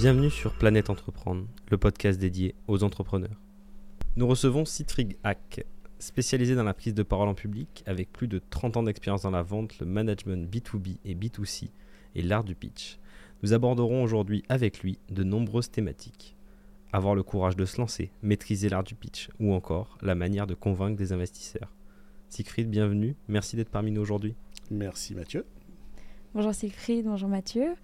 Bienvenue 0.00 0.30
sur 0.30 0.54
Planète 0.54 0.88
Entreprendre, 0.88 1.44
le 1.70 1.76
podcast 1.76 2.18
dédié 2.18 2.54
aux 2.68 2.84
entrepreneurs. 2.84 3.38
Nous 4.16 4.26
recevons 4.26 4.64
Siegfried 4.64 5.18
Hack, 5.24 5.66
spécialisé 5.98 6.54
dans 6.54 6.64
la 6.64 6.72
prise 6.72 6.94
de 6.94 7.02
parole 7.02 7.28
en 7.28 7.34
public 7.34 7.84
avec 7.84 8.10
plus 8.10 8.26
de 8.26 8.40
30 8.48 8.78
ans 8.78 8.82
d'expérience 8.84 9.20
dans 9.20 9.30
la 9.30 9.42
vente, 9.42 9.78
le 9.78 9.84
management 9.84 10.50
B2B 10.50 10.96
et 11.04 11.14
B2C 11.14 11.68
et 12.14 12.22
l'art 12.22 12.44
du 12.44 12.54
pitch. 12.54 12.98
Nous 13.42 13.52
aborderons 13.52 14.02
aujourd'hui 14.02 14.42
avec 14.48 14.80
lui 14.80 14.98
de 15.10 15.22
nombreuses 15.22 15.70
thématiques. 15.70 16.34
Avoir 16.94 17.14
le 17.14 17.22
courage 17.22 17.56
de 17.56 17.66
se 17.66 17.78
lancer, 17.78 18.10
maîtriser 18.22 18.70
l'art 18.70 18.84
du 18.84 18.94
pitch 18.94 19.28
ou 19.38 19.52
encore 19.52 19.98
la 20.00 20.14
manière 20.14 20.46
de 20.46 20.54
convaincre 20.54 20.96
des 20.96 21.12
investisseurs. 21.12 21.74
Siegfried, 22.30 22.70
bienvenue, 22.70 23.16
merci 23.28 23.54
d'être 23.54 23.68
parmi 23.68 23.90
nous 23.90 24.00
aujourd'hui. 24.00 24.34
Merci 24.70 25.14
Mathieu. 25.14 25.44
Bonjour 26.32 26.54
Siegfried, 26.54 27.04
bonjour 27.04 27.28
Mathieu. 27.28 27.74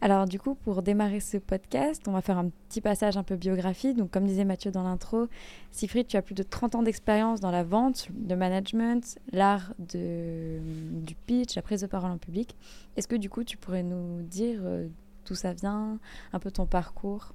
Alors 0.00 0.26
du 0.26 0.38
coup, 0.38 0.54
pour 0.54 0.82
démarrer 0.82 1.18
ce 1.18 1.38
podcast, 1.38 2.06
on 2.06 2.12
va 2.12 2.22
faire 2.22 2.38
un 2.38 2.50
petit 2.68 2.80
passage 2.80 3.16
un 3.16 3.24
peu 3.24 3.34
biographie. 3.34 3.94
Donc 3.94 4.12
comme 4.12 4.26
disait 4.26 4.44
Mathieu 4.44 4.70
dans 4.70 4.84
l'intro, 4.84 5.26
Siegfried, 5.72 6.06
tu 6.06 6.16
as 6.16 6.22
plus 6.22 6.36
de 6.36 6.44
30 6.44 6.76
ans 6.76 6.82
d'expérience 6.84 7.40
dans 7.40 7.50
la 7.50 7.64
vente, 7.64 8.08
le 8.28 8.36
management, 8.36 9.18
l'art 9.32 9.74
du 9.78 11.14
pitch, 11.26 11.56
la 11.56 11.62
prise 11.62 11.80
de 11.80 11.86
parole 11.88 12.12
en 12.12 12.18
public. 12.18 12.54
Est-ce 12.96 13.08
que 13.08 13.16
du 13.16 13.28
coup, 13.28 13.42
tu 13.42 13.56
pourrais 13.56 13.82
nous 13.82 14.22
dire 14.22 14.60
euh, 14.62 14.86
d'où 15.26 15.34
ça 15.34 15.52
vient, 15.52 15.98
un 16.32 16.38
peu 16.38 16.52
ton 16.52 16.66
parcours? 16.66 17.34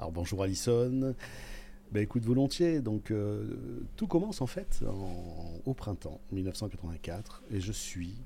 Alors 0.00 0.10
bonjour 0.10 0.42
Alison. 0.42 1.14
Ben, 1.92 2.02
écoute 2.02 2.24
volontiers. 2.24 2.80
Donc 2.80 3.12
euh, 3.12 3.84
tout 3.94 4.08
commence 4.08 4.40
en 4.40 4.46
fait 4.46 4.82
au 5.66 5.74
printemps 5.74 6.20
1984 6.32 7.44
et 7.52 7.60
je 7.60 7.70
suis 7.70 8.16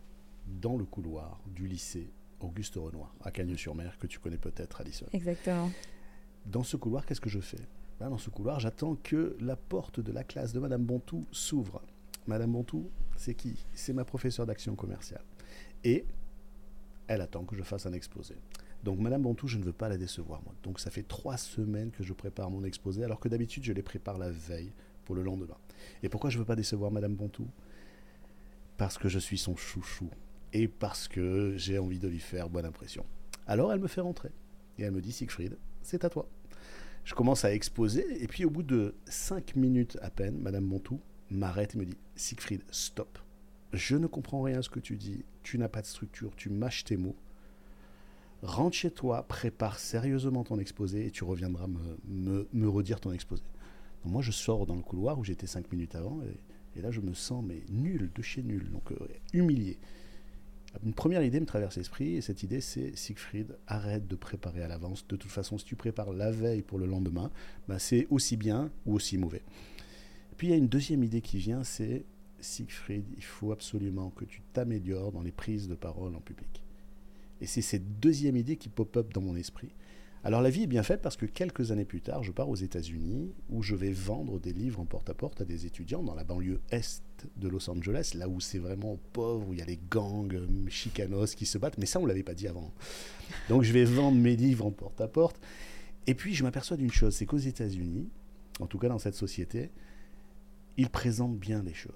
dans 0.46 0.78
le 0.78 0.84
couloir 0.84 1.40
du 1.54 1.66
lycée 1.66 2.08
Auguste 2.40 2.74
Renoir, 2.76 3.14
à 3.22 3.30
Cagnes-sur-Mer, 3.30 3.98
que 3.98 4.06
tu 4.06 4.18
connais 4.18 4.38
peut-être, 4.38 4.80
Alison. 4.80 5.06
Exactement. 5.12 5.70
Dans 6.46 6.62
ce 6.62 6.76
couloir, 6.76 7.06
qu'est-ce 7.06 7.20
que 7.20 7.30
je 7.30 7.40
fais? 7.40 7.60
Ben, 8.00 8.10
Dans 8.10 8.18
ce 8.18 8.30
couloir, 8.30 8.60
j'attends 8.60 8.96
que 8.96 9.36
la 9.40 9.56
porte 9.56 10.00
de 10.00 10.12
la 10.12 10.24
classe 10.24 10.52
de 10.52 10.60
Madame 10.60 10.84
Bontou 10.84 11.26
s'ouvre. 11.32 11.82
Madame 12.26 12.52
Bontou, 12.52 12.90
c'est 13.16 13.34
qui? 13.34 13.64
C'est 13.74 13.92
ma 13.92 14.04
professeure 14.04 14.46
d'action 14.46 14.74
commerciale. 14.74 15.22
Et 15.84 16.04
elle 17.06 17.20
attend 17.20 17.44
que 17.44 17.54
je 17.56 17.62
fasse 17.62 17.86
un 17.86 17.92
exposé. 17.92 18.34
Donc 18.82 18.98
Madame 18.98 19.22
Bontou, 19.22 19.46
je 19.48 19.58
ne 19.58 19.64
veux 19.64 19.72
pas 19.72 19.88
la 19.88 19.96
décevoir, 19.96 20.42
moi. 20.42 20.54
Donc 20.62 20.80
ça 20.80 20.90
fait 20.90 21.02
trois 21.02 21.36
semaines 21.36 21.90
que 21.90 22.02
je 22.02 22.12
prépare 22.12 22.50
mon 22.50 22.64
exposé, 22.64 23.04
alors 23.04 23.20
que 23.20 23.28
d'habitude, 23.28 23.64
je 23.64 23.72
les 23.72 23.82
prépare 23.82 24.18
la 24.18 24.30
veille 24.30 24.72
pour 25.04 25.14
le 25.14 25.22
lendemain. 25.22 25.56
Et 26.02 26.08
pourquoi 26.08 26.30
je 26.30 26.36
ne 26.36 26.40
veux 26.42 26.46
pas 26.46 26.56
décevoir 26.56 26.90
Madame 26.90 27.14
Bontou? 27.14 27.46
Parce 28.76 28.98
que 28.98 29.08
je 29.08 29.18
suis 29.18 29.38
son 29.38 29.56
chouchou 29.56 30.10
et 30.54 30.68
parce 30.68 31.08
que 31.08 31.54
j'ai 31.56 31.78
envie 31.78 31.98
de 31.98 32.08
lui 32.08 32.20
faire 32.20 32.48
bonne 32.48 32.64
impression. 32.64 33.04
Alors 33.46 33.72
elle 33.72 33.80
me 33.80 33.88
fait 33.88 34.00
rentrer 34.00 34.30
et 34.78 34.84
elle 34.84 34.92
me 34.92 35.02
dit 35.02 35.12
Siegfried, 35.12 35.58
c'est 35.82 36.04
à 36.04 36.08
toi. 36.08 36.26
Je 37.04 37.14
commence 37.14 37.44
à 37.44 37.52
exposer 37.52 38.22
et 38.22 38.26
puis 38.26 38.46
au 38.46 38.50
bout 38.50 38.62
de 38.62 38.94
cinq 39.04 39.56
minutes 39.56 39.98
à 40.00 40.08
peine, 40.08 40.38
Madame 40.38 40.64
Montou 40.64 41.00
m'arrête 41.30 41.74
et 41.74 41.78
me 41.78 41.84
dit 41.84 41.98
Siegfried, 42.16 42.62
stop. 42.70 43.18
Je 43.72 43.96
ne 43.96 44.06
comprends 44.06 44.42
rien 44.42 44.60
à 44.60 44.62
ce 44.62 44.70
que 44.70 44.78
tu 44.78 44.96
dis. 44.96 45.24
Tu 45.42 45.58
n'as 45.58 45.68
pas 45.68 45.82
de 45.82 45.86
structure, 45.86 46.34
tu 46.36 46.48
mâches 46.48 46.84
tes 46.84 46.96
mots. 46.96 47.16
Rentre 48.42 48.76
chez 48.76 48.90
toi, 48.90 49.26
prépare 49.26 49.78
sérieusement 49.78 50.44
ton 50.44 50.58
exposé 50.58 51.06
et 51.06 51.10
tu 51.10 51.24
reviendras 51.24 51.66
me, 52.06 52.68
redire 52.68 53.00
ton 53.00 53.10
exposé. 53.10 53.42
moi, 54.04 54.22
je 54.22 54.30
sors 54.30 54.66
dans 54.66 54.76
le 54.76 54.82
couloir 54.82 55.18
où 55.18 55.24
j'étais 55.24 55.46
cinq 55.46 55.72
minutes 55.72 55.96
avant 55.96 56.20
et, 56.76 56.80
là, 56.80 56.90
je 56.90 57.00
me 57.00 57.14
sens 57.14 57.42
mais 57.44 57.62
nul, 57.70 58.10
de 58.14 58.22
chez 58.22 58.42
nul, 58.42 58.70
donc 58.70 58.92
euh, 58.92 59.08
humilié. 59.32 59.78
Une 60.82 60.94
première 60.94 61.22
idée 61.22 61.40
me 61.40 61.46
traverse 61.46 61.76
l'esprit, 61.76 62.16
et 62.16 62.20
cette 62.20 62.42
idée, 62.42 62.60
c'est 62.60 62.96
Siegfried, 62.96 63.56
arrête 63.66 64.08
de 64.08 64.16
préparer 64.16 64.62
à 64.62 64.68
l'avance. 64.68 65.06
De 65.06 65.16
toute 65.16 65.30
façon, 65.30 65.56
si 65.56 65.64
tu 65.64 65.76
prépares 65.76 66.12
la 66.12 66.30
veille 66.30 66.62
pour 66.62 66.78
le 66.78 66.86
lendemain, 66.86 67.30
ben 67.68 67.78
c'est 67.78 68.06
aussi 68.10 68.36
bien 68.36 68.70
ou 68.86 68.94
aussi 68.94 69.16
mauvais. 69.16 69.42
Puis 70.36 70.48
il 70.48 70.50
y 70.50 70.52
a 70.54 70.56
une 70.56 70.68
deuxième 70.68 71.04
idée 71.04 71.20
qui 71.20 71.38
vient, 71.38 71.62
c'est 71.62 72.04
Siegfried, 72.40 73.04
il 73.16 73.24
faut 73.24 73.52
absolument 73.52 74.10
que 74.10 74.24
tu 74.24 74.42
t'améliores 74.52 75.12
dans 75.12 75.22
les 75.22 75.32
prises 75.32 75.68
de 75.68 75.74
parole 75.74 76.14
en 76.14 76.20
public. 76.20 76.62
Et 77.40 77.46
c'est 77.46 77.62
cette 77.62 78.00
deuxième 78.00 78.36
idée 78.36 78.56
qui 78.56 78.68
pop-up 78.68 79.12
dans 79.12 79.20
mon 79.20 79.36
esprit. 79.36 79.70
Alors 80.26 80.40
la 80.40 80.48
vie 80.48 80.62
est 80.62 80.66
bien 80.66 80.82
faite 80.82 81.02
parce 81.02 81.18
que 81.18 81.26
quelques 81.26 81.70
années 81.70 81.84
plus 81.84 82.00
tard, 82.00 82.22
je 82.22 82.32
pars 82.32 82.48
aux 82.48 82.56
États-Unis 82.56 83.34
où 83.50 83.62
je 83.62 83.74
vais 83.74 83.92
vendre 83.92 84.40
des 84.40 84.54
livres 84.54 84.80
en 84.80 84.86
porte-à-porte 84.86 85.42
-à, 85.42 85.44
des 85.44 85.66
étudiants 85.66 86.02
dans 86.02 86.14
la 86.14 86.24
banlieue 86.24 86.62
est 86.70 87.02
de 87.36 87.46
Los 87.46 87.68
Angeles, 87.68 88.12
là 88.14 88.26
où 88.26 88.40
c'est 88.40 88.58
vraiment 88.58 88.98
pauvre, 89.12 89.48
où 89.48 89.52
il 89.52 89.58
y 89.58 89.62
a 89.62 89.66
les 89.66 89.78
gangs 89.90 90.34
euh, 90.34 90.68
chicanos 90.68 91.34
qui 91.34 91.44
se 91.44 91.58
battent. 91.58 91.76
Mais 91.76 91.84
ça, 91.84 92.00
on 92.00 92.06
l'avait 92.06 92.22
pas 92.22 92.32
dit 92.32 92.48
avant. 92.48 92.72
Donc 93.50 93.64
je 93.64 93.72
vais 93.74 93.84
vendre 93.84 94.16
mes 94.16 94.34
livres 94.34 94.64
en 94.64 94.70
porte-à-porte. 94.70 95.38
Et 96.06 96.14
puis 96.14 96.34
je 96.34 96.42
m'aperçois 96.42 96.78
d'une 96.78 96.92
chose, 96.92 97.14
c'est 97.14 97.26
qu'aux 97.26 97.36
États-Unis, 97.36 98.08
en 98.60 98.66
tout 98.66 98.78
cas 98.78 98.88
dans 98.88 98.98
cette 98.98 99.14
société, 99.14 99.70
ils 100.78 100.88
présentent 100.88 101.38
bien 101.38 101.62
les 101.62 101.74
choses. 101.74 101.92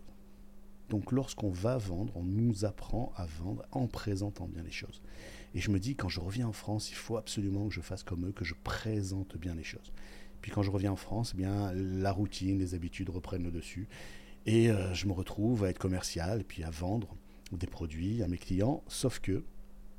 Donc 0.91 1.13
lorsqu'on 1.13 1.51
va 1.51 1.79
vendre, 1.79 2.15
on 2.17 2.25
nous 2.25 2.65
apprend 2.67 3.13
à 3.17 3.25
vendre 3.25 3.65
en 3.73 3.87
présentant 3.87 4.47
bien 4.47 4.63
les 4.63 4.71
choses. 4.71 5.01
Et 5.55 5.61
je 5.61 5.71
me 5.71 5.79
dis, 5.79 5.95
quand 5.95 6.09
je 6.09 6.21
reviens 6.21 6.49
en 6.49 6.53
France, 6.53 6.91
il 6.91 6.95
faut 6.95 7.17
absolument 7.17 7.69
que 7.69 7.75
je 7.75 7.81
fasse 7.81 8.03
comme 8.03 8.27
eux, 8.27 8.33
que 8.33 8.45
je 8.45 8.55
présente 8.63 9.37
bien 9.37 9.55
les 9.55 9.65
choses. 9.65 9.93
Puis 10.43 10.53
quand 10.53 10.63
je 10.63 10.71
reviens 10.71 10.93
en 10.93 10.97
France, 10.97 11.33
eh 11.35 11.37
bien 11.37 11.73
la 11.73 12.13
routine, 12.13 12.59
les 12.59 12.75
habitudes 12.75 13.11
reprennent 13.11 13.45
le 13.45 13.51
dessus. 13.51 13.89
Et 14.47 14.71
euh, 14.71 14.95
je 14.95 15.07
me 15.07 15.13
retrouve 15.13 15.65
à 15.65 15.71
être 15.71 15.79
commercial, 15.79 16.45
puis 16.45 16.63
à 16.63 16.71
vendre 16.71 17.17
des 17.53 17.67
produits 17.67 18.23
à 18.23 18.29
mes 18.29 18.39
clients, 18.39 18.83
sauf 18.89 19.21
que 19.21 19.45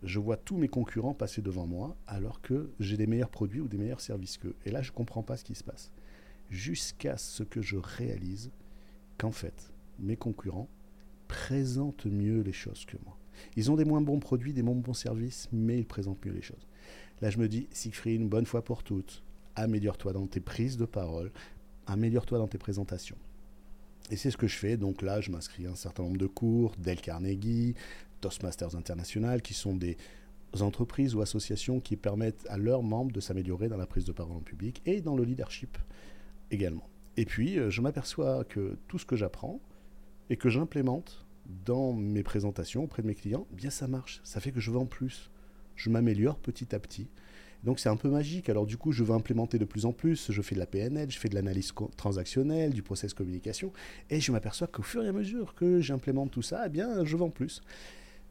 je 0.04 0.20
vois 0.20 0.38
tous 0.38 0.58
mes 0.58 0.70
concurrents 0.70 1.14
passer 1.14 1.42
devant 1.42 1.68
moi 1.68 1.98
alors 2.08 2.42
que 2.42 2.72
j'ai 2.80 2.96
des 2.96 3.08
meilleurs 3.08 3.30
produits 3.30 3.60
ou 3.60 3.68
des 3.68 3.78
meilleurs 3.78 4.02
services 4.02 4.38
qu'eux. 4.38 4.56
Et 4.66 4.72
là, 4.72 4.82
je 4.82 4.92
ne 4.92 4.96
comprends 4.96 5.24
pas 5.24 5.36
ce 5.36 5.44
qui 5.44 5.56
se 5.56 5.64
passe. 5.64 5.92
Jusqu'à 6.50 7.18
ce 7.18 7.44
que 7.44 7.62
je 7.62 7.76
réalise 7.76 8.52
qu'en 9.18 9.32
fait, 9.32 9.72
mes 10.00 10.16
concurrents 10.16 10.70
présentent 11.28 12.06
mieux 12.06 12.42
les 12.42 12.54
choses 12.54 12.86
que 12.86 12.98
moi. 13.06 13.19
Ils 13.56 13.72
ont 13.72 13.76
des 13.76 13.86
moins 13.86 14.02
bons 14.02 14.20
produits, 14.20 14.54
des 14.54 14.64
moins 14.64 14.76
bons 14.76 14.94
services, 14.94 15.48
mais 15.52 15.80
ils 15.80 15.86
présentent 15.86 16.24
mieux 16.26 16.34
les 16.34 16.42
choses. 16.42 16.68
Là, 17.22 17.30
je 17.30 17.38
me 17.38 17.48
dis, 17.48 17.68
Siegfried, 17.72 18.22
une 18.22 18.30
bonne 18.30 18.46
fois 18.46 18.64
pour 18.64 18.84
toutes, 18.84 19.24
améliore-toi 19.56 20.14
dans 20.14 20.28
tes 20.28 20.40
prises 20.40 20.78
de 20.78 20.86
parole, 20.86 21.32
améliore-toi 21.88 22.38
dans 22.38 22.48
tes 22.48 22.58
présentations. 22.58 23.18
Et 24.12 24.16
c'est 24.16 24.32
ce 24.32 24.38
que 24.38 24.48
je 24.48 24.56
fais. 24.56 24.78
Donc 24.78 25.02
là, 25.02 25.22
je 25.22 25.32
m'inscris 25.32 25.66
à 25.68 25.72
un 25.72 25.76
certain 25.76 26.04
nombre 26.04 26.18
de 26.18 26.28
cours, 26.28 26.76
Dell 26.78 27.02
Carnegie, 27.02 27.76
Toastmasters 28.22 28.76
International, 28.76 29.42
qui 29.42 29.54
sont 29.54 29.76
des 29.76 29.98
entreprises 30.62 31.14
ou 31.16 31.22
associations 31.22 31.80
qui 31.80 31.96
permettent 31.96 32.46
à 32.50 32.58
leurs 32.58 32.84
membres 32.84 33.12
de 33.12 33.20
s'améliorer 33.20 33.68
dans 33.68 33.78
la 33.78 33.86
prise 33.86 34.06
de 34.06 34.12
parole 34.12 34.38
en 34.38 34.42
public 34.42 34.82
et 34.86 35.02
dans 35.02 35.16
le 35.16 35.24
leadership 35.24 35.78
également. 36.52 36.88
Et 37.18 37.26
puis, 37.26 37.60
euh, 37.60 37.70
je 37.70 37.82
m'aperçois 37.82 38.44
que 38.46 38.78
tout 38.88 38.98
ce 38.98 39.06
que 39.06 39.16
j'apprends 39.16 39.60
et 40.30 40.38
que 40.38 40.50
j'implémente 40.50 41.26
dans 41.66 41.94
mes 41.94 42.24
présentations 42.24 42.84
auprès 42.84 43.02
de 43.02 43.08
mes 43.08 43.16
clients, 43.16 43.48
bien 43.52 43.70
ça 43.70 43.88
marche. 43.88 44.22
Ça 44.24 44.40
fait 44.40 44.52
que 44.52 44.60
je 44.60 44.72
vends 44.72 44.86
plus. 44.86 45.30
Je 45.76 45.90
m'améliore 45.90 46.38
petit 46.38 46.76
à 46.76 46.80
petit. 46.80 47.08
Donc 47.64 47.80
c'est 47.80 47.90
un 47.90 47.98
peu 47.98 48.10
magique. 48.10 48.50
Alors 48.50 48.66
du 48.66 48.78
coup, 48.78 48.92
je 48.92 49.04
veux 49.04 49.14
implémenter 49.14 49.58
de 49.58 49.66
plus 49.66 49.86
en 49.86 49.92
plus. 49.92 50.32
Je 50.32 50.42
fais 50.42 50.56
de 50.56 50.60
la 50.60 50.66
PNL, 50.66 51.10
je 51.12 51.18
fais 51.20 51.30
de 51.30 51.36
l'analyse 51.36 51.74
transactionnelle, 51.98 52.74
du 52.74 52.84
process 52.84 53.14
communication. 53.14 53.74
Et 54.10 54.22
je 54.22 54.32
m'aperçois 54.32 54.68
qu'au 54.68 54.84
fur 54.84 55.04
et 55.04 55.08
à 55.08 55.12
mesure 55.12 55.56
que 55.56 55.82
j'implémente 55.82 56.32
tout 56.32 56.42
ça, 56.42 56.64
eh 56.68 56.70
bien, 56.70 57.04
je 57.04 57.18
vends 57.18 57.30
plus. 57.30 57.62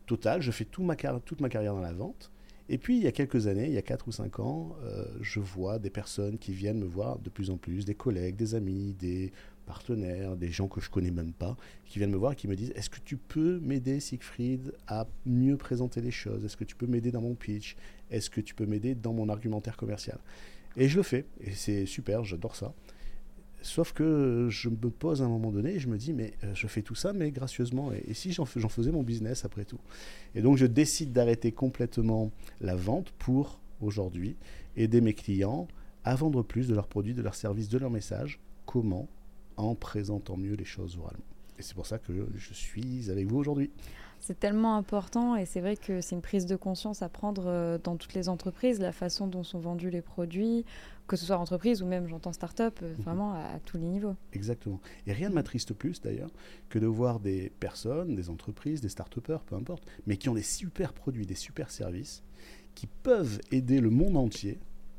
Total, 0.07 0.41
je 0.41 0.51
fais 0.51 0.65
toute 0.65 0.87
ma 0.87 0.97
carrière 0.97 1.75
dans 1.75 1.81
la 1.81 1.93
vente. 1.93 2.31
Et 2.71 2.77
puis, 2.77 2.99
il 2.99 3.03
y 3.03 3.07
a 3.07 3.13
quelques 3.13 3.47
années, 3.47 3.67
il 3.67 3.73
y 3.73 3.79
a 3.79 3.83
4 3.83 4.09
ou 4.09 4.13
5 4.13 4.41
ans, 4.41 4.77
euh, 4.83 5.07
je 5.23 5.41
vois 5.41 5.79
des 5.79 5.89
personnes 5.89 6.37
qui 6.37 6.53
viennent 6.53 6.79
me 6.79 6.87
voir 6.87 7.19
de 7.19 7.31
plus 7.31 7.49
en 7.51 7.57
plus, 7.57 7.87
des 7.87 7.95
collègues, 7.95 8.37
des 8.37 8.55
amis, 8.55 8.95
des 8.99 9.33
partenaires, 9.69 10.35
des 10.35 10.51
gens 10.51 10.67
que 10.67 10.81
je 10.81 10.89
connais 10.89 11.11
même 11.11 11.33
pas, 11.33 11.57
qui 11.85 11.99
viennent 11.99 12.11
me 12.11 12.17
voir 12.17 12.33
et 12.33 12.37
qui 12.37 12.49
me 12.49 12.57
disent 12.57 12.73
Est-ce 12.75 12.89
que 12.89 13.01
tu 13.05 13.19
peux 13.19 13.61
m'aider, 13.61 14.01
Siegfried, 14.01 14.73
à 14.87 15.07
mieux 15.27 15.59
présenter 15.59 16.01
les 16.01 16.11
choses? 16.11 16.43
Est-ce 16.45 16.57
que 16.57 16.65
tu 16.65 16.75
peux 16.75 16.87
m'aider 16.87 17.13
dans 17.13 17.21
mon 17.21 17.35
pitch? 17.35 17.77
Est-ce 18.11 18.31
que 18.31 18.41
tu 18.41 18.55
peux 18.55 18.65
m'aider 18.65 18.95
dans 18.95 19.13
mon 19.13 19.29
argumentaire 19.29 19.77
commercial? 19.77 20.19
Et 20.77 20.89
je 20.89 20.97
le 20.97 21.03
fais, 21.03 21.27
et 21.41 21.53
c'est 21.53 21.85
super, 21.85 22.25
j'adore 22.25 22.57
ça. 22.57 22.73
Sauf 23.61 23.93
que 23.93 24.47
je 24.51 24.69
me 24.71 24.77
pose 24.89 25.21
à 25.21 25.25
un 25.25 25.29
moment 25.29 25.51
donné 25.51 25.75
et 25.75 25.79
je 25.81 25.89
me 25.89 25.99
dis, 25.99 26.13
mais 26.13 26.33
euh, 26.45 26.55
je 26.55 26.67
fais 26.67 26.81
tout 26.81 26.95
ça, 26.95 27.13
mais 27.13 27.31
gracieusement. 27.31 27.91
Et, 27.93 28.15
si 28.15 28.33
j'en 28.33 28.47
faisais 28.47 28.93
mon 28.93 29.03
business 29.03 29.45
après 29.45 29.65
tout? 29.65 29.81
Et 30.35 30.41
donc 30.41 30.57
je 30.57 30.65
décide 30.67 31.13
d'arrêter 31.13 31.53
complètement 31.53 32.31
la 32.61 32.77
vente 32.77 33.11
pour 33.19 33.61
aujourd'hui 33.81 34.37
aider 34.77 35.01
mes 35.01 35.13
clients 35.13 35.69
à 36.05 36.15
vendre 36.15 36.43
plus 36.43 36.69
de 36.69 36.75
leurs 36.75 36.87
produits, 36.87 37.15
de 37.15 37.23
leurs 37.23 37.35
services, 37.35 37.69
de 37.69 37.79
leurs 37.79 37.91
messages. 37.91 38.39
Comment 38.65 39.09
En 39.59 39.75
présentant 39.75 40.37
mieux 40.37 40.55
les 40.55 40.65
choses 40.65 40.97
oralement. 40.97 41.25
Et 41.59 41.63
c'est 41.63 41.75
pour 41.75 41.87
ça 41.87 41.99
que 41.99 42.13
je 42.37 42.55
suis 42.55 43.11
avec 43.11 43.27
vous 43.27 43.37
aujourd'hui. 43.37 43.71
C'est 44.21 44.39
tellement 44.39 44.77
important 44.77 45.37
et 45.37 45.45
c'est 45.45 45.61
vrai 45.61 45.77
que 45.77 46.01
c'est 46.01 46.15
une 46.15 46.23
prise 46.23 46.47
de 46.47 46.57
conscience 46.57 47.03
à 47.03 47.09
prendre 47.09 47.45
euh, 47.47 47.79
dans 47.83 47.97
toutes 47.97 48.15
les 48.15 48.29
entreprises, 48.29 48.81
la 48.81 48.93
façon 48.93 49.27
dont 49.27 49.45
sont 49.45 49.59
vendus 49.59 49.91
les 49.91 50.03
produits, 50.03 50.65
que 51.07 51.17
ce 51.17 51.25
soit 51.25 51.37
entreprise 51.37 51.83
ou 51.83 51.87
même, 51.87 52.09
j'entends, 52.09 52.33
start-up, 52.33 52.79
euh, 52.83 52.95
mhm. 52.95 53.03
vraiment 53.03 53.33
à, 53.35 53.61
tous 53.65 53.77
les 53.77 53.87
niveaux. 53.87 54.17
Exactement. 54.33 54.81
Et 55.07 55.13
rien 55.13 55.29
ne 55.29 55.35
m'attriste 55.35 55.73
plus 55.73 56.01
d'ailleurs 56.01 56.31
que 56.69 56.79
de 56.79 56.87
voir 56.87 57.21
des 57.21 57.53
personnes, 57.61 58.17
des 58.17 58.31
entreprises, 58.31 58.81
des 58.81 58.89
start-upers, 58.89 59.43
peu 59.45 59.55
importe, 59.55 59.85
mais 60.07 60.17
qui 60.17 60.29
ont 60.29 60.35
des 60.35 60.43
super 60.43 60.93
produits, 60.93 61.27
des 61.27 61.37
super 61.37 61.71
services, 61.71 62.23
qui 62.75 62.87
peuvent 62.87 63.41
aider 63.53 63.81
le 63.81 63.91
monde 63.91 64.17
entier 64.17 64.59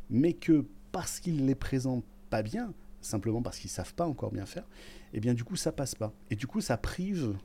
mais 0.09 0.33
que 0.33 0.65
parce 0.91 1.19
qu'ils 1.19 1.45
les 1.45 1.55
présentent 1.55 2.05
pas 2.29 2.41
bien, 2.41 2.73
simplement 3.01 3.41
parce 3.41 3.59
qu'ils 3.59 3.69
savent 3.69 3.93
pas 3.93 4.05
encore 4.05 4.31
bien 4.31 4.45
faire, 4.45 4.63
et 5.13 5.17
eh 5.17 5.19
bien 5.19 5.33
du 5.33 5.43
coup 5.43 5.55
ça 5.55 5.71
passe 5.71 5.95
pas. 5.95 6.13
Et 6.29 6.35
du 6.35 6.47
coup 6.47 6.61
ça 6.61 6.77
prive 6.77 7.35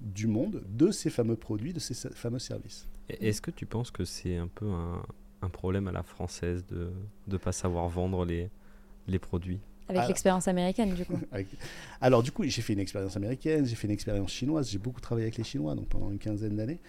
du 0.00 0.26
monde 0.26 0.62
de 0.68 0.90
ces 0.90 1.10
fameux 1.10 1.36
produits, 1.36 1.72
de 1.72 1.80
ces 1.80 1.94
fameux 2.10 2.38
services. 2.38 2.86
Est-ce 3.08 3.40
que 3.40 3.50
tu 3.50 3.66
penses 3.66 3.90
que 3.90 4.04
c'est 4.04 4.36
un 4.36 4.48
peu 4.48 4.66
un, 4.66 5.02
un, 5.42 5.48
problème 5.48 5.88
à 5.88 5.92
la 5.92 6.02
française 6.02 6.64
de 6.66 6.92
ne 7.26 7.36
pas 7.36 7.52
savoir 7.52 7.88
vendre 7.88 8.24
les, 8.24 8.50
les 9.06 9.18
produits? 9.18 9.60
Avec 9.88 10.08
l'expérience 10.08 10.48
américaine, 10.48 10.94
du 10.94 11.04
coup. 11.04 11.18
Alors, 12.00 12.22
du 12.22 12.30
coup, 12.30 12.44
j'ai 12.44 12.60
fait 12.60 12.74
une 12.74 12.78
expérience 12.78 13.16
américaine, 13.16 13.64
j'ai 13.64 13.74
fait 13.74 13.86
une 13.86 13.94
expérience 13.94 14.30
chinoise, 14.30 14.68
j'ai 14.70 14.78
beaucoup 14.78 15.00
travaillé 15.00 15.24
avec 15.24 15.38
les 15.38 15.44
Chinois, 15.44 15.74
donc 15.74 15.88
pendant 15.88 16.10
une 16.10 16.18
quinzaine 16.18 16.56
d'années. 16.56 16.80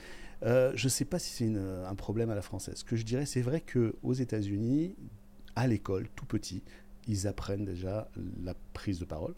Euh, 0.43 0.71
je 0.75 0.85
ne 0.85 0.89
sais 0.89 1.05
pas 1.05 1.19
si 1.19 1.31
c'est 1.31 1.53
un 1.55 1.95
problème 1.95 2.29
à 2.29 2.35
la 2.35 2.41
française. 2.41 2.75
Ce 2.75 2.83
que 2.83 2.95
je 2.95 3.03
dirais, 3.03 3.25
c'est 3.25 3.41
vrai 3.41 3.61
qu'aux 3.61 4.13
États-Unis, 4.13 4.95
à 5.55 5.67
l'école, 5.67 6.07
tout 6.15 6.25
petit, 6.25 6.61
ils 7.09 7.27
apprennent 7.27 7.65
déjà 7.65 8.09
la 8.43 8.53
prise 8.73 8.99
de 8.99 9.05
parole. 9.05 9.33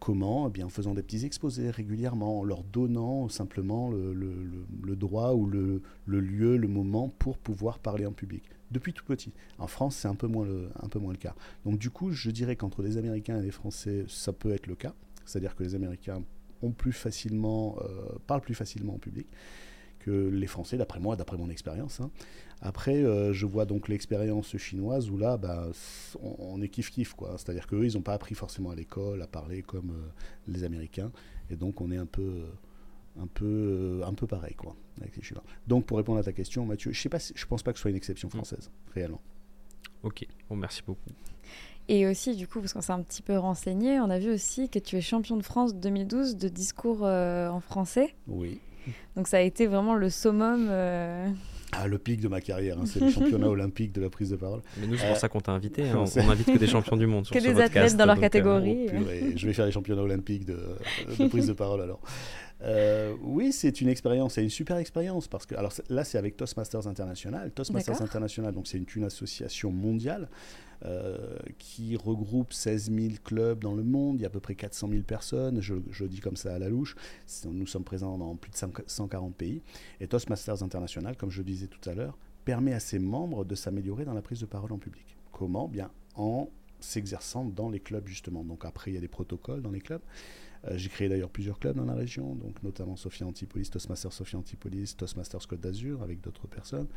Comment 0.00 0.48
eh 0.48 0.50
bien, 0.50 0.66
En 0.66 0.68
faisant 0.68 0.92
des 0.92 1.02
petits 1.02 1.24
exposés 1.24 1.70
régulièrement, 1.70 2.40
en 2.40 2.44
leur 2.44 2.62
donnant 2.62 3.28
simplement 3.28 3.90
le, 3.90 4.96
droit 4.96 5.32
ou 5.32 5.46
le, 5.46 5.80
lieu, 6.06 6.58
le 6.58 6.68
moment 6.68 7.08
pour 7.08 7.38
pouvoir 7.38 7.78
parler 7.78 8.04
en 8.04 8.12
public. 8.12 8.42
Depuis 8.70 8.92
tout 8.92 9.04
petit. 9.04 9.32
En 9.58 9.68
France, 9.68 9.96
c'est 9.96 10.08
un, 10.08 10.16
peu 10.16 10.26
moins 10.26 10.44
le, 10.46 11.16
cas. 11.16 11.34
Donc 11.64 11.78
du 11.78 11.90
coup, 11.90 12.10
je 12.10 12.30
dirais 12.30 12.56
qu'entre 12.56 12.82
les 12.82 12.98
Américains 12.98 13.38
et 13.38 13.42
les 13.42 13.52
Français, 13.52 14.04
ça 14.08 14.32
peut 14.32 14.52
être 14.52 14.66
le 14.66 14.74
cas. 14.74 14.94
C'est-à-dire 15.24 15.54
que 15.54 15.62
les 15.62 15.74
Américains 15.74 16.22
euh, 16.62 16.68
parlent 18.26 18.40
plus 18.42 18.54
facilement 18.54 18.94
en 18.94 18.98
public 18.98 19.28
que 20.00 20.28
les 20.28 20.46
Français, 20.46 20.76
d'après 20.76 21.00
moi, 21.00 21.16
d'après 21.16 21.38
mon 21.38 21.48
expérience. 21.48 22.00
Hein. 22.00 22.10
Après, 22.64 22.96
euh, 22.96 23.34
je 23.34 23.44
vois 23.44 23.66
donc 23.66 23.88
l'expérience 23.88 24.56
chinoise 24.56 25.10
où 25.10 25.18
là, 25.18 25.36
bah, 25.36 25.68
on, 26.22 26.62
est 26.62 26.68
kiff-kiff. 26.68 27.14
C'est-à-dire 27.36 27.66
qu'eux, 27.66 27.84
ils 27.84 27.94
n'ont 27.94 28.02
pas 28.02 28.14
appris 28.14 28.34
forcément 28.34 28.70
à 28.70 28.74
l'école 28.74 29.20
à 29.20 29.26
parler 29.26 29.60
comme 29.60 29.90
euh, 29.90 30.08
les 30.48 30.64
Américains. 30.64 31.12
Et 31.50 31.56
donc, 31.56 31.82
on 31.82 31.90
est 31.90 31.98
un 31.98 32.06
peu, 32.06 32.46
un 33.20 33.26
peu, 33.26 33.44
euh, 33.44 34.06
un 34.06 34.14
peu 34.14 34.26
pareil 34.26 34.54
quoi, 34.54 34.74
avec 34.98 35.14
les 35.14 35.22
Chinois. 35.22 35.44
Donc, 35.66 35.84
pour 35.84 35.98
répondre 35.98 36.18
à 36.18 36.22
ta 36.22 36.32
question, 36.32 36.64
Mathieu, 36.64 36.90
je 36.90 37.06
ne 37.06 37.46
pense 37.46 37.62
pas 37.62 37.72
que 37.72 37.78
ce 37.78 37.82
soit 37.82 37.90
une 37.90 37.98
exception 37.98 38.28
mm. 38.28 38.32
française, 38.32 38.70
réellement. 38.94 39.20
Ok, 40.02 40.26
bon, 40.48 40.56
merci 40.56 40.82
beaucoup. 40.86 41.10
Et 41.88 42.06
aussi, 42.06 42.34
du 42.34 42.48
coup, 42.48 42.60
parce 42.60 42.72
qu'on 42.72 42.80
s'est 42.80 42.92
un 42.92 43.02
petit 43.02 43.20
peu 43.20 43.36
renseigné, 43.36 44.00
on 44.00 44.08
a 44.08 44.18
vu 44.18 44.30
aussi 44.30 44.70
que 44.70 44.78
tu 44.78 44.96
es 44.96 45.02
champion 45.02 45.36
de 45.36 45.42
France 45.42 45.74
2012 45.74 46.38
de 46.38 46.48
discours 46.48 47.02
en 47.02 47.60
français. 47.60 48.14
Oui. 48.26 48.58
Donc 49.16 49.28
ça 49.28 49.38
a 49.38 49.40
été 49.40 49.66
vraiment 49.66 49.94
le 49.94 50.10
summum. 50.10 50.68
Euh, 50.70 51.28
ah, 51.72 51.86
le 51.86 51.98
pic 51.98 52.20
de 52.20 52.28
ma 52.28 52.40
carrière, 52.40 52.78
hein, 52.78 52.84
c'est 52.86 53.00
le 53.00 53.10
championnat 53.10 53.48
olympique 53.48 53.92
de 53.92 54.00
la 54.00 54.10
prise 54.10 54.30
de 54.30 54.36
parole. 54.36 54.60
Mais 54.78 54.86
nous, 54.86 54.96
c'est 54.96 55.06
pour 55.06 55.16
euh, 55.16 55.18
ça 55.18 55.28
qu'on 55.28 55.40
t'a 55.40 55.52
invité. 55.52 55.84
Hein. 55.94 56.04
on 56.16 56.26
n'invite 56.26 56.46
que 56.46 56.58
des 56.58 56.66
champions 56.66 56.96
du 56.96 57.06
monde. 57.06 57.26
Sur 57.26 57.36
que 57.36 57.40
des 57.40 57.60
athlètes 57.60 57.96
dans 57.96 58.06
leur 58.06 58.16
euh, 58.16 58.20
catégorie. 58.20 58.86
Oh, 58.92 59.04
je 59.36 59.46
vais 59.46 59.52
faire 59.52 59.66
les 59.66 59.72
championnats 59.72 60.02
olympiques 60.02 60.44
de, 60.44 60.58
de 61.18 61.28
prise 61.28 61.46
de 61.46 61.52
parole 61.52 61.82
alors. 61.82 62.00
Euh, 62.62 63.14
oui, 63.22 63.52
c'est 63.52 63.80
une 63.80 63.88
expérience, 63.88 64.34
c'est 64.34 64.42
une 64.42 64.50
super 64.50 64.78
expérience 64.78 65.28
parce 65.28 65.44
que 65.44 65.54
alors 65.54 65.72
là 65.90 66.04
c'est 66.04 66.18
avec 66.18 66.36
Toastmasters 66.36 66.86
International. 66.86 67.50
Toastmasters 67.50 68.00
International, 68.00 68.54
donc 68.54 68.66
c'est 68.66 68.78
une, 68.78 68.86
une, 68.96 69.04
association 69.04 69.70
mondiale 69.70 70.28
euh, 70.84 71.36
qui 71.58 71.96
regroupe 71.96 72.52
16 72.52 72.92
000 72.92 73.14
clubs 73.24 73.60
dans 73.60 73.74
le 73.74 73.82
monde. 73.82 74.18
Il 74.18 74.22
y 74.22 74.24
a 74.24 74.28
à 74.28 74.30
peu 74.30 74.40
près 74.40 74.54
400 74.54 74.88
000 74.88 75.02
personnes. 75.02 75.60
Je, 75.60 75.74
je 75.90 76.04
dis 76.04 76.20
comme 76.20 76.36
ça 76.36 76.54
à 76.54 76.58
la 76.58 76.68
louche. 76.68 76.96
Nous 77.46 77.66
sommes 77.66 77.84
présents 77.84 78.18
dans 78.18 78.36
plus 78.36 78.50
de 78.50 78.56
140 78.86 79.34
pays. 79.34 79.62
Et 80.00 80.06
Toastmasters 80.06 80.62
International, 80.62 81.16
comme 81.16 81.30
je 81.30 81.38
le 81.38 81.44
disais 81.44 81.66
tout 81.66 81.88
à 81.88 81.94
l'heure, 81.94 82.18
permet 82.44 82.72
à 82.74 82.80
ses 82.80 82.98
membres 82.98 83.44
de 83.44 83.54
s'améliorer 83.54 84.04
dans 84.04 84.14
la 84.14 84.22
prise 84.22 84.40
de 84.40 84.46
parole 84.46 84.72
en 84.72 84.78
public. 84.78 85.16
Comment? 85.32 85.68
Bien 85.68 85.90
en 86.14 86.48
s'exerçant 86.80 87.44
dans 87.44 87.70
les 87.70 87.80
clubs 87.80 88.06
justement. 88.06 88.44
Donc 88.44 88.64
après 88.64 88.90
il 88.90 88.94
y 88.94 88.98
a 88.98 89.00
des 89.00 89.08
protocoles 89.08 89.62
dans 89.62 89.70
les 89.70 89.80
clubs. 89.80 90.02
Euh, 90.66 90.76
j'ai 90.76 90.88
créé 90.88 91.08
d'ailleurs 91.08 91.30
plusieurs 91.30 91.58
clubs 91.58 91.76
dans 91.76 91.84
la 91.84 91.94
région, 91.94 92.34
donc 92.34 92.62
notamment 92.62 92.96
Sophia 92.96 93.26
Antipolis, 93.26 93.70
Toastmasters 93.70 94.12
Sophia 94.12 94.38
Antipolis, 94.38 94.94
Toastmasters 94.96 95.46
Côte 95.46 95.60
d'Azur 95.60 96.02
avec 96.02 96.20
d'autres 96.20 96.46
personnes. 96.46 96.88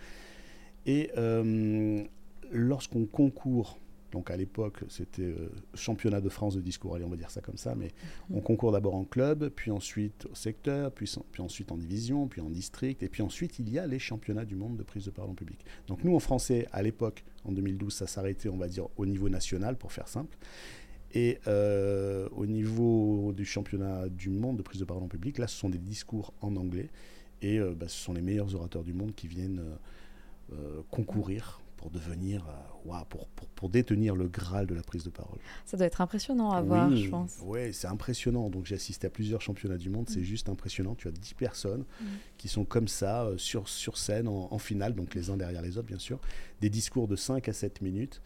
Et 0.85 1.11
euh, 1.17 2.03
lorsqu'on 2.51 3.05
concourt, 3.05 3.79
donc 4.11 4.31
à 4.31 4.37
l'époque 4.37 4.83
c'était 4.89 5.23
euh, 5.23 5.51
championnat 5.73 6.21
de 6.21 6.29
France 6.29 6.55
de 6.55 6.61
discours, 6.61 6.95
allez 6.95 7.05
on 7.05 7.09
va 7.09 7.17
dire 7.17 7.29
ça 7.29 7.41
comme 7.41 7.57
ça, 7.57 7.75
mais 7.75 7.91
mhm. 8.29 8.37
on 8.37 8.41
concourt 8.41 8.71
d'abord 8.71 8.95
en 8.95 9.03
club, 9.03 9.49
puis 9.49 9.71
ensuite 9.71 10.27
au 10.31 10.35
secteur, 10.35 10.91
puis, 10.91 11.11
puis, 11.31 11.41
ensuite 11.41 11.71
en 11.71 11.77
division, 11.77 12.27
puis 12.27 12.41
en 12.41 12.49
district, 12.49 13.03
et 13.03 13.09
puis 13.09 13.21
ensuite 13.21 13.59
il 13.59 13.69
y 13.69 13.79
a 13.79 13.87
les 13.87 13.99
championnats 13.99 14.45
du 14.45 14.55
monde 14.55 14.77
de 14.77 14.83
prise 14.83 15.05
de 15.05 15.11
parole 15.11 15.31
en 15.31 15.35
public. 15.35 15.65
Donc 15.87 16.03
nous 16.03 16.15
en 16.15 16.19
français, 16.19 16.67
à 16.71 16.81
l'époque, 16.81 17.23
en 17.43 17.51
2012, 17.51 17.93
ça 17.93 18.07
s'arrêtait, 18.07 18.49
on 18.49 18.57
va 18.57 18.67
dire, 18.67 18.87
au 18.97 19.05
niveau 19.05 19.29
national, 19.29 19.77
pour 19.77 19.91
faire 19.91 20.07
simple. 20.07 20.37
Et 21.13 21.39
euh, 21.47 22.27
au 22.31 22.45
niveau 22.45 23.33
du 23.35 23.45
championnat 23.45 24.09
du 24.09 24.29
monde 24.29 24.57
de 24.57 24.61
prise 24.61 24.79
de 24.79 24.85
parole 24.85 25.03
en 25.03 25.07
public, 25.07 25.37
là, 25.37 25.47
ce 25.47 25.55
sont 25.55 25.69
des 25.69 25.77
discours 25.77 26.33
en 26.41 26.55
anglais. 26.57 26.89
Et 27.41 27.59
euh, 27.59 27.73
bah, 27.73 27.87
ce 27.87 27.97
sont 27.97 28.13
les 28.13 28.21
meilleurs 28.21 28.53
orateurs 28.55 28.83
du 28.83 28.93
monde 28.93 29.15
qui 29.15 29.27
viennent 29.27 29.61
concourir 30.91 31.61
pour 31.77 31.91
devenir, 31.91 32.45
pour, 32.83 33.27
pour, 33.27 33.47
pour, 33.49 33.69
détenir 33.69 34.15
le 34.15 34.27
Graal 34.27 34.67
de 34.67 34.75
la 34.75 34.81
prise 34.81 35.03
de 35.03 35.09
parole. 35.09 35.37
Ça 35.65 35.77
doit 35.77 35.85
être 35.85 36.01
impressionnant 36.01 36.51
à 36.51 36.61
voir, 36.61 36.93
je 36.95 37.09
pense. 37.09 37.39
Oui, 37.43 37.73
c'est 37.73 37.87
impressionnant. 37.87 38.49
Donc 38.49 38.65
j'ai 38.65 38.75
assisté 38.75 39.07
à 39.07 39.09
plusieurs 39.09 39.41
championnats 39.41 39.77
du 39.77 39.89
monde, 39.89 40.09
c'est 40.09 40.19
mm. 40.19 40.23
juste 40.23 40.49
impressionnant. 40.49 40.95
Tu 40.95 41.07
as 41.07 41.11
10 41.11 41.33
personnes 41.35 41.85
mm. 42.01 42.05
qui 42.37 42.47
sont 42.47 42.65
comme 42.65 42.87
ça, 42.87 43.29
sur, 43.37 43.69
sur 43.69 43.97
scène, 43.97 44.27
en, 44.27 44.51
en, 44.51 44.57
finale, 44.57 44.95
donc 44.95 45.15
les 45.15 45.29
uns 45.29 45.37
derrière 45.37 45.61
les 45.61 45.77
autres, 45.77 45.87
bien 45.87 45.99
sûr. 45.99 46.19
Des 46.61 46.69
discours 46.69 47.07
de 47.07 47.15
5 47.15 47.47
à 47.47 47.53
7 47.53 47.81
minutes 47.81 48.21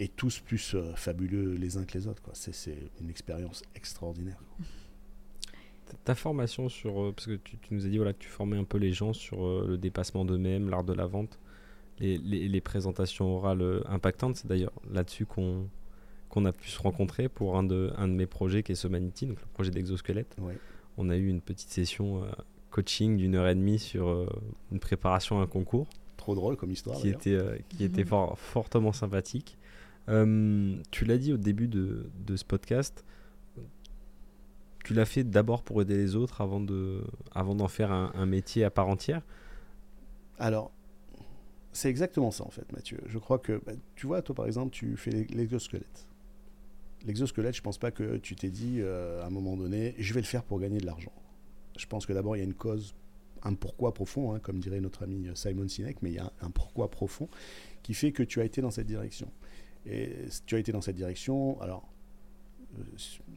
et 0.00 0.08
tous 0.08 0.40
plus 0.40 0.74
euh, 0.74 0.94
fabuleux 0.94 1.54
les 1.54 1.76
uns 1.76 1.84
que 1.84 1.96
les 1.96 2.06
autres. 2.06 2.22
C'est 2.32 2.90
une 3.00 3.10
expérience 3.10 3.62
extraordinaire. 3.74 4.42
Ta 6.04 6.14
formation 6.14 6.68
sur. 6.68 7.02
Euh, 7.02 7.12
parce 7.12 7.26
que 7.26 7.34
tu, 7.36 7.58
nous 7.70 7.84
as 7.84 7.88
dit 7.88 7.96
voilà, 7.96 8.12
que 8.12 8.18
tu 8.18 8.28
formais 8.28 8.56
un 8.56 8.64
peu 8.64 8.78
les 8.78 8.92
gens 8.92 9.12
sur 9.12 9.44
euh, 9.44 9.66
le 9.68 9.78
dépassement 9.78 10.24
d'eux-mêmes, 10.24 10.70
l'art 10.70 10.84
de 10.84 10.92
la 10.92 11.06
vente, 11.06 11.38
les, 12.00 12.48
les, 12.48 12.60
présentations 12.60 13.36
orales 13.36 13.82
impactantes. 13.86 14.36
C'est 14.36 14.48
d'ailleurs 14.48 14.72
là-dessus 14.90 15.26
qu'on 15.26 15.68
qu'on 16.28 16.44
a 16.44 16.52
pu 16.52 16.68
se 16.68 16.80
rencontrer 16.80 17.28
pour 17.28 17.56
un 17.56 17.64
de, 17.64 17.92
un 17.96 18.06
de 18.06 18.12
mes 18.12 18.26
projets 18.26 18.62
qui 18.62 18.70
est 18.70 18.76
Somanity, 18.76 19.26
donc 19.26 19.40
le 19.40 19.48
projet 19.52 19.72
d'exosquelette. 19.72 20.36
On 20.96 21.10
a 21.10 21.16
eu 21.16 21.26
une 21.26 21.40
petite 21.40 21.70
session 21.70 22.22
coaching 22.70 23.16
d'une 23.16 23.34
heure 23.34 23.48
et 23.48 23.54
demie 23.56 23.80
sur 23.80 24.28
une 24.70 24.78
préparation 24.78 25.40
à 25.40 25.42
un 25.42 25.46
concours. 25.48 25.88
Trop 26.16 26.36
drôle 26.36 26.56
comme 26.56 26.70
histoire. 26.70 26.96
Qui 26.96 27.08
était, 27.08 27.36
qui 27.68 27.82
était 27.82 28.04
fort, 28.04 28.38
fortement 28.38 28.92
sympathique. 28.92 29.58
Euh, 30.08 30.76
tu 30.90 31.04
l'as 31.04 31.18
dit 31.18 31.32
au 31.32 31.36
début 31.36 31.68
de, 31.68 32.06
de 32.26 32.36
ce 32.36 32.44
podcast, 32.44 33.04
tu 34.84 34.94
l'as 34.94 35.04
fait 35.04 35.24
d'abord 35.24 35.62
pour 35.62 35.82
aider 35.82 35.96
les 35.96 36.16
autres 36.16 36.40
avant 36.40 36.60
de 36.60 37.02
avant 37.32 37.54
d'en 37.54 37.68
faire 37.68 37.92
un, 37.92 38.26
métier 38.26 38.64
à 38.64 38.70
part 38.70 38.88
entière 38.88 39.22
Alors, 40.38 40.72
c'est 41.72 41.88
exactement 41.88 42.30
ça 42.30 42.44
en 42.44 42.50
fait, 42.50 42.70
Mathieu. 42.72 42.98
Je 43.06 43.18
crois 43.18 43.38
que, 43.38 43.60
bah, 43.64 43.72
tu 43.94 44.06
vois, 44.06 44.22
toi 44.22 44.34
par 44.34 44.46
exemple, 44.46 44.72
tu 44.72 44.96
fais 44.96 45.10
l'exosquelette. 45.10 46.06
L'exosquelette, 47.06 47.56
je 47.56 47.62
pense 47.62 47.78
pas 47.78 47.90
que 47.90 48.18
tu 48.18 48.36
t'es 48.36 48.50
dit 48.50 48.78
euh, 48.80 49.22
à 49.22 49.26
un 49.26 49.30
moment 49.30 49.56
donné, 49.56 49.94
je 49.98 50.12
vais 50.12 50.20
le 50.20 50.26
faire 50.26 50.42
pour 50.42 50.60
gagner 50.60 50.78
de 50.78 50.86
l'argent. 50.86 51.12
Je 51.78 51.86
pense 51.86 52.04
que 52.04 52.12
d'abord, 52.12 52.36
il 52.36 52.40
y 52.40 52.42
a 52.42 52.44
une 52.44 52.54
cause, 52.54 52.94
un 53.42 53.54
pourquoi 53.54 53.94
profond, 53.94 54.34
hein, 54.34 54.38
comme 54.38 54.58
dirait 54.58 54.80
notre 54.80 55.04
ami 55.04 55.28
Simon 55.34 55.66
Sinek, 55.66 56.02
mais 56.02 56.10
il 56.10 56.16
y 56.16 56.18
a 56.18 56.30
un 56.42 56.50
pourquoi 56.50 56.90
profond 56.90 57.28
qui 57.82 57.94
fait 57.94 58.12
que 58.12 58.22
tu 58.22 58.40
as 58.40 58.44
été 58.44 58.60
dans 58.60 58.70
cette 58.70 58.86
direction. 58.86 59.30
Et 59.86 60.26
tu 60.44 60.56
as 60.56 60.58
été 60.58 60.72
dans 60.72 60.82
cette 60.82 60.96
direction. 60.96 61.58
Alors, 61.62 61.88
euh, 61.88 61.99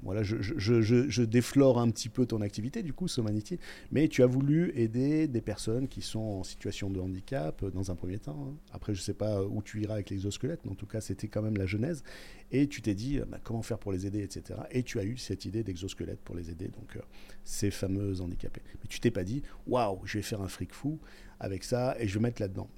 voilà, 0.04 0.24
je, 0.24 0.42
je, 0.42 0.82
je, 0.82 1.10
je, 1.10 1.24
déflore 1.24 1.80
un 1.80 1.90
petit 1.90 2.10
peu 2.10 2.26
ton 2.26 2.42
activité, 2.42 2.84
du 2.84 2.94
coup, 2.94 3.08
Somanity, 3.08 3.58
mais 3.92 4.08
tu 4.08 4.22
as 4.22 4.28
voulu 4.28 4.72
aider 4.76 5.28
des 5.28 5.42
personnes 5.42 5.88
qui 5.88 6.02
sont 6.02 6.20
en 6.20 6.44
situation 6.44 6.90
de 6.90 7.00
handicap 7.00 7.64
euh, 7.64 7.72
dans 7.72 7.90
un 7.90 7.96
premier 7.96 8.20
temps. 8.20 8.48
Hein. 8.50 8.58
Après, 8.74 8.94
je 8.94 9.00
ne 9.00 9.04
sais 9.04 9.14
pas 9.14 9.44
où 9.44 9.62
tu 9.62 9.82
iras 9.82 9.96
avec 9.96 10.10
l'exosquelette, 10.10 10.60
mais 10.66 10.72
en 10.72 10.76
tout 10.76 10.88
cas, 10.88 11.00
c'était 11.00 11.28
quand 11.28 11.42
même 11.42 11.58
la 11.58 11.66
genèse. 11.66 12.04
Et 12.52 12.68
tu 12.68 12.82
t'es 12.82 12.96
dit, 12.96 13.20
bah, 13.28 13.40
comment 13.44 13.62
faire 13.62 13.80
pour 13.80 13.92
les 13.92 14.06
aider, 14.06 14.22
etc. 14.22 14.60
Et 14.72 14.84
tu 14.84 15.00
as 15.00 15.04
eu 15.04 15.18
cette 15.18 15.46
idée 15.46 15.64
d'exosquelette 15.64 16.20
pour 16.20 16.36
les 16.36 16.52
aider, 16.52 16.68
donc 16.68 16.98
euh, 16.98 17.02
ces 17.44 17.72
fameux 17.72 18.22
handicapés. 18.22 18.62
Mais 18.82 18.88
tu 18.90 19.00
t'es 19.00 19.12
pas 19.12 19.24
dit, 19.24 19.42
waouh, 19.68 20.00
je 20.06 20.18
vais 20.18 20.24
faire 20.24 20.42
un 20.42 20.48
fric 20.50 20.74
fou 20.74 21.00
avec 21.40 21.64
ça 21.64 21.96
et 22.00 22.08
je 22.08 22.16
vais 22.16 22.24
mettre 22.24 22.42
là-dedans. 22.42 22.70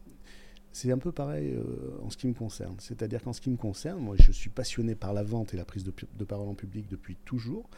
C'est 0.76 0.92
un 0.92 0.98
peu 0.98 1.14
pareil 1.14 1.54
euh, 1.54 1.64
en 2.04 2.10
ce 2.10 2.18
qui 2.18 2.28
me 2.28 2.34
concerne. 2.34 2.76
C'est-à-dire 2.80 3.24
qu'en 3.24 3.32
ce 3.32 3.40
qui 3.40 3.50
me 3.50 3.56
concerne, 3.56 4.02
moi, 4.02 4.18
je 4.20 4.34
suis 4.34 4.50
passionné 4.50 4.94
par 4.94 5.14
la 5.14 5.24
vente 5.24 5.54
et 5.54 5.58
la 5.58 5.64
prise 5.64 5.86
de, 5.86 6.26
parole 6.26 6.50
en 6.50 6.54
public 6.54 6.90
depuis 6.90 7.16
toujours. 7.24 7.70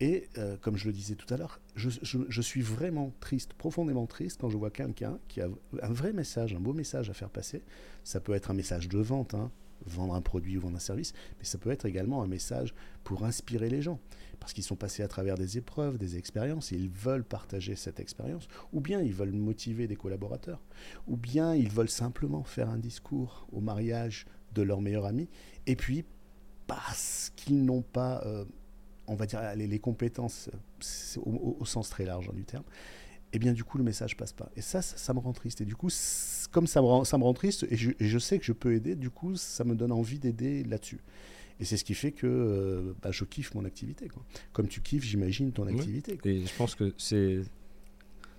Et 0.00 0.28
euh, 0.36 0.58
comme 0.60 0.76
je 0.76 0.84
le 0.84 0.92
disais 0.92 1.14
tout 1.14 1.32
à 1.32 1.38
l'heure, 1.38 1.62
je, 1.76 2.42
suis 2.42 2.60
vraiment 2.60 3.10
triste, 3.20 3.54
profondément 3.54 4.04
triste 4.04 4.38
quand 4.38 4.50
je 4.50 4.58
vois 4.58 4.70
quelqu'un 4.70 5.18
qui 5.28 5.40
a 5.40 5.48
un 5.80 5.92
vrai 5.92 6.12
message, 6.12 6.52
un 6.52 6.60
beau 6.60 6.74
message 6.74 7.08
à 7.08 7.14
faire 7.14 7.30
passer. 7.30 7.62
Ça 8.04 8.20
peut 8.20 8.34
être 8.34 8.50
un 8.50 8.54
message 8.54 8.86
de 8.86 8.98
vente, 8.98 9.32
hein, 9.32 9.50
vendre 9.86 10.14
un 10.14 10.20
produit 10.20 10.58
ou 10.58 10.60
vendre 10.60 10.76
un 10.76 10.80
service, 10.80 11.14
mais 11.38 11.46
ça 11.46 11.56
peut 11.56 11.70
être 11.70 11.86
également 11.86 12.22
un 12.22 12.26
message 12.26 12.74
pour 13.02 13.24
inspirer 13.24 13.70
les 13.70 13.80
gens 13.80 13.98
parce 14.42 14.54
qu'ils 14.54 14.64
sont 14.64 14.74
passés 14.74 15.04
à 15.04 15.08
travers 15.08 15.36
des 15.36 15.56
épreuves, 15.56 15.98
des 15.98 16.16
expériences, 16.16 16.72
et 16.72 16.76
ils 16.76 16.90
veulent 16.90 17.22
partager 17.22 17.76
cette 17.76 18.00
expérience, 18.00 18.48
ou 18.72 18.80
bien 18.80 19.00
ils 19.00 19.14
veulent 19.14 19.30
motiver 19.30 19.86
des 19.86 19.94
collaborateurs, 19.94 20.60
ou 21.06 21.16
bien 21.16 21.54
ils 21.54 21.70
veulent 21.70 21.88
simplement 21.88 22.42
faire 22.42 22.68
un 22.68 22.78
discours 22.78 23.46
au 23.52 23.60
mariage 23.60 24.26
de 24.52 24.62
leur 24.62 24.80
meilleur 24.80 25.06
ami. 25.06 25.28
Et 25.68 25.76
puis, 25.76 26.04
parce 26.66 27.32
qu'ils 27.36 27.64
n'ont 27.64 27.82
pas, 27.82 28.20
euh, 28.26 28.44
on 29.06 29.14
va 29.14 29.26
dire, 29.26 29.40
les, 29.54 29.78
compétences 29.78 30.50
au, 31.24 31.64
sens 31.64 31.88
très 31.88 32.04
large 32.04 32.28
hein, 32.28 32.34
du 32.34 32.44
terme, 32.44 32.64
et 33.32 33.38
bien 33.38 33.52
du 33.52 33.62
coup 33.62 33.78
le 33.78 33.84
message 33.84 34.16
passe 34.16 34.32
pas. 34.32 34.50
Et 34.56 34.60
ça, 34.60 34.82
ça, 34.82 35.14
me 35.14 35.20
rend 35.20 35.32
triste. 35.32 35.60
Et 35.60 35.64
du 35.64 35.76
coup, 35.76 35.88
comme 36.50 36.66
ça 36.66 36.82
me 36.82 36.86
rend, 36.86 37.04
ça 37.04 37.16
me 37.16 37.22
rend 37.22 37.32
triste, 37.32 37.64
et 37.70 37.76
je 37.76 38.18
sais 38.18 38.40
que 38.40 38.44
je 38.44 38.52
peux 38.52 38.74
aider, 38.74 38.96
du 38.96 39.08
coup, 39.08 39.36
ça 39.36 39.62
me 39.62 39.76
donne 39.76 39.92
envie 39.92 40.18
d'aider 40.18 40.64
là-dessus. 40.64 41.00
Et 41.62 41.64
c'est 41.64 41.76
ce 41.76 41.84
qui 41.84 41.94
fait 41.94 42.10
que 42.10 42.26
euh, 42.26 42.92
bah, 43.02 43.12
je 43.12 43.22
kiffe 43.24 43.54
mon 43.54 43.64
activité. 43.64 44.08
Quoi. 44.08 44.20
Comme 44.52 44.66
tu 44.66 44.80
kiffes, 44.80 45.04
j'imagine, 45.04 45.52
ton 45.52 45.64
Ouais. 45.66 45.72
activité. 45.74 46.16
quoi. 46.18 46.28
Et 46.28 46.44
je 46.44 46.56
pense 46.56 46.74
que 46.74 46.92
c'est 46.98 47.40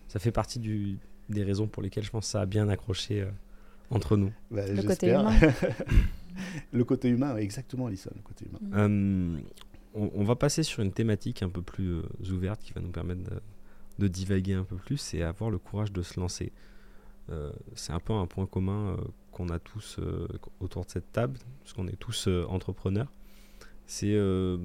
ça 0.09 0.19
fait 0.19 0.33
partie 0.33 0.59
du, 0.59 0.97
des 1.29 1.43
raisons 1.43 1.67
pour 1.67 1.81
lesquelles 1.81 2.03
je 2.03 2.09
pense 2.11 2.25
que 2.25 2.31
ça 2.31 2.41
a 2.41 2.45
bien 2.45 2.67
accroché 2.67 3.21
euh, 3.21 3.29
entre 3.91 4.17
nous. 4.17 4.33
Bah, 4.51 4.67
Le 4.67 4.83
côté 4.83 5.07
humain. 5.11 5.31
le 6.73 6.83
côté 6.83 7.07
humain, 7.07 7.37
exactement, 7.37 7.87
Alison, 7.87 8.11
le 8.13 8.21
côté 8.21 8.45
humain. 8.45 9.39
On, 9.95 10.11
on 10.15 10.23
va 10.25 10.35
passer 10.35 10.63
sur 10.63 10.81
une 10.83 10.91
thématique 10.91 11.43
un 11.43 11.49
peu 11.49 11.61
plus 11.61 11.93
euh, 11.93 12.01
ouverte 12.31 12.61
qui 12.61 12.73
va 12.73 12.81
nous 12.81 12.89
permettre 12.91 13.21
de, 13.23 13.39
de 13.99 14.07
divaguer 14.09 14.53
un 14.55 14.63
peu 14.65 14.75
plus 14.75 15.13
et 15.13 15.21
avoir 15.23 15.49
le 15.49 15.59
courage 15.59 15.93
de 15.93 16.01
se 16.01 16.19
lancer. 16.19 16.51
Euh, 17.29 17.53
c'est 17.75 17.93
un 17.93 17.99
peu 18.01 18.11
un 18.11 18.25
point 18.27 18.45
commun 18.47 18.97
euh, 18.97 19.03
qu'on 19.33 19.49
a 19.49 19.59
tous 19.59 19.97
euh, 19.99 20.27
autour 20.59 20.85
de 20.85 20.89
cette 20.89 21.11
table, 21.11 21.37
parce 21.61 21.73
qu'on 21.73 21.87
est 21.87 21.97
tous 21.97 22.27
euh, 22.27 22.45
entrepreneurs. 22.47 23.11
C'est 23.85 24.13
euh, 24.13 24.57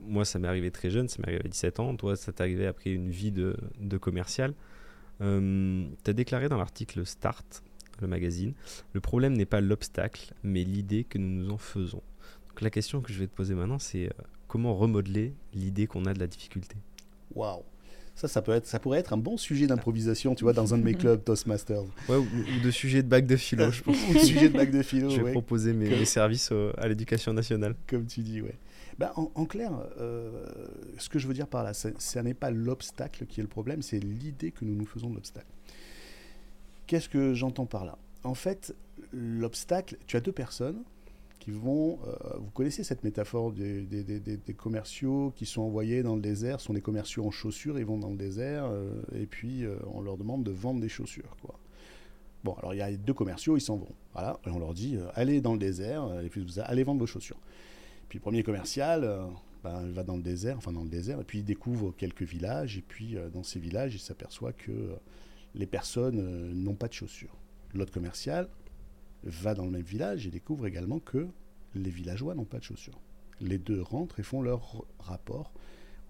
moi, 0.00 0.24
ça 0.24 0.38
m'est 0.38 0.46
arrivé 0.46 0.70
très 0.70 0.90
jeune, 0.90 1.08
ça 1.08 1.16
m'est 1.18 1.28
arrivé 1.28 1.42
à 1.44 1.48
17 1.48 1.80
ans. 1.80 1.96
Toi, 1.96 2.14
ça 2.14 2.32
t'est 2.32 2.42
arrivé 2.42 2.66
après 2.66 2.90
une 2.90 3.10
vie 3.10 3.32
de, 3.32 3.56
de 3.80 3.98
commercial. 3.98 4.54
Tu 5.20 5.26
as 6.06 6.12
déclaré 6.12 6.48
dans 6.48 6.58
l'article 6.58 7.06
Start, 7.06 7.62
le 8.00 8.06
magazine, 8.06 8.52
le 8.92 9.00
problème 9.00 9.32
n'est 9.32 9.46
pas 9.46 9.60
l'obstacle, 9.60 10.34
mais 10.42 10.64
l'idée 10.64 11.04
que 11.04 11.18
nous 11.18 11.44
nous 11.44 11.50
en 11.50 11.56
faisons. 11.56 12.02
Donc 12.48 12.60
la 12.60 12.68
question 12.68 13.00
que 13.00 13.12
je 13.12 13.18
vais 13.18 13.26
te 13.26 13.34
poser 13.34 13.54
maintenant, 13.54 13.78
c'est 13.78 14.10
comment 14.48 14.74
remodeler 14.74 15.32
l'idée 15.54 15.86
qu'on 15.86 16.04
a 16.04 16.12
de 16.12 16.18
la 16.18 16.26
difficulté? 16.26 16.76
Waouh! 17.34 17.62
Ça, 18.16 18.28
ça, 18.28 18.42
peut 18.42 18.52
être, 18.52 18.66
ça 18.66 18.78
pourrait 18.78 19.00
être 19.00 19.12
un 19.12 19.16
bon 19.16 19.36
sujet 19.36 19.66
d'improvisation, 19.66 20.34
tu 20.36 20.44
vois, 20.44 20.52
dans 20.52 20.72
un 20.72 20.78
de 20.78 20.84
mes 20.84 20.94
clubs 21.00 21.22
Toastmasters. 21.24 21.82
Ouais, 22.08 22.16
ou, 22.16 22.20
ou 22.22 22.60
de 22.64 22.70
sujet 22.70 23.02
de 23.02 23.08
bac 23.08 23.26
de 23.26 23.36
philo, 23.36 23.70
je 23.72 23.82
pense. 23.82 23.96
Ou 24.14 24.18
sujet 24.18 24.48
de 24.48 24.56
bac 24.56 24.70
de 24.70 24.82
philo, 24.82 25.10
Je 25.10 25.16
vais 25.16 25.22
ouais, 25.24 25.32
proposer 25.32 25.72
mes, 25.72 25.88
Comme- 25.88 25.98
mes 25.98 26.04
services 26.04 26.52
au- 26.52 26.70
à 26.78 26.86
l'éducation 26.86 27.32
nationale. 27.32 27.74
comme 27.88 28.06
tu 28.06 28.20
dis, 28.20 28.40
ouais. 28.40 28.54
Bah, 28.98 29.12
en, 29.16 29.32
en 29.34 29.44
clair, 29.46 29.72
euh, 30.00 30.30
ce 30.98 31.08
que 31.08 31.18
je 31.18 31.26
veux 31.26 31.34
dire 31.34 31.48
par 31.48 31.64
là, 31.64 31.72
ce 31.74 32.18
n'est 32.20 32.34
pas 32.34 32.52
l'obstacle 32.52 33.26
qui 33.26 33.40
est 33.40 33.42
le 33.42 33.48
problème, 33.48 33.82
c'est 33.82 33.98
l'idée 33.98 34.52
que 34.52 34.64
nous 34.64 34.76
nous 34.76 34.86
faisons 34.86 35.10
de 35.10 35.16
l'obstacle. 35.16 35.46
Qu'est-ce 36.86 37.08
que 37.08 37.34
j'entends 37.34 37.66
par 37.66 37.84
là? 37.84 37.98
En 38.22 38.34
fait, 38.34 38.74
l'obstacle, 39.12 39.96
tu 40.06 40.16
as 40.16 40.20
deux 40.20 40.30
personnes 40.32 40.82
vont... 41.52 41.98
euh, 42.06 42.38
vous 42.38 42.50
connaissez 42.50 42.84
cette 42.84 43.04
métaphore 43.04 43.52
des, 43.52 43.86
commerciaux 44.56 45.32
qui 45.36 45.46
sont 45.46 45.62
envoyés 45.62 46.02
dans 46.02 46.14
le 46.14 46.22
désert, 46.22 46.60
sont 46.60 46.74
des 46.74 46.80
commerciaux 46.80 47.26
en 47.26 47.30
chaussures, 47.30 47.78
ils 47.78 47.84
vont 47.84 47.98
dans 47.98 48.10
le 48.10 48.16
désert, 48.16 48.66
euh, 48.66 48.90
et 49.14 49.26
puis 49.26 49.64
euh, 49.64 49.76
on 49.92 50.00
leur 50.00 50.16
demande 50.16 50.44
de 50.44 50.50
vendre 50.50 50.80
des 50.80 50.88
chaussures, 50.88 51.36
quoi. 51.42 51.58
Bon, 52.44 52.54
alors 52.54 52.74
il 52.74 52.78
y 52.78 52.82
a 52.82 52.92
deux 52.94 53.14
commerciaux, 53.14 53.56
ils 53.56 53.62
s'en 53.62 53.76
vont. 53.76 53.94
Voilà, 54.12 54.38
et 54.46 54.50
on 54.50 54.58
leur 54.58 54.74
dit, 54.74 54.98
allez 55.14 55.40
dans 55.40 55.54
le 55.54 55.58
désert, 55.58 56.20
et 56.22 56.28
puis 56.28 56.42
vous 56.42 56.58
allez 56.60 56.84
vendre 56.84 57.00
vos 57.00 57.06
chaussures. 57.06 57.40
Puis 58.10 58.18
le 58.18 58.22
premier 58.22 58.42
commercial, 58.42 59.10
ben, 59.62 59.82
il 59.86 59.92
va 59.92 60.02
dans 60.02 60.16
le 60.16 60.22
désert, 60.22 60.58
enfin 60.58 60.70
dans 60.70 60.82
le 60.82 60.90
désert, 60.90 61.18
et 61.20 61.24
puis 61.24 61.38
il 61.38 61.44
découvre 61.44 61.94
quelques 61.96 62.22
villages, 62.22 62.76
et 62.76 62.82
puis 62.82 63.16
dans 63.32 63.42
ces 63.42 63.58
villages, 63.58 63.94
il 63.94 63.98
s'aperçoit 63.98 64.52
que 64.52 64.90
les 65.54 65.64
personnes 65.64 66.52
n'ont 66.52 66.74
pas 66.74 66.88
de 66.88 66.92
chaussures. 66.92 67.34
L'autre 67.72 67.92
commercial 67.92 68.50
va 69.24 69.54
dans 69.54 69.64
le 69.64 69.70
même 69.70 69.82
village 69.82 70.26
et 70.26 70.30
découvre 70.30 70.66
également 70.66 71.00
que 71.00 71.26
les 71.74 71.90
villageois 71.90 72.34
n'ont 72.34 72.44
pas 72.44 72.58
de 72.58 72.64
chaussures. 72.64 73.00
Les 73.40 73.58
deux 73.58 73.82
rentrent 73.82 74.20
et 74.20 74.22
font 74.22 74.42
leur 74.42 74.84
rapport 74.98 75.52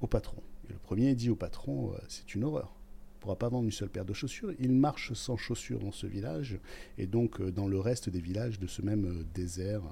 au 0.00 0.06
patron. 0.06 0.42
Et 0.68 0.72
le 0.72 0.78
premier 0.78 1.14
dit 1.14 1.30
au 1.30 1.36
patron, 1.36 1.92
euh, 1.92 1.98
c'est 2.08 2.34
une 2.34 2.44
horreur. 2.44 2.74
On 2.74 3.16
ne 3.16 3.20
pourra 3.20 3.38
pas 3.38 3.48
vendre 3.48 3.64
une 3.64 3.72
seule 3.72 3.88
paire 3.88 4.04
de 4.04 4.12
chaussures. 4.12 4.52
Il 4.58 4.72
marche 4.72 5.12
sans 5.14 5.36
chaussures 5.36 5.78
dans 5.80 5.92
ce 5.92 6.06
village 6.06 6.58
et 6.98 7.06
donc 7.06 7.40
euh, 7.40 7.50
dans 7.50 7.66
le 7.66 7.78
reste 7.78 8.10
des 8.10 8.20
villages 8.20 8.58
de 8.58 8.66
ce 8.66 8.82
même 8.82 9.06
euh, 9.06 9.24
désert. 9.34 9.82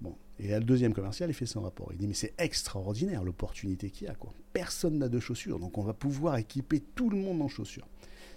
Bon. 0.00 0.16
Et 0.40 0.48
là, 0.48 0.58
le 0.58 0.64
deuxième 0.64 0.94
commercial, 0.94 1.30
il 1.30 1.34
fait 1.34 1.46
son 1.46 1.60
rapport. 1.60 1.88
Il 1.92 1.98
dit, 1.98 2.06
mais 2.08 2.14
c'est 2.14 2.34
extraordinaire 2.38 3.22
l'opportunité 3.22 3.90
qu'il 3.90 4.06
y 4.06 4.10
a. 4.10 4.14
Quoi. 4.14 4.32
Personne 4.52 4.98
n'a 4.98 5.08
de 5.08 5.20
chaussures, 5.20 5.58
donc 5.58 5.78
on 5.78 5.82
va 5.82 5.94
pouvoir 5.94 6.36
équiper 6.36 6.80
tout 6.80 7.10
le 7.10 7.16
monde 7.16 7.42
en 7.42 7.48
chaussures. 7.48 7.86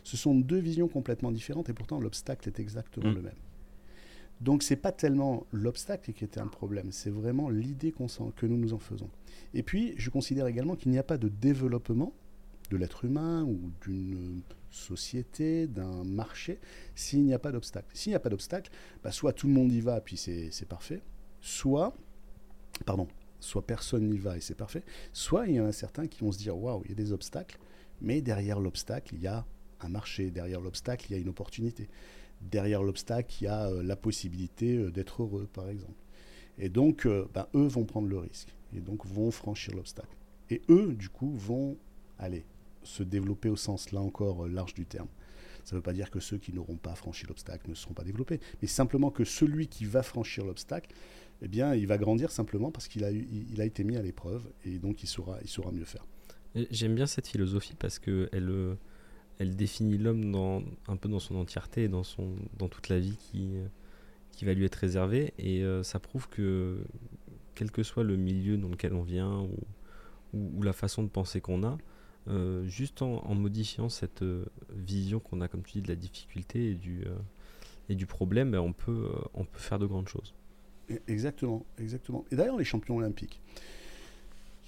Ce 0.04 0.18
sont 0.18 0.36
deux 0.36 0.60
visions 0.60 0.88
complètement 0.88 1.32
différentes 1.32 1.70
et 1.70 1.74
pourtant 1.74 2.00
l'obstacle 2.00 2.50
est 2.50 2.60
exactement 2.60 3.12
Mm. 3.12 3.16
le 3.16 3.22
même. 3.22 3.36
Donc 4.42 4.64
c'est 4.64 4.76
pas 4.76 4.92
tellement 4.92 5.46
l'obstacle 5.52 6.14
qui 6.14 6.24
était 6.24 6.40
un 6.40 6.48
problème, 6.48 6.92
c'est 6.92 7.12
vraiment 7.12 7.50
l'idée 7.50 7.92
que 7.92 8.46
nous 8.48 8.58
nous 8.58 8.74
en 8.74 8.80
faisons. 8.80 9.10
Et 9.54 9.62
puis 9.62 9.94
je 9.98 10.10
considère 10.10 10.48
également 10.48 10.76
qu'il 10.76 10.92
n'y 10.92 10.98
a 10.98 11.04
pas 11.04 11.18
de 11.18 11.30
développement 11.30 12.14
de 12.72 12.78
l'être 12.78 13.06
humain 13.06 13.44
ou 13.44 13.72
d'une 13.86 14.42
société, 14.72 15.68
d'un 15.68 16.04
marché, 16.04 16.60
s'il 16.96 17.24
n'y 17.24 17.34
a 17.34 17.40
pas 17.40 17.52
d'obstacle. 17.52 17.90
S'il 17.94 18.12
n'y 18.12 18.16
a 18.16 18.20
pas 18.20 18.30
d'obstacle, 18.30 18.72
bah, 19.04 19.12
soit 19.12 19.34
tout 19.34 19.48
le 19.48 19.54
monde 19.54 19.72
y 19.72 19.82
va 19.82 20.02
puis 20.02 20.18
c'est 20.18 20.68
parfait, 20.68 21.02
soit, 21.42 21.96
pardon, 22.86 23.08
soit 23.40 23.66
personne 23.68 24.10
n'y 24.10 24.18
va 24.18 24.38
et 24.38 24.42
c'est 24.42 24.56
parfait, 24.56 24.84
soit 25.14 25.48
il 25.48 25.56
y 25.56 25.60
en 25.60 25.66
a 25.66 25.72
certains 25.72 26.08
qui 26.08 26.22
vont 26.22 26.32
se 26.32 26.40
dire 26.40 26.58
waouh, 26.58 26.82
il 26.86 26.90
y 26.90 26.94
a 26.94 26.96
des 26.96 27.12
obstacles, 27.12 27.60
mais 28.02 28.22
derrière 28.22 28.60
l'obstacle, 28.60 29.14
il 29.14 29.22
y 29.22 29.28
a 29.28 29.46
un 29.82 29.90
marché, 29.90 30.32
derrière 30.32 30.62
l'obstacle, 30.62 31.06
il 31.10 31.14
y 31.14 31.16
a 31.16 31.22
une 31.22 31.30
opportunité. 31.30 31.90
Derrière 32.42 32.82
l'obstacle, 32.84 33.34
il 33.40 33.44
y 33.46 33.48
a 33.48 33.68
euh, 33.68 33.84
la 33.84 33.96
possibilité 33.96 34.76
euh, 34.76 34.92
d'être 34.92 35.22
heureux, 35.22 35.48
par 35.54 35.70
exemple. 35.70 36.00
Et 36.58 36.70
donc, 36.70 37.06
euh, 37.06 37.28
ben, 37.34 37.48
eux 37.56 37.68
vont 37.68 37.86
prendre 37.86 38.08
le 38.08 38.18
risque, 38.18 38.54
et 38.76 38.80
donc 38.80 39.06
vont 39.06 39.32
franchir 39.32 39.76
l'obstacle. 39.76 40.16
Et 40.50 40.62
eux, 40.70 40.94
du 40.94 41.10
coup, 41.10 41.32
vont 41.36 41.78
aller 42.18 42.46
se 42.84 43.04
développer 43.04 43.50
au 43.50 43.56
sens, 43.56 43.92
là 43.92 44.02
encore, 44.02 44.48
large 44.48 44.74
du 44.74 44.86
terme. 44.86 45.08
Ça 45.64 45.76
ne 45.76 45.78
veut 45.78 45.84
pas 45.84 45.94
dire 45.94 46.10
que 46.10 46.20
ceux 46.20 46.38
qui 46.38 46.52
n'auront 46.52 46.78
pas 46.78 46.96
franchi 46.96 47.28
l'obstacle 47.28 47.70
ne 47.70 47.76
seront 47.76 47.94
pas 47.94 48.04
développés, 48.04 48.40
mais 48.62 48.68
simplement 48.68 49.12
que 49.12 49.24
celui 49.24 49.68
qui 49.68 49.86
va 49.86 50.02
franchir 50.02 50.44
l'obstacle, 50.44 50.90
eh 51.44 51.48
bien, 51.48 51.76
il 51.76 51.86
va 51.86 52.00
grandir 52.00 52.32
simplement 52.32 52.72
parce 52.72 52.88
qu'il 52.88 53.04
a, 53.04 53.66
été 53.66 53.84
mis 53.84 53.98
à 53.98 54.02
l'épreuve, 54.02 54.44
et 54.66 54.80
donc 54.80 55.04
il 55.04 55.08
saura, 55.08 55.38
il 55.44 55.48
saura 55.48 55.72
mieux 55.72 55.86
faire. 55.86 56.06
J'aime 56.72 56.96
bien 56.96 57.06
cette 57.06 57.28
philosophie 57.28 57.76
parce 57.80 58.00
que 58.00 58.30
elle, 59.42 59.56
définit 59.56 59.98
l'homme 59.98 60.32
dans, 60.32 60.64
un 60.88 60.96
peu 60.96 61.10
dans 61.10 61.20
son 61.20 61.36
entièreté 61.36 61.84
et 61.84 61.88
dans, 61.88 62.04
son, 62.04 62.36
dans 62.58 62.68
toute 62.68 62.90
la 62.90 63.00
vie 63.00 63.18
qui, 63.18 63.52
qui 64.32 64.46
va 64.46 64.54
lui 64.54 64.66
être 64.66 64.76
réservée. 64.76 65.34
Et 65.38 65.64
euh, 65.64 65.84
ça 65.84 66.00
prouve 66.00 66.28
que, 66.30 66.80
quel 67.56 67.72
que 67.72 67.84
soit 67.84 68.04
le 68.04 68.18
milieu 68.18 68.58
dans 68.58 68.70
lequel 68.70 68.94
on 68.94 69.04
vient 69.04 69.42
ou, 69.42 69.58
ou, 70.34 70.64
la 70.64 70.74
façon 70.74 71.04
de 71.04 71.10
penser 71.10 71.42
qu'on 71.42 71.64
a, 71.64 71.78
euh, 72.28 72.66
juste 72.66 73.02
en, 73.02 73.34
modifiant 73.36 73.90
cette 73.90 74.22
euh, 74.22 74.46
vision 74.76 75.20
qu'on 75.20 75.42
a, 75.42 75.48
comme 75.48 75.64
tu 75.64 75.74
dis, 75.74 75.82
de 75.82 75.90
la 75.90 75.96
difficulté 75.96 76.72
et 76.72 76.76
du, 76.76 77.04
et 77.90 77.96
du 77.96 78.06
problème, 78.06 78.52
ben, 78.52 78.60
on, 78.60 78.74
peut, 78.74 79.10
on 79.34 79.44
peut 79.44 79.60
faire 79.60 79.80
de 79.80 79.86
grandes 79.86 80.08
choses. 80.08 80.34
E- 80.90 81.02
Exactement, 81.08 81.66
exactement. 81.78 82.26
Et 82.32 82.36
d'ailleurs, 82.36 82.58
les 82.58 82.66
champions 82.66 82.98
olympiques, 82.98 83.42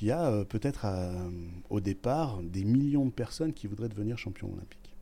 il 0.02 0.08
y 0.08 0.12
a 0.12 0.30
euh, 0.30 0.44
peut-être 0.44 0.86
euh, 0.86 1.30
au 1.70 1.80
départ 1.80 2.42
des 2.42 2.64
millions 2.64 3.06
de 3.06 3.12
personnes 3.12 3.54
qui 3.54 3.68
voudraient 3.68 3.90
devenir 3.90 4.18
champions 4.18 4.52
olympiques. 4.52 4.96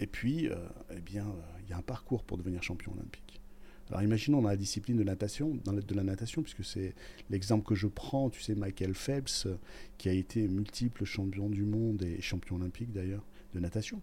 Et 0.00 0.06
puis, 0.06 0.48
euh, 0.48 0.56
eh 0.94 1.00
bien, 1.00 1.26
il 1.64 1.70
y 1.70 1.72
a 1.72 1.78
un 1.78 1.82
parcours 1.82 2.22
pour 2.24 2.38
devenir 2.38 2.62
champion 2.62 2.92
olympique. 2.92 3.40
Alors 3.88 4.02
imaginons 4.02 4.42
dans 4.42 4.48
la 4.48 4.56
discipline 4.56 4.98
de 4.98 5.02
natation, 5.02 5.58
dans 5.64 5.72
la, 5.72 5.80
de 5.80 5.94
la 5.94 6.02
natation, 6.02 6.42
puisque 6.42 6.62
c'est 6.62 6.94
l'exemple 7.30 7.66
que 7.66 7.74
je 7.74 7.86
prends, 7.86 8.28
tu 8.28 8.42
sais, 8.42 8.54
Michael 8.54 8.94
Phelps, 8.94 9.48
qui 9.96 10.10
a 10.10 10.12
été 10.12 10.46
multiple 10.46 11.04
champion 11.04 11.48
du 11.48 11.64
monde 11.64 12.02
et 12.02 12.20
champion 12.20 12.56
olympique 12.56 12.92
d'ailleurs 12.92 13.24
de 13.54 13.60
natation. 13.60 14.02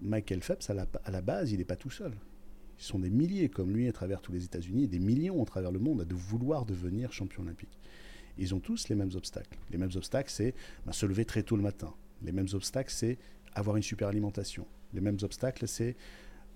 Michael 0.00 0.42
Phelps, 0.42 0.68
à 0.68 0.74
la, 0.74 0.88
à 1.04 1.12
la 1.12 1.22
base, 1.22 1.52
il 1.52 1.58
n'est 1.58 1.64
pas 1.64 1.76
tout 1.76 1.90
seul. 1.90 2.12
Ils 2.80 2.84
sont 2.84 2.98
des 2.98 3.10
milliers 3.10 3.48
comme 3.48 3.72
lui 3.72 3.86
à 3.86 3.92
travers 3.92 4.20
tous 4.20 4.32
les 4.32 4.44
États-Unis 4.44 4.88
des 4.88 4.98
millions 4.98 5.40
à 5.40 5.46
travers 5.46 5.70
le 5.70 5.78
monde 5.78 6.00
à 6.00 6.14
vouloir 6.14 6.66
devenir 6.66 7.12
champion 7.12 7.44
olympique. 7.44 7.78
Ils 8.38 8.54
ont 8.54 8.60
tous 8.60 8.88
les 8.88 8.94
mêmes 8.94 9.10
obstacles. 9.14 9.58
Les 9.70 9.78
mêmes 9.78 9.90
obstacles, 9.94 10.30
c'est 10.30 10.54
ben, 10.86 10.92
se 10.92 11.06
lever 11.06 11.24
très 11.24 11.42
tôt 11.42 11.56
le 11.56 11.62
matin. 11.62 11.94
Les 12.22 12.32
mêmes 12.32 12.48
obstacles, 12.52 12.92
c'est 12.92 13.18
avoir 13.54 13.76
une 13.76 13.82
super 13.82 14.08
alimentation. 14.08 14.66
Les 14.94 15.00
mêmes 15.00 15.18
obstacles, 15.22 15.68
c'est 15.68 15.96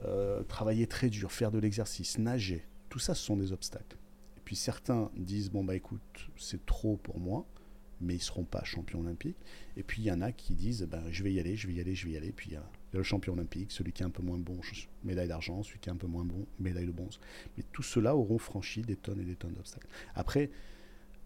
euh, 0.04 0.42
travailler 0.44 0.86
très 0.86 1.08
dur, 1.08 1.32
faire 1.32 1.50
de 1.50 1.58
l'exercice, 1.58 2.18
nager. 2.18 2.64
Tout 2.88 2.98
ça, 2.98 3.14
ce 3.14 3.22
sont 3.22 3.36
des 3.36 3.52
obstacles. 3.52 3.96
Et 4.36 4.40
puis 4.44 4.56
certains 4.56 5.10
disent 5.16 5.50
bon 5.50 5.64
bah 5.64 5.74
écoute, 5.74 6.30
c'est 6.36 6.64
trop 6.66 6.96
pour 6.96 7.18
moi, 7.18 7.46
mais 8.00 8.14
ils 8.14 8.22
seront 8.22 8.44
pas 8.44 8.62
champions 8.64 9.00
olympiques. 9.00 9.38
Et 9.76 9.82
puis 9.82 10.02
il 10.02 10.04
y 10.04 10.12
en 10.12 10.20
a 10.20 10.32
qui 10.32 10.54
disent 10.54 10.82
ben 10.82 11.02
je 11.10 11.22
vais 11.22 11.32
y 11.32 11.40
aller, 11.40 11.56
je 11.56 11.66
vais 11.66 11.74
y 11.74 11.80
aller, 11.80 11.94
je 11.94 12.06
vais 12.06 12.12
y 12.12 12.16
aller. 12.16 12.32
Puis 12.32 12.50
il 12.50 12.52
y 12.54 12.56
a 12.56 12.64
le 12.92 13.02
champion 13.02 13.32
olympique, 13.32 13.72
celui 13.72 13.92
qui 13.92 14.02
est 14.02 14.06
un 14.06 14.10
peu 14.10 14.22
moins 14.22 14.38
bon, 14.38 14.60
médaille 15.04 15.28
d'argent, 15.28 15.62
celui 15.62 15.78
qui 15.78 15.88
est 15.88 15.92
un 15.92 15.96
peu 15.96 16.06
moins 16.06 16.24
bon, 16.24 16.46
médaille 16.58 16.86
de 16.86 16.92
bronze. 16.92 17.20
Mais 17.56 17.64
tous 17.72 17.82
ceux-là 17.82 18.16
auront 18.16 18.38
franchi 18.38 18.82
des 18.82 18.96
tonnes 18.96 19.20
et 19.20 19.24
des 19.24 19.36
tonnes 19.36 19.54
d'obstacles. 19.54 19.88
Après, 20.14 20.50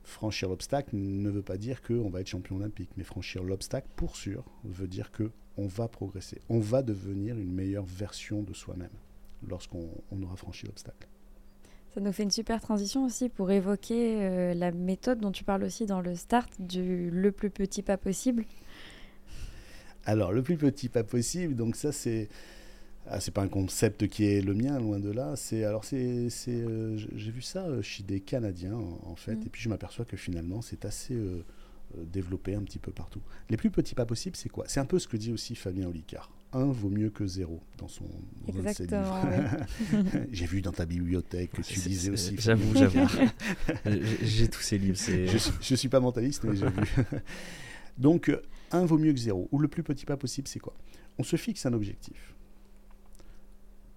franchir 0.02 0.48
l'obstacle 0.48 0.96
ne 0.96 1.30
veut 1.30 1.42
pas 1.42 1.56
dire 1.56 1.82
qu'on 1.82 2.10
va 2.10 2.20
être 2.20 2.26
champion 2.26 2.56
olympique, 2.56 2.90
mais 2.96 3.04
franchir 3.04 3.42
l'obstacle, 3.42 3.88
pour 3.96 4.16
sûr, 4.16 4.44
veut 4.64 4.88
dire 4.88 5.12
que 5.12 5.30
on 5.56 5.66
va 5.66 5.88
progresser, 5.88 6.40
on 6.48 6.58
va 6.58 6.82
devenir 6.82 7.38
une 7.38 7.52
meilleure 7.52 7.84
version 7.84 8.42
de 8.42 8.54
soi-même 8.54 8.90
lorsqu'on 9.46 9.88
on 10.10 10.22
aura 10.22 10.36
franchi 10.36 10.66
l'obstacle. 10.66 11.08
Ça 11.94 12.00
nous 12.00 12.12
fait 12.12 12.22
une 12.22 12.30
super 12.30 12.60
transition 12.60 13.04
aussi 13.04 13.28
pour 13.28 13.50
évoquer 13.50 14.22
euh, 14.22 14.54
la 14.54 14.70
méthode 14.70 15.18
dont 15.18 15.32
tu 15.32 15.42
parles 15.42 15.64
aussi 15.64 15.86
dans 15.86 16.00
le 16.00 16.14
start 16.14 16.48
du 16.60 17.10
le 17.10 17.32
plus 17.32 17.50
petit 17.50 17.82
pas 17.82 17.96
possible. 17.96 18.44
Alors, 20.04 20.32
le 20.32 20.42
plus 20.42 20.56
petit 20.56 20.88
pas 20.88 21.02
possible, 21.02 21.56
donc 21.56 21.76
ça 21.76 21.92
c'est 21.92 22.28
ah, 23.12 23.18
c'est 23.18 23.32
pas 23.32 23.42
un 23.42 23.48
concept 23.48 24.06
qui 24.06 24.24
est 24.24 24.40
le 24.40 24.54
mien, 24.54 24.78
loin 24.78 25.00
de 25.00 25.10
là. 25.10 25.34
C'est 25.34 25.64
alors 25.64 25.84
c'est 25.84 26.28
euh, 26.48 26.96
j'ai 26.96 27.30
vu 27.32 27.42
ça 27.42 27.66
euh, 27.66 27.82
chez 27.82 28.04
des 28.04 28.20
Canadiens 28.20 28.78
en, 29.02 29.16
fait, 29.16 29.34
mm. 29.34 29.42
et 29.42 29.48
puis 29.50 29.60
je 29.60 29.68
m'aperçois 29.68 30.04
que 30.04 30.16
finalement 30.16 30.62
c'est 30.62 30.84
assez 30.84 31.14
euh, 31.14 31.42
développé 31.96 32.54
un 32.54 32.62
petit 32.62 32.78
peu 32.78 32.92
partout. 32.92 33.20
Les 33.48 33.56
plus 33.56 33.70
petits 33.70 33.96
pas 33.96 34.06
possibles, 34.06 34.36
c'est 34.36 34.48
quoi? 34.48 34.64
C'est 34.68 34.78
un 34.78 34.84
peu 34.84 35.00
ce 35.00 35.08
que 35.08 35.16
dit 35.16 35.32
aussi 35.32 35.56
Fabien 35.56 35.88
Olicard. 35.88 36.30
Un 36.52 36.66
vaut 36.66 36.88
mieux 36.88 37.10
que 37.10 37.26
zéro 37.26 37.60
dans 37.78 37.88
son 37.88 38.04
Exactement. 38.46 39.22
j'ai 40.32 40.46
vu 40.46 40.62
dans 40.62 40.72
ta 40.72 40.86
bibliothèque 40.86 41.50
que 41.52 41.62
tu 41.62 41.80
lisais 41.80 42.10
aussi. 42.10 42.36
J'avoue, 42.38 42.76
j'avoue. 42.76 43.08
j'ai 44.22 44.48
tous 44.48 44.60
ces 44.60 44.78
livres. 44.78 44.98
Je, 44.98 45.38
je 45.60 45.74
suis 45.74 45.88
pas 45.88 46.00
mentaliste, 46.00 46.42
mais 46.44 46.56
j'ai 46.56 46.66
vu. 46.66 47.04
Donc, 47.98 48.32
un 48.72 48.84
vaut 48.84 48.98
mieux 48.98 49.12
que 49.12 49.20
zéro. 49.20 49.48
Ou 49.52 49.60
le 49.60 49.68
plus 49.68 49.84
petit 49.84 50.06
pas 50.06 50.16
possible, 50.16 50.48
c'est 50.48 50.58
quoi? 50.58 50.74
On 51.18 51.22
se 51.22 51.36
fixe 51.36 51.66
un 51.66 51.72
objectif. 51.72 52.34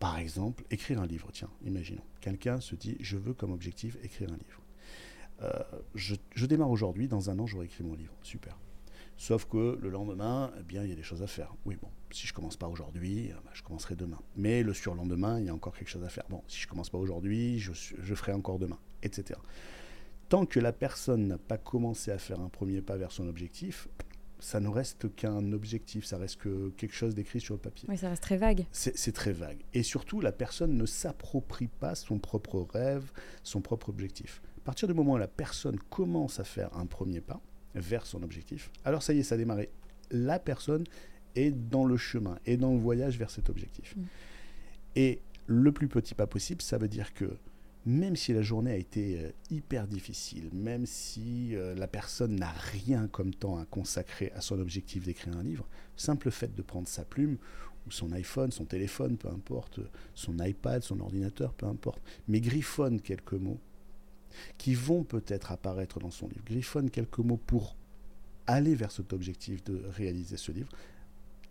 Par 0.03 0.19
exemple, 0.19 0.65
écrire 0.69 0.99
un 0.99 1.07
livre. 1.07 1.29
Tiens, 1.31 1.49
imaginons. 1.63 2.03
Quelqu'un 2.19 2.59
se 2.59 2.75
dit, 2.75 2.97
je 2.99 3.15
veux 3.15 3.33
comme 3.33 3.53
objectif 3.53 3.97
écrire 4.03 4.33
un 4.33 4.35
livre. 4.35 4.61
Euh, 5.43 5.63
je, 5.95 6.45
démarre 6.45 6.71
aujourd'hui, 6.71 7.07
dans 7.07 7.29
un 7.29 7.39
an, 7.39 7.47
j'aurai 7.47 7.67
écrit 7.67 7.85
mon 7.85 7.93
livre. 7.93 8.13
Super. 8.21 8.59
Sauf 9.15 9.45
que 9.45 9.79
le 9.81 9.89
lendemain, 9.89 10.51
eh 10.59 10.63
bien, 10.63 10.83
il 10.83 10.89
y 10.89 10.91
a 10.91 10.97
des 10.97 11.03
choses 11.03 11.23
à 11.23 11.27
faire. 11.27 11.55
Oui, 11.63 11.77
bon, 11.81 11.87
si 12.11 12.27
je 12.27 12.33
commence 12.33 12.57
pas 12.57 12.67
aujourd'hui, 12.67 13.31
euh, 13.31 13.35
bah, 13.45 13.51
je 13.53 13.63
commencerai 13.63 13.95
demain. 13.95 14.19
Mais 14.35 14.61
le 14.61 14.73
surlendemain, 14.73 15.39
il 15.39 15.45
y 15.45 15.49
a 15.49 15.53
encore 15.53 15.73
quelque 15.73 15.87
chose 15.87 16.03
à 16.03 16.09
faire. 16.09 16.25
Bon, 16.29 16.43
si 16.49 16.59
je 16.59 16.67
commence 16.67 16.89
pas 16.89 16.97
aujourd'hui, 16.97 17.59
je, 17.59 17.71
je 17.71 18.13
ferai 18.13 18.33
encore 18.33 18.59
demain, 18.59 18.79
etc. 19.03 19.39
Tant 20.27 20.45
que 20.45 20.59
la 20.59 20.73
personne 20.73 21.29
n'a 21.29 21.37
pas 21.37 21.57
commencé 21.57 22.11
à 22.11 22.17
faire 22.17 22.41
un 22.41 22.49
premier 22.49 22.81
pas 22.81 22.97
vers 22.97 23.13
son 23.13 23.29
objectif, 23.29 23.87
ça 24.43 24.59
ne 24.59 24.67
reste 24.67 25.15
qu'un 25.15 25.53
objectif, 25.53 26.03
ça 26.05 26.17
reste 26.17 26.35
que 26.35 26.69
quelque 26.75 26.93
chose 26.93 27.15
d'écrit 27.15 27.39
sur 27.39 27.53
le 27.53 27.61
papier. 27.61 27.87
Oui, 27.89 27.97
ça 27.97 28.09
reste 28.09 28.23
très 28.23 28.35
vague. 28.35 28.65
C'est 28.71 29.13
très 29.13 29.31
vague. 29.31 29.63
Et 29.73 29.83
surtout, 29.83 30.19
la 30.19 30.33
personne 30.33 30.75
ne 30.75 30.85
s'approprie 30.85 31.69
pas 31.69 31.95
son 31.95 32.19
propre 32.19 32.67
rêve, 32.73 33.09
son 33.43 33.61
propre 33.61 33.87
objectif. 33.87 34.41
À 34.57 34.65
partir 34.65 34.89
du 34.89 34.93
moment 34.93 35.13
où 35.13 35.17
la 35.17 35.29
personne 35.29 35.79
commence 35.89 36.41
à 36.41 36.43
faire 36.43 36.75
un 36.75 36.85
premier 36.85 37.21
pas 37.21 37.41
vers 37.73 38.05
son 38.05 38.21
objectif, 38.21 38.69
alors 38.83 39.01
ça 39.01 39.13
y 39.13 39.19
est, 39.19 39.23
ça 39.23 39.35
a 39.35 39.37
démarré. 39.37 39.69
La 40.11 40.39
personne 40.39 40.83
est 41.35 41.51
dans 41.51 41.85
le 41.85 41.95
chemin, 41.95 42.37
est 42.45 42.57
dans 42.57 42.73
le 42.73 42.79
voyage 42.79 43.17
vers 43.17 43.29
cet 43.29 43.49
objectif. 43.49 43.95
Mm. 43.95 44.01
Et 44.97 45.21
le 45.47 45.71
plus 45.71 45.87
petit 45.87 46.15
pas 46.15 46.27
possible, 46.27 46.61
ça 46.61 46.77
veut 46.77 46.89
dire 46.89 47.13
que 47.13 47.37
même 47.85 48.15
si 48.15 48.33
la 48.33 48.41
journée 48.41 48.71
a 48.71 48.77
été 48.77 49.19
euh, 49.19 49.31
hyper 49.49 49.87
difficile, 49.87 50.49
même 50.53 50.85
si 50.85 51.55
euh, 51.55 51.75
la 51.75 51.87
personne 51.87 52.35
n'a 52.35 52.51
rien 52.51 53.07
comme 53.07 53.33
temps 53.33 53.57
à 53.57 53.65
consacrer 53.65 54.31
à 54.35 54.41
son 54.41 54.59
objectif 54.59 55.05
d'écrire 55.05 55.37
un 55.37 55.43
livre, 55.43 55.67
simple 55.97 56.31
fait 56.31 56.55
de 56.55 56.61
prendre 56.61 56.87
sa 56.87 57.03
plume 57.03 57.37
ou 57.85 57.91
son 57.91 58.11
iPhone, 58.13 58.51
son 58.51 58.65
téléphone, 58.65 59.17
peu 59.17 59.27
importe, 59.27 59.81
son 60.15 60.39
iPad, 60.39 60.81
son 60.83 61.01
ordinateur, 61.01 61.53
peu 61.53 61.65
importe, 61.65 62.01
mais 62.27 62.39
griffonne 62.39 63.01
quelques 63.01 63.33
mots 63.33 63.59
qui 64.57 64.73
vont 64.73 65.03
peut-être 65.03 65.51
apparaître 65.51 65.99
dans 65.99 66.09
son 66.09 66.27
livre, 66.27 66.43
griffonne 66.45 66.89
quelques 66.89 67.19
mots 67.19 67.39
pour 67.45 67.75
aller 68.47 68.75
vers 68.75 68.91
cet 68.91 69.13
objectif 69.13 69.63
de 69.63 69.81
réaliser 69.89 70.37
ce 70.37 70.51
livre, 70.51 70.69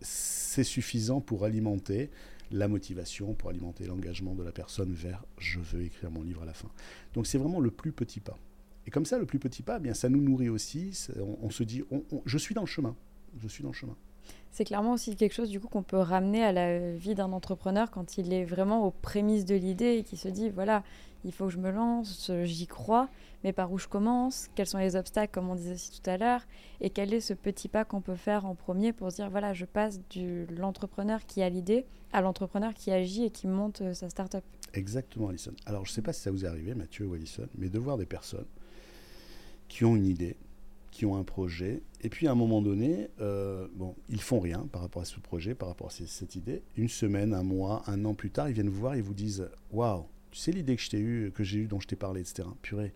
c'est 0.00 0.64
suffisant 0.64 1.20
pour 1.20 1.44
alimenter 1.44 2.10
la 2.52 2.68
motivation, 2.68 3.34
pour 3.34 3.50
alimenter 3.50 3.86
l'engagement 3.86 4.34
de 4.34 4.42
la 4.42 4.52
personne 4.52 4.92
vers 4.92 5.24
je 5.38 5.60
veux 5.60 5.82
écrire 5.82 6.10
mon 6.10 6.22
livre 6.22 6.42
à 6.42 6.46
la 6.46 6.54
fin. 6.54 6.70
Donc 7.14 7.26
c'est 7.26 7.38
vraiment 7.38 7.60
le 7.60 7.70
plus 7.70 7.92
petit 7.92 8.20
pas. 8.20 8.38
Et 8.86 8.90
comme 8.90 9.06
ça, 9.06 9.18
le 9.18 9.26
plus 9.26 9.38
petit 9.38 9.62
pas, 9.62 9.76
eh 9.76 9.80
bien, 9.80 9.94
ça 9.94 10.08
nous 10.08 10.20
nourrit 10.20 10.48
aussi. 10.48 10.98
On, 11.40 11.50
se 11.50 11.62
dit, 11.62 11.84
je 12.24 12.38
suis 12.38 12.54
dans 12.54 12.62
le 12.62 12.66
chemin. 12.66 12.96
Je 13.38 13.46
suis 13.48 13.62
dans 13.62 13.70
le 13.70 13.74
chemin. 13.74 13.96
C'est 14.50 14.64
clairement 14.64 14.92
aussi 14.92 15.16
quelque 15.16 15.32
chose 15.32 15.48
du 15.48 15.60
coup 15.60 15.68
qu'on 15.68 15.82
peut 15.82 15.96
ramener 15.96 16.44
à 16.44 16.52
la 16.52 16.92
vie 16.92 17.14
d'un 17.14 17.32
entrepreneur 17.32 17.90
quand 17.90 18.18
il 18.18 18.32
est 18.32 18.44
vraiment 18.44 18.86
aux 18.86 18.90
prémices 18.90 19.46
de 19.46 19.54
l'idée 19.54 19.96
et 19.96 20.02
qui 20.02 20.18
se 20.18 20.28
dit 20.28 20.50
voilà, 20.50 20.82
il 21.24 21.32
faut 21.32 21.46
que 21.46 21.52
je 21.52 21.58
me 21.58 21.70
lance, 21.70 22.30
j'y 22.44 22.66
crois, 22.66 23.08
mais 23.44 23.52
par 23.52 23.72
où 23.72 23.78
je 23.78 23.88
commence 23.88 24.48
Quels 24.54 24.66
sont 24.66 24.78
les 24.78 24.96
obstacles, 24.96 25.32
comme 25.32 25.48
on 25.48 25.54
disait 25.54 25.74
aussi 25.74 26.00
tout 26.00 26.10
à 26.10 26.16
l'heure 26.16 26.42
Et 26.80 26.90
quel 26.90 27.14
est 27.14 27.20
ce 27.20 27.34
petit 27.34 27.68
pas 27.68 27.84
qu'on 27.84 28.00
peut 28.00 28.16
faire 28.16 28.44
en 28.44 28.54
premier 28.54 28.92
pour 28.92 29.08
dire 29.08 29.30
voilà, 29.30 29.54
je 29.54 29.64
passe 29.64 30.00
de 30.14 30.46
l'entrepreneur 30.56 31.24
qui 31.26 31.42
a 31.42 31.48
l'idée 31.48 31.86
à 32.12 32.20
l'entrepreneur 32.20 32.74
qui 32.74 32.90
agit 32.90 33.24
et 33.24 33.30
qui 33.30 33.46
monte 33.46 33.80
euh, 33.80 33.94
sa 33.94 34.10
start-up 34.10 34.44
Exactement, 34.74 35.28
Alison. 35.28 35.52
Alors, 35.66 35.84
je 35.86 35.92
ne 35.92 35.94
sais 35.94 36.02
pas 36.02 36.12
si 36.12 36.20
ça 36.20 36.30
vous 36.30 36.44
est 36.44 36.48
arrivé, 36.48 36.74
Mathieu 36.74 37.06
ou 37.06 37.14
Alison, 37.14 37.48
mais 37.56 37.68
de 37.68 37.78
voir 37.78 37.96
des 37.96 38.06
personnes 38.06 38.46
qui 39.68 39.84
ont 39.84 39.96
une 39.96 40.06
idée, 40.06 40.36
qui 40.92 41.06
ont 41.06 41.16
un 41.16 41.24
projet, 41.24 41.82
et 42.02 42.08
puis 42.08 42.28
à 42.28 42.32
un 42.32 42.34
moment 42.36 42.62
donné, 42.62 43.08
euh, 43.20 43.66
bon, 43.74 43.96
ils 44.08 44.20
font 44.20 44.38
rien 44.38 44.68
par 44.70 44.82
rapport 44.82 45.02
à 45.02 45.06
ce 45.06 45.18
projet, 45.18 45.54
par 45.54 45.68
rapport 45.68 45.88
à 45.88 45.90
cette 45.90 46.36
idée. 46.36 46.62
Une 46.76 46.88
semaine, 46.88 47.34
un 47.34 47.42
mois, 47.42 47.82
un 47.86 48.04
an 48.04 48.14
plus 48.14 48.30
tard, 48.30 48.48
ils 48.48 48.52
viennent 48.52 48.68
vous 48.68 48.80
voir 48.80 48.94
et 48.94 49.00
vous 49.00 49.14
disent 49.14 49.48
Waouh, 49.72 50.04
tu 50.30 50.38
sais 50.38 50.52
l'idée 50.52 50.76
que 50.76 50.82
j'ai 51.42 51.58
eue, 51.58 51.66
dont 51.66 51.80
je 51.80 51.88
t'ai 51.88 51.96
parlé, 51.96 52.20
etc. 52.20 52.46
Purée, 52.60 52.92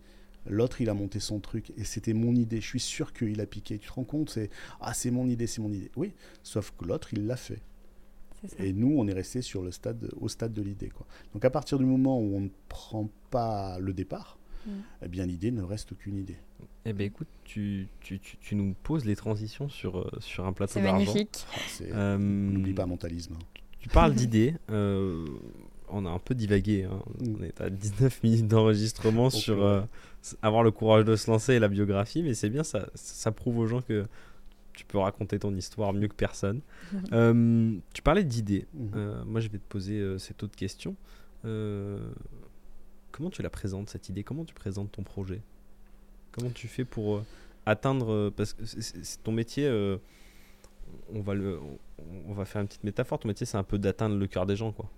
L'autre, 0.49 0.79
il 0.79 0.89
a 0.89 0.93
monté 0.93 1.19
son 1.19 1.39
truc 1.39 1.73
et 1.75 1.83
c'était 1.83 2.13
mon 2.13 2.33
idée. 2.33 2.61
Je 2.61 2.67
suis 2.67 2.79
sûr 2.79 3.11
qu'il 3.11 3.41
a 3.41 3.45
piqué. 3.45 3.79
Tu 3.79 3.89
te 3.89 3.93
rends 3.93 4.05
compte 4.05 4.29
C'est 4.29 4.49
ah, 4.79 4.93
c'est 4.93 5.11
mon 5.11 5.27
idée, 5.27 5.45
c'est 5.45 5.61
mon 5.61 5.73
idée. 5.73 5.91
Oui, 5.97 6.13
sauf 6.41 6.73
que 6.77 6.85
l'autre, 6.85 7.13
il 7.13 7.27
l'a 7.27 7.35
fait. 7.35 7.61
Et 8.59 8.71
nous, 8.71 8.95
on 8.97 9.07
est 9.07 9.13
resté 9.13 9.41
sur 9.41 9.61
le 9.61 9.71
stade, 9.71 10.09
au 10.15 10.29
stade 10.29 10.53
de 10.53 10.61
l'idée. 10.61 10.89
Quoi. 10.89 11.05
Donc 11.33 11.43
à 11.43 11.49
partir 11.49 11.77
du 11.79 11.85
moment 11.85 12.19
où 12.19 12.35
on 12.35 12.41
ne 12.41 12.49
prend 12.69 13.09
pas 13.29 13.79
le 13.79 13.93
départ, 13.93 14.37
mm. 14.65 14.71
eh 15.01 15.07
bien 15.07 15.25
l'idée 15.25 15.51
ne 15.51 15.63
reste 15.63 15.97
qu'une 15.97 16.17
idée. 16.17 16.37
Eh 16.85 16.93
bien 16.93 17.05
écoute, 17.05 17.27
tu, 17.43 17.87
tu, 17.99 18.19
tu, 18.19 18.55
nous 18.55 18.73
poses 18.83 19.05
les 19.05 19.15
transitions 19.15 19.67
sur, 19.67 19.99
euh, 19.99 20.09
sur 20.19 20.45
un 20.45 20.53
plateau 20.53 20.79
d'argent. 20.79 20.99
C'est 20.99 21.05
magnifique. 21.05 21.45
Ah, 21.53 21.95
euh, 21.95 22.17
N'oublie 22.17 22.73
pas 22.73 22.85
mentalisme. 22.85 23.35
Tu 23.79 23.89
parles 23.89 24.13
d'idées. 24.15 24.55
Euh, 24.71 25.25
on 25.89 26.05
a 26.05 26.09
un 26.09 26.19
peu 26.19 26.35
divagué. 26.35 26.83
Hein. 26.83 27.01
Mm. 27.19 27.35
On 27.39 27.43
est 27.43 27.61
à 27.61 27.69
19 27.69 28.23
minutes 28.23 28.47
d'enregistrement 28.47 29.29
sur 29.29 29.63
euh, 29.63 29.81
avoir 30.41 30.63
le 30.63 30.71
courage 30.71 31.05
de 31.05 31.15
se 31.15 31.29
lancer 31.29 31.53
et 31.53 31.59
la 31.59 31.67
biographie, 31.67 32.23
mais 32.23 32.33
c'est 32.33 32.49
bien, 32.49 32.63
ça, 32.63 32.89
ça 32.95 33.31
prouve 33.31 33.59
aux 33.59 33.67
gens 33.67 33.81
que 33.81 34.05
tu 34.73 34.85
peux 34.85 34.99
raconter 34.99 35.39
ton 35.39 35.55
histoire 35.55 35.93
mieux 35.93 36.07
que 36.07 36.15
personne. 36.15 36.61
Euh, 37.13 37.77
tu 37.93 38.01
parlais 38.01 38.23
d'idées. 38.23 38.65
Mm-hmm. 38.75 38.89
Euh, 38.95 39.23
moi, 39.25 39.41
je 39.41 39.49
vais 39.49 39.57
te 39.57 39.67
poser 39.67 40.17
cette 40.19 40.43
autre 40.43 40.55
question. 40.55 40.95
comment 41.43 43.29
tu 43.29 43.41
la 43.41 43.49
présentes, 43.49 43.89
cette 43.89 44.09
idée? 44.09 44.23
Comment 44.23 44.45
tu 44.45 44.53
présentes 44.53 44.91
ton 44.91 45.03
projet? 45.03 45.41
Comment 46.37 46.51
tu 46.51 46.67
fais 46.67 46.85
pour 46.85 47.23
atteindre... 47.65 48.29
Parce 48.29 48.53
que 48.53 48.65
c'est 48.65 49.23
ton 49.23 49.31
métier 49.31 49.67
on 51.13 51.21
va, 51.21 51.33
le, 51.33 51.59
on 52.27 52.33
va 52.33 52.45
faire 52.45 52.61
une 52.61 52.67
petite 52.67 52.83
métaphore. 52.83 53.19
Ton 53.19 53.27
métier, 53.27 53.45
c'est 53.45 53.57
un 53.57 53.63
peu 53.63 53.77
d'atteindre 53.77 54.15
le 54.15 54.27
cœur 54.27 54.45
des 54.45 54.55
gens, 54.55 54.71
quoi. 54.71 54.89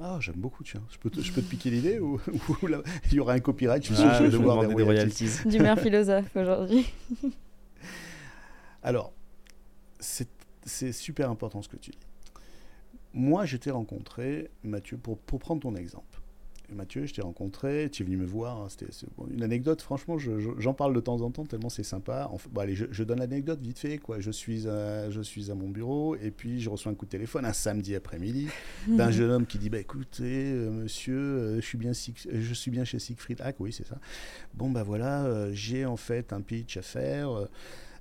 Ah, 0.00 0.18
j'aime 0.20 0.36
beaucoup, 0.36 0.62
tiens. 0.62 0.82
Je 0.90 0.98
peux 0.98 1.10
te, 1.10 1.20
je 1.20 1.32
peux 1.32 1.42
te 1.42 1.48
piquer 1.48 1.70
l'idée 1.70 1.98
ou, 1.98 2.20
il 3.10 3.14
y 3.14 3.20
aura 3.20 3.32
un 3.32 3.40
copyright 3.40 3.82
Je 3.82 3.94
suis 3.94 3.96
sûr 3.96 4.10
que 4.10 4.16
je 4.18 4.22
vais 4.24 4.30
devoir 4.30 4.66
des 4.66 4.82
royalties. 4.82 5.30
Du 5.46 5.58
maire 5.58 5.78
philosophe 5.78 6.36
aujourd'hui. 6.36 6.92
Alors, 8.82 9.12
c'est 9.98 10.92
super 10.92 11.30
important 11.30 11.62
ce 11.62 11.68
que 11.68 11.76
tu 11.76 11.90
dis. 11.90 11.98
Moi, 13.12 13.44
je 13.44 13.56
t'ai 13.56 13.72
rencontré, 13.72 14.50
Mathieu, 14.62 14.98
pour, 14.98 15.18
pour 15.18 15.40
prendre 15.40 15.62
ton 15.62 15.74
exemple. 15.74 16.20
Mathieu, 16.74 17.06
je 17.06 17.14
t'ai 17.14 17.22
rencontré, 17.22 17.88
tu 17.90 18.02
es 18.02 18.06
venu 18.06 18.16
me 18.16 18.26
voir. 18.26 18.60
Hein, 18.60 18.66
c'était 18.68 18.86
une 19.30 19.42
anecdote, 19.42 19.80
franchement, 19.80 20.18
j'en 20.18 20.74
parle 20.74 20.94
de 20.94 21.00
temps 21.00 21.22
en 21.22 21.30
temps 21.30 21.44
tellement 21.44 21.68
c'est 21.68 21.82
sympa. 21.82 22.30
bon, 22.50 22.60
allez, 22.60 22.74
je, 22.74 23.02
donne 23.04 23.20
l'anecdote 23.20 23.60
vite 23.60 23.78
fait. 23.78 23.98
Quoi. 23.98 24.20
Je, 24.20 24.30
suis 24.30 24.68
à, 24.68 25.10
je 25.10 25.20
suis 25.20 25.50
à 25.50 25.54
mon 25.54 25.68
bureau 25.68 26.16
et 26.16 26.30
puis 26.30 26.60
je 26.60 26.68
reçois 26.68 26.92
un 26.92 26.94
coup 26.94 27.06
de 27.06 27.10
téléphone 27.10 27.44
un 27.44 27.52
samedi 27.52 27.94
après-midi 27.94 28.48
d'un 28.88 29.10
jeune 29.10 29.30
homme 29.30 29.46
qui 29.46 29.58
dit 29.58 29.70
bah, 29.70 29.78
Écoutez, 29.78 30.52
euh, 30.52 30.70
monsieur, 30.70 31.16
euh, 31.16 31.56
je, 31.56 31.66
suis 31.66 31.78
bien 31.78 31.92
je 31.92 32.54
suis 32.54 32.70
bien 32.70 32.84
chez 32.84 32.98
Siegfried 32.98 33.40
Hack, 33.40 33.56
oui, 33.60 33.72
c'est 33.72 33.86
ça. 33.86 33.98
Bon, 34.54 34.70
bah 34.70 34.82
voilà, 34.82 35.24
euh, 35.24 35.50
j'ai 35.52 35.86
en 35.86 35.96
fait 35.96 36.32
un 36.32 36.42
pitch 36.42 36.76
à 36.76 36.82
faire. 36.82 37.48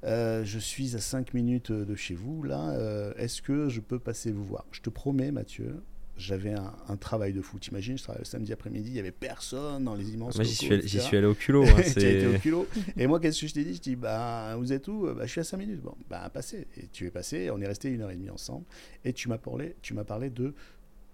je 0.04 0.60
suis 0.60 0.96
à 0.96 1.00
5 1.00 1.34
minutes 1.34 1.72
de 1.72 1.96
chez 1.96 2.16
vous, 2.16 2.44
là. 2.44 3.14
Est-ce 3.18 3.42
que 3.42 3.70
je 3.70 3.80
peux 3.80 4.00
passer 4.00 4.32
vous 4.32 4.46
voir? 4.46 4.66
Je 4.72 4.82
te 4.82 4.90
promets, 4.90 5.32
Mathieu, 5.32 5.82
j'avais 6.18 6.54
un, 6.54 6.98
travail 6.98 7.34
de 7.34 7.42
fou. 7.42 7.60
T'imagines, 7.60 7.98
je 7.98 8.04
travaillais 8.04 8.24
le 8.24 8.30
samedi 8.30 8.52
après-midi, 8.52 8.90
il 8.90 8.94
n'y 8.94 9.00
avait 9.00 9.12
personne 9.12 9.84
dans 9.84 9.96
les 9.96 10.12
immenses. 10.12 10.36
Moi, 10.36 10.44
j'y 10.44 10.56
suis, 10.56 10.90
suis, 10.90 11.18
allé 11.18 11.28
au 11.28 11.36
culot. 11.36 11.64
Hein, 11.68 11.82
été 11.82 12.28
au 12.28 12.40
culot. 12.40 12.68
Et 12.98 13.08
moi, 13.08 13.20
qu'est-ce 13.20 13.42
que 13.42 13.48
je 13.48 13.54
t'ai 13.54 13.64
dit? 13.64 13.76
Je 13.76 13.82
t'ai 13.82 13.90
dit, 13.92 13.96
bah, 13.96 14.56
vous 14.58 14.74
êtes 14.74 14.88
où? 14.88 15.08
Bah, 15.14 15.26
Je 15.26 15.32
suis 15.32 15.42
à 15.42 15.44
5 15.44 15.58
minutes. 15.58 15.82
Bon, 15.82 15.96
bah, 16.10 16.30
passez. 16.34 16.68
Et 16.78 16.88
tu 16.88 17.06
es 17.06 17.12
passé, 17.12 17.52
on 17.52 17.62
est 17.62 17.68
resté 17.68 17.90
une 17.90 18.02
heure 18.02 18.12
et 18.12 18.16
demie 18.16 18.30
ensemble. 18.30 18.66
Et 19.06 19.14
tu 19.14 19.30
m'as 19.30 19.38
parlé, 19.38 19.76
tu 19.82 19.94
m'as 19.94 20.04
parlé 20.04 20.30
de 20.30 20.54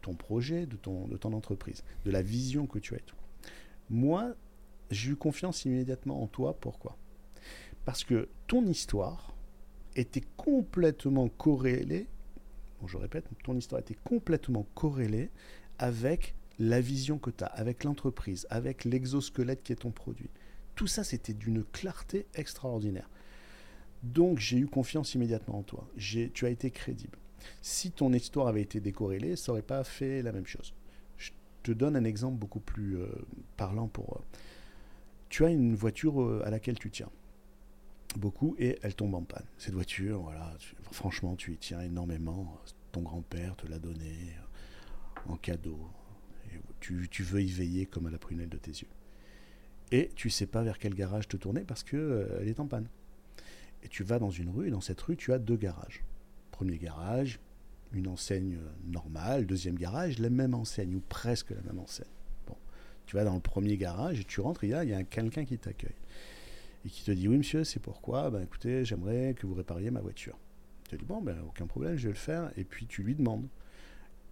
ton 0.02 0.14
projet, 0.16 0.66
de 0.66 0.76
ton, 0.76 1.08
de 1.08 1.18
ton 1.18 1.34
entreprise, 1.34 1.84
de 2.06 2.12
la 2.12 2.22
vision 2.22 2.66
que 2.66 2.80
tu 2.80 2.94
as 2.94 2.98
et 2.98 3.04
tout. 3.06 3.16
Moi, 3.90 4.36
j'ai 4.92 5.12
eu 5.12 5.16
confiance 5.16 5.66
immédiatement 5.66 6.22
en 6.24 6.28
toi. 6.28 6.58
Pourquoi? 6.60 6.98
Parce 7.86 8.04
que 8.04 8.30
ton 8.48 8.66
histoire 8.66 9.36
était 9.96 10.24
complètement 10.38 11.28
corrélée 11.28 12.08
je 12.88 12.98
répète, 12.98 13.26
ton 13.44 13.56
histoire 13.56 13.82
était 13.82 13.98
complètement 14.04 14.68
corrélée 14.76 15.30
avec 15.80 16.36
la 16.60 16.82
vision 16.82 17.18
que 17.18 17.30
tu 17.30 17.44
as 17.44 17.48
avec 17.48 17.84
l'entreprise, 17.84 18.48
avec 18.50 18.86
l'exosquelette 18.86 19.64
qui 19.64 19.74
est 19.74 19.78
ton 19.78 19.92
produit. 19.92 20.30
Tout 20.76 20.88
ça, 20.88 21.04
c'était 21.04 21.34
d'une 21.34 21.64
clarté 21.64 22.26
extraordinaire. 22.34 23.10
Donc, 24.04 24.40
j'ai 24.40 24.58
eu 24.58 24.68
confiance 24.68 25.16
immédiatement 25.16 25.60
en 25.60 25.64
toi. 25.64 25.88
Tu 25.98 26.46
as 26.46 26.50
été 26.50 26.72
crédible. 26.72 27.18
Si 27.62 27.92
ton 27.92 28.12
histoire 28.14 28.48
avait 28.48 28.62
été 28.62 28.80
décorrélée, 28.80 29.36
ça 29.36 29.52
n'aurait 29.52 29.62
pas 29.62 29.84
fait 29.84 30.22
la 30.22 30.32
même 30.32 30.46
chose. 30.46 30.74
Je 31.18 31.32
te 31.64 31.72
donne 31.72 31.96
un 31.96 32.04
exemple 32.04 32.38
beaucoup 32.38 32.60
plus 32.60 32.98
euh, 32.98 33.08
parlant 33.58 33.88
pour... 33.88 34.18
Euh, 34.18 34.38
tu 35.30 35.46
as 35.46 35.50
une 35.50 35.76
voiture 35.76 36.22
euh, 36.22 36.44
à 36.46 36.50
laquelle 36.50 36.78
tu 36.78 36.92
tiens 36.92 37.10
beaucoup 38.18 38.56
et 38.58 38.78
elle 38.82 38.96
tombe 38.96 39.16
en 39.16 39.24
panne. 39.24 39.46
Cette 39.58 39.74
voiture, 39.74 40.22
voilà, 40.22 40.54
franchement, 40.92 41.36
tu 41.36 41.54
y 41.54 41.58
tiens 41.58 41.82
énormément. 41.82 42.60
Ton 42.92 43.02
grand-père 43.02 43.56
te 43.56 43.68
l'a 43.68 43.80
donnée 43.80 44.36
en 45.28 45.36
cadeau. 45.36 45.80
tu, 46.80 47.08
tu, 47.10 47.24
veux 47.24 47.42
y 47.42 47.52
veiller 47.52 47.86
comme 47.86 48.08
à 48.08 48.12
la 48.12 48.18
prunelle 48.18 48.50
de 48.50 48.58
tes 48.58 48.72
yeux. 48.72 48.90
Et 49.92 50.10
tu 50.16 50.30
sais 50.30 50.48
pas 50.48 50.64
vers 50.64 50.80
quel 50.80 50.94
garage 50.94 51.28
te 51.28 51.38
tourner 51.38 51.62
parce 51.62 51.84
que 51.84 52.28
elle 52.42 52.48
est 52.48 52.60
en 52.60 52.68
panne. 52.68 52.88
Et 53.84 53.90
tu 53.90 54.04
vas 54.04 54.20
dans 54.20 54.32
une 54.32 54.50
rue 54.50 54.68
et 54.68 54.72
dans 54.72 54.82
cette 54.82 55.02
rue, 55.02 55.18
tu 55.18 55.34
as 55.34 55.40
deux 55.40 55.58
garages. 55.58 56.04
Premier 56.52 56.78
garage, 56.78 57.40
une 57.94 58.08
enseigne 58.08 58.58
normale. 58.86 59.46
Deuxième 59.46 59.76
garage, 59.76 60.20
la 60.20 60.30
même 60.30 60.54
enseigne, 60.54 60.96
ou 60.96 61.02
presque 61.10 61.52
la 61.52 61.62
même 61.62 61.80
enseigne. 61.80 62.08
Bon. 62.48 62.56
Tu 63.06 63.16
vas 63.16 63.24
dans 63.24 63.36
le 63.36 63.42
premier 63.42 63.78
garage 63.78 64.22
et 64.22 64.24
tu 64.24 64.42
rentres, 64.42 64.64
et 64.64 64.70
là, 64.70 64.84
il 64.84 64.90
y 64.90 64.94
a 64.94 65.04
quelqu'un 65.04 65.46
qui 65.46 65.58
t'accueille. 65.58 65.96
Et 66.86 66.90
qui 66.90 67.04
te 67.04 67.12
dit 67.12 67.28
Oui, 67.28 67.38
monsieur, 67.38 67.64
c'est 67.64 67.80
pourquoi? 67.80 68.30
Ben, 68.30 68.42
Écoutez, 68.42 68.86
j'aimerais 68.86 69.34
que 69.38 69.48
vous 69.48 69.54
répariez 69.54 69.92
ma 69.92 70.02
voiture. 70.02 70.38
Tu 70.90 70.98
dis 70.98 71.06
Bon, 71.06 71.22
ben, 71.22 71.38
aucun 71.48 71.66
problème, 71.66 71.96
je 71.96 72.04
vais 72.04 72.14
le 72.14 72.18
faire. 72.20 72.52
Et 72.58 72.64
puis 72.64 72.86
tu 72.86 73.04
lui 73.04 73.16
demandes 73.16 73.48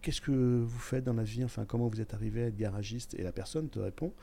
Qu'est-ce 0.02 0.22
que 0.22 0.32
vous 0.32 0.80
faites 0.80 1.04
dans 1.04 1.14
la 1.14 1.24
vie? 1.24 1.44
Enfin, 1.44 1.64
comment 1.66 1.88
vous 1.88 2.02
êtes 2.02 2.16
arrivé 2.16 2.44
à 2.44 2.48
être 2.48 2.58
garagiste? 2.58 3.14
Et 3.14 3.24
la 3.24 3.32
personne 3.32 3.70
te 3.70 3.80
répond 3.80 4.14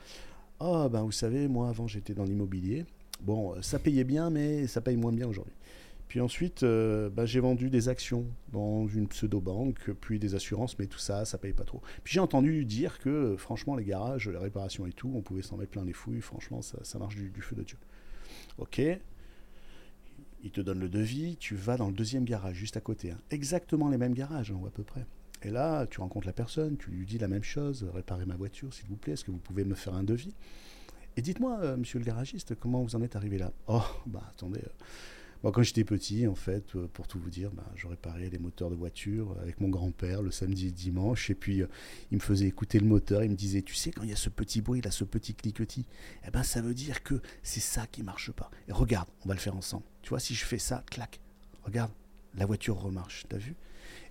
Ah, 0.59 0.89
ben, 0.91 1.03
vous 1.03 1.11
savez, 1.11 1.47
moi, 1.47 1.69
avant, 1.69 1.87
j'étais 1.87 2.13
dans 2.13 2.25
l'immobilier. 2.25 2.85
Bon, 3.21 3.61
ça 3.61 3.79
payait 3.79 4.03
bien, 4.03 4.29
mais 4.29 4.67
ça 4.67 4.81
paye 4.81 4.97
moins 4.97 5.13
bien 5.13 5.27
aujourd'hui. 5.27 5.53
Puis 6.09 6.21
ensuite, 6.21 6.63
euh, 6.63 7.07
bah, 7.11 7.27
j'ai 7.27 7.39
vendu 7.39 7.69
des 7.69 7.87
actions 7.87 8.25
dans 8.51 8.87
une 8.87 9.07
pseudo-banque, 9.07 9.91
puis 10.01 10.17
des 10.17 10.33
assurances, 10.33 10.77
mais 10.79 10.87
tout 10.87 10.97
ça, 10.97 11.23
ça 11.23 11.37
paye 11.37 11.53
pas 11.53 11.65
trop. 11.65 11.81
Puis 12.03 12.15
j'ai 12.15 12.19
entendu 12.19 12.65
dire 12.65 12.97
que, 12.97 13.35
franchement, 13.37 13.75
les 13.75 13.85
garages, 13.85 14.27
les 14.27 14.37
réparations 14.37 14.87
et 14.87 14.91
tout, 14.91 15.11
on 15.15 15.21
pouvait 15.21 15.43
s'en 15.43 15.55
mettre 15.55 15.69
plein 15.69 15.85
les 15.85 15.93
fouilles. 15.93 16.19
Franchement, 16.19 16.63
ça, 16.63 16.97
marche 16.97 17.15
du, 17.15 17.41
feu 17.41 17.55
de 17.55 17.61
Dieu. 17.61 17.77
Ok. 18.59 18.81
Il 20.41 20.51
te 20.51 20.61
donne 20.61 20.79
le 20.79 20.89
devis, 20.89 21.35
tu 21.37 21.55
vas 21.55 21.75
dans 21.75 21.87
le 21.87 21.93
deuxième 21.93 22.23
garage, 22.23 22.55
juste 22.55 22.77
à 22.77 22.81
côté. 22.81 23.11
Hein. 23.11 23.19
Exactement 23.29 23.89
les 23.89 23.97
mêmes 23.97 24.13
garages, 24.13 24.51
hein, 24.51 24.59
à 24.65 24.69
peu 24.69 24.83
près. 24.83 25.05
Et 25.41 25.49
là, 25.49 25.85
tu 25.87 26.01
rencontres 26.01 26.27
la 26.27 26.33
personne, 26.33 26.77
tu 26.77 26.91
lui 26.91 27.05
dis 27.05 27.17
la 27.17 27.27
même 27.27 27.43
chose, 27.43 27.85
réparez 27.93 28.25
ma 28.25 28.35
voiture, 28.35 28.73
s'il 28.73 28.87
vous 28.87 28.95
plaît, 28.95 29.13
est-ce 29.13 29.23
que 29.23 29.31
vous 29.31 29.37
pouvez 29.37 29.63
me 29.63 29.75
faire 29.75 29.93
un 29.93 30.03
devis? 30.03 30.33
Et 31.17 31.21
dites-moi, 31.21 31.59
euh, 31.61 31.77
monsieur 31.77 31.99
le 31.99 32.05
garagiste, 32.05 32.55
comment 32.55 32.81
vous 32.83 32.95
en 32.95 33.01
êtes 33.01 33.15
arrivé 33.15 33.37
là? 33.37 33.51
Oh, 33.67 33.83
bah 34.05 34.23
attendez. 34.29 34.59
Euh, 34.59 34.83
quand 35.43 35.63
j'étais 35.63 35.85
petit, 35.85 36.27
en 36.27 36.35
fait, 36.35 36.75
euh, 36.75 36.87
pour 36.91 37.07
tout 37.07 37.17
vous 37.17 37.29
dire, 37.29 37.51
bah, 37.51 37.65
je 37.75 37.87
réparais 37.87 38.29
les 38.29 38.39
moteurs 38.39 38.69
de 38.69 38.75
voiture 38.75 39.35
avec 39.41 39.61
mon 39.61 39.69
grand-père 39.69 40.21
le 40.21 40.31
samedi 40.31 40.67
et 40.67 40.71
dimanche. 40.71 41.29
Et 41.29 41.35
puis, 41.35 41.61
euh, 41.61 41.67
il 42.11 42.17
me 42.17 42.21
faisait 42.21 42.45
écouter 42.45 42.79
le 42.79 42.85
moteur. 42.85 43.23
Il 43.23 43.31
me 43.31 43.35
disait, 43.35 43.61
tu 43.61 43.73
sais, 43.73 43.91
quand 43.91 44.03
il 44.03 44.09
y 44.09 44.13
a 44.13 44.17
ce 44.17 44.29
petit 44.29 44.61
bruit, 44.61 44.81
là, 44.81 44.91
ce 44.91 45.05
petit 45.05 45.33
cliquetis, 45.33 45.85
eh 46.27 46.31
ben, 46.31 46.43
ça 46.43 46.61
veut 46.61 46.73
dire 46.73 47.03
que 47.03 47.21
c'est 47.41 47.61
ça 47.61 47.87
qui 47.87 48.03
marche 48.03 48.31
pas. 48.31 48.51
Et 48.67 48.73
regarde, 48.73 49.07
on 49.23 49.29
va 49.29 49.33
le 49.33 49.39
faire 49.39 49.55
ensemble. 49.55 49.83
Tu 50.01 50.09
vois, 50.09 50.19
si 50.19 50.35
je 50.35 50.43
fais 50.43 50.59
ça, 50.59 50.83
clac, 50.91 51.21
regarde, 51.63 51.91
la 52.35 52.45
voiture 52.45 52.77
remarche. 52.77 53.25
T'as 53.29 53.37
vu? 53.37 53.55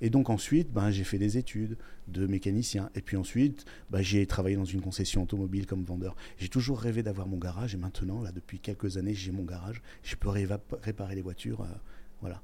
Et 0.01 0.11
donc 0.11 0.31
ensuite, 0.31 0.73
ben, 0.73 0.91
j'ai 0.91 1.05
fait 1.05 1.19
des 1.19 1.39
études 1.39 1.77
de 2.07 2.27
mécanicien. 2.27 2.91
Et 2.95 3.01
puis 3.01 3.17
ensuite, 3.17 3.65
ben, 3.91 4.01
j'ai 4.01 4.27
travaillé 4.27 4.57
dans 4.57 4.65
une 4.65 4.81
concession 4.81 5.23
automobile 5.23 5.67
comme 5.67 5.85
vendeur. 5.85 6.17
J'ai 6.39 6.49
toujours 6.49 6.81
rêvé 6.81 7.03
d'avoir 7.03 7.27
mon 7.27 7.39
garage. 7.39 7.75
Et 7.75 7.79
maintenant, 7.79 8.23
là, 8.23 8.33
depuis 8.33 8.61
quelques 8.61 8.97
années, 8.97 9.15
j'ai 9.15 9.33
mon 9.33 9.45
garage. 9.45 9.83
Je 10.03 10.15
peux 10.17 10.29
réparer 10.29 11.15
les 11.15 11.23
voitures. 11.23 11.63
Euh, 11.63 11.75
voilà. 12.21 12.43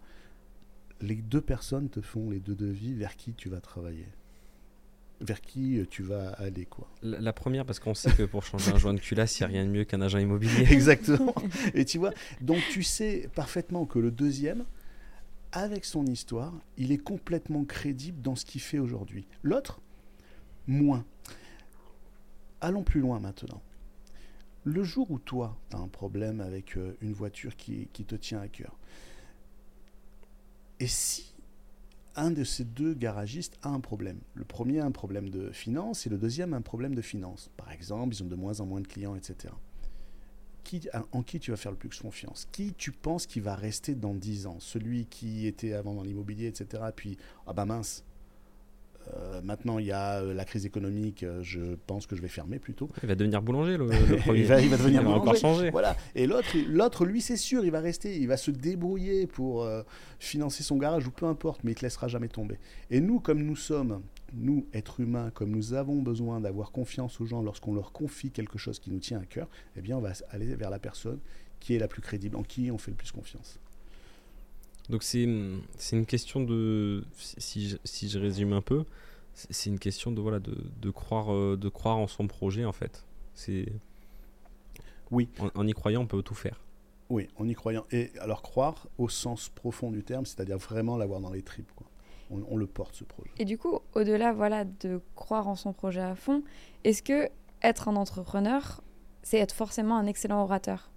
Les 1.01 1.17
deux 1.17 1.41
personnes 1.41 1.89
te 1.89 2.01
font 2.01 2.31
les 2.31 2.41
deux 2.41 2.55
devis 2.55 2.95
vers 2.95 3.17
qui 3.17 3.35
tu 3.35 3.49
vas 3.49 3.61
travailler? 3.61 4.09
Vers 5.21 5.41
qui 5.41 5.79
euh, 5.79 5.87
tu 5.89 6.03
vas 6.03 6.31
aller 6.31 6.67
quoi? 6.67 6.91
La, 7.03 7.33
première 7.33 7.65
parce 7.65 7.79
qu'on 7.79 7.95
sait 7.95 8.11
que 8.11 8.25
pour 8.25 8.45
changer 8.45 8.73
un 8.73 8.79
joint 8.79 8.95
de 8.95 9.01
culasse, 9.01 9.39
il 9.39 9.43
n'y 9.43 9.45
a 9.45 9.49
rien 9.49 9.65
de 9.65 9.71
mieux 9.71 9.85
qu'un 9.85 10.01
agent 10.01 10.19
immobilier. 10.19 10.67
Exactement. 10.71 11.35
Et 11.75 11.85
tu 11.85 11.99
vois, 11.99 12.13
donc 12.41 12.59
tu 12.73 12.83
sais 12.83 13.29
parfaitement 13.35 13.87
que 13.87 14.01
le 14.01 14.11
deuxième, 14.11 14.65
avec 15.55 15.85
son 15.85 16.05
histoire, 16.07 16.53
il 16.77 16.91
est 16.91 16.99
complètement 16.99 17.65
crédible 17.65 18.21
dans 18.21 18.35
ce 18.35 18.45
qu'il 18.45 18.61
fait 18.61 18.81
aujourd'hui. 18.81 19.27
L'autre, 19.45 19.81
moins. 20.67 21.05
Allons 22.61 22.83
plus 22.83 23.01
loin 23.01 23.21
maintenant. 23.21 23.63
Le 24.65 24.83
jour 24.83 25.11
où 25.13 25.19
toi, 25.21 25.57
tu 25.71 25.77
as 25.77 25.79
un 25.79 25.87
problème 25.87 26.41
avec 26.41 26.77
euh, 26.77 26.97
une 27.01 27.13
voiture 27.13 27.55
qui, 27.55 27.87
te 27.87 28.17
tient 28.17 28.41
à 28.41 28.49
cœur, 28.49 28.77
et 30.81 30.89
si 30.89 31.35
un 32.17 32.33
de 32.33 32.43
ces 32.43 32.65
deux 32.65 32.95
garagistes 32.95 33.57
a 33.63 33.69
un 33.69 33.81
problème? 33.81 34.21
Le 34.35 34.45
premier 34.45 34.81
a 34.81 34.85
un 34.85 34.91
problème 34.91 35.31
de 35.31 35.51
finance 35.53 36.07
et 36.07 36.11
le 36.11 36.19
deuxième 36.19 36.53
a 36.53 36.57
un 36.57 36.63
problème 36.63 36.97
de 36.97 37.03
finance. 37.03 37.51
Par 37.57 37.71
exemple, 37.71 38.15
ils 38.15 38.23
ont 38.25 38.27
de 38.27 38.35
moins 38.35 38.61
en 38.61 38.67
moins 38.67 38.81
de 38.81 38.89
clients, 38.89 39.15
etc 39.15 39.55
en 41.13 41.23
qui 41.23 41.41
tu 41.41 41.51
vas 41.51 41.57
faire 41.57 41.73
le 41.73 41.79
plus 41.79 41.99
confiance? 41.99 42.49
Qui 42.53 42.75
tu 42.75 42.93
penses 42.93 43.27
qui 43.27 43.41
va 43.41 43.55
rester 43.55 43.95
dans 43.95 44.15
10 44.15 44.47
ans? 44.47 44.57
Celui 44.61 45.07
qui 45.07 45.47
était 45.47 45.73
avant 45.73 45.95
dans 45.95 46.03
l'immobilier, 46.03 46.47
etc. 46.47 46.83
Puis, 46.95 47.17
ah 47.47 47.53
bah 47.53 47.65
mince, 47.65 48.05
euh, 49.13 49.41
maintenant, 49.43 49.79
il 49.79 49.87
y 49.87 49.93
a 49.93 50.21
euh, 50.21 50.35
la 50.35 50.45
crise 50.45 50.65
économique. 50.65 51.23
Euh, 51.23 51.43
je 51.43 51.77
pense 51.87 52.07
que 52.07 52.17
je 52.17 52.23
vais 52.23 52.29
fermer 52.29 52.59
plutôt. 52.59 52.89
Il 53.03 53.09
va 53.09 53.15
devenir 53.15 53.43
boulanger, 53.43 53.77
le, 53.77 53.87
premier. 54.19 54.41
il, 54.41 54.47
va, 54.47 54.61
devenir 54.61 55.03
boulanger. 55.03 55.21
encore 55.21 55.37
changer. 55.37 55.71
Voilà. 55.71 55.97
Et 56.15 56.27
l'autre, 56.27 56.57
l'autre, 56.69 57.05
lui, 57.05 57.21
c'est 57.21 57.37
sûr, 57.37 57.65
il 57.65 57.71
va 57.71 57.81
rester. 57.81 58.17
Il 58.17 58.29
va 58.29 58.37
se 58.37 58.51
débrouiller 58.51 59.27
pour 59.27 59.69
financer 60.19 60.63
son 60.63 60.77
garage 60.77 61.07
ou 61.07 61.11
peu 61.11 61.27
importe, 61.27 61.65
mais 61.65 61.73
il 61.73 61.75
te 61.75 61.83
laissera 61.83 62.09
jamais 62.09 62.29
tomber. 62.29 62.59
Et 62.91 63.01
nous, 63.01 63.21
comme 63.21 63.43
nous 63.43 63.57
sommes 63.57 64.01
nous, 64.37 64.67
êtres 64.73 65.01
humains, 65.01 65.31
comme 65.31 65.51
nous 65.51 65.75
avons 65.75 66.03
besoin 66.03 66.41
d'avoir 66.41 66.73
confiance 66.73 67.21
aux 67.21 67.27
gens 67.27 67.43
lorsqu'on 67.43 67.75
leur 67.75 67.93
confie 67.93 68.31
quelque 68.31 68.59
chose 68.59 68.79
qui 68.79 68.91
nous 68.91 68.99
tient 68.99 69.21
à 69.21 69.25
cœur, 69.25 69.49
eh 69.77 69.81
bien, 69.81 69.97
on 69.97 70.01
va 70.01 70.13
aller 70.31 70.55
vers 70.55 70.71
la 70.71 70.79
personne 70.79 71.19
qui 71.61 71.75
est 71.75 71.79
la 71.79 71.89
plus 71.89 72.03
crédible, 72.03 72.37
en 72.37 72.43
qui 72.43 72.71
on 72.71 72.79
fait 72.79 72.91
le 72.91 72.97
plus 72.97 73.13
confiance. 73.13 73.59
Donc 74.91 75.03
c'est 75.03 75.23
une 75.23 76.07
question 76.07 76.45
de, 76.45 77.05
si 77.17 77.71
je, 77.71 77.77
si 77.85 78.09
je 78.09 78.19
résume 78.19 78.53
un 78.53 78.61
peu, 78.61 78.85
c'est 79.35 79.71
une 79.71 79.79
question 79.79 80.13
de, 80.13 80.21
voilà, 80.21 80.39
de, 80.39 80.57
de, 80.81 80.91
croire, 80.91 81.33
euh, 81.33 81.57
de 81.57 81.69
croire 81.69 81.97
en 81.97 82.07
son 82.07 82.27
projet 82.27 82.65
en 82.65 82.73
fait. 82.73 83.05
C'est 83.35 83.67
oui. 85.11 85.29
En, 85.55 85.67
y 85.67 85.73
croyant, 85.73 86.03
on 86.03 86.07
peut 86.07 86.23
tout 86.23 86.35
faire. 86.35 86.61
Oui, 87.09 87.29
en 87.37 87.49
y 87.49 87.55
croyant. 87.55 87.85
Et 87.93 88.11
alors 88.21 88.43
croire 88.43 88.89
au 88.99 89.09
sens 89.09 89.49
profond 89.49 89.91
du 89.91 90.03
terme, 90.03 90.27
c'est-à-dire 90.27 90.59
vraiment 90.59 90.97
l'avoir 90.97 91.21
dans 91.21 91.31
les 91.31 91.43
tripes. 91.43 91.71
Quoi 91.77 91.87
on, 92.31 92.57
le 92.57 92.67
porte 92.67 92.95
ce 92.95 93.05
projet. 93.05 93.31
Et 93.39 93.45
du 93.45 93.59
coup, 93.59 93.79
au-delà 93.95 94.33
voilà, 94.33 94.65
de 94.65 95.01
croire 95.15 95.49
en 95.49 95.57
son 95.57 95.73
projet 95.73 96.01
à 96.01 96.15
fond, 96.15 96.43
est-ce 96.85 97.03
que 97.03 97.29
être 97.63 97.89
un 97.89 97.97
entrepreneur, 97.97 98.83
c'est 99.23 99.39
être 99.39 99.55
forcément 99.55 99.97
un 99.97 100.07
excellent 100.07 100.43
orateur? 100.43 100.91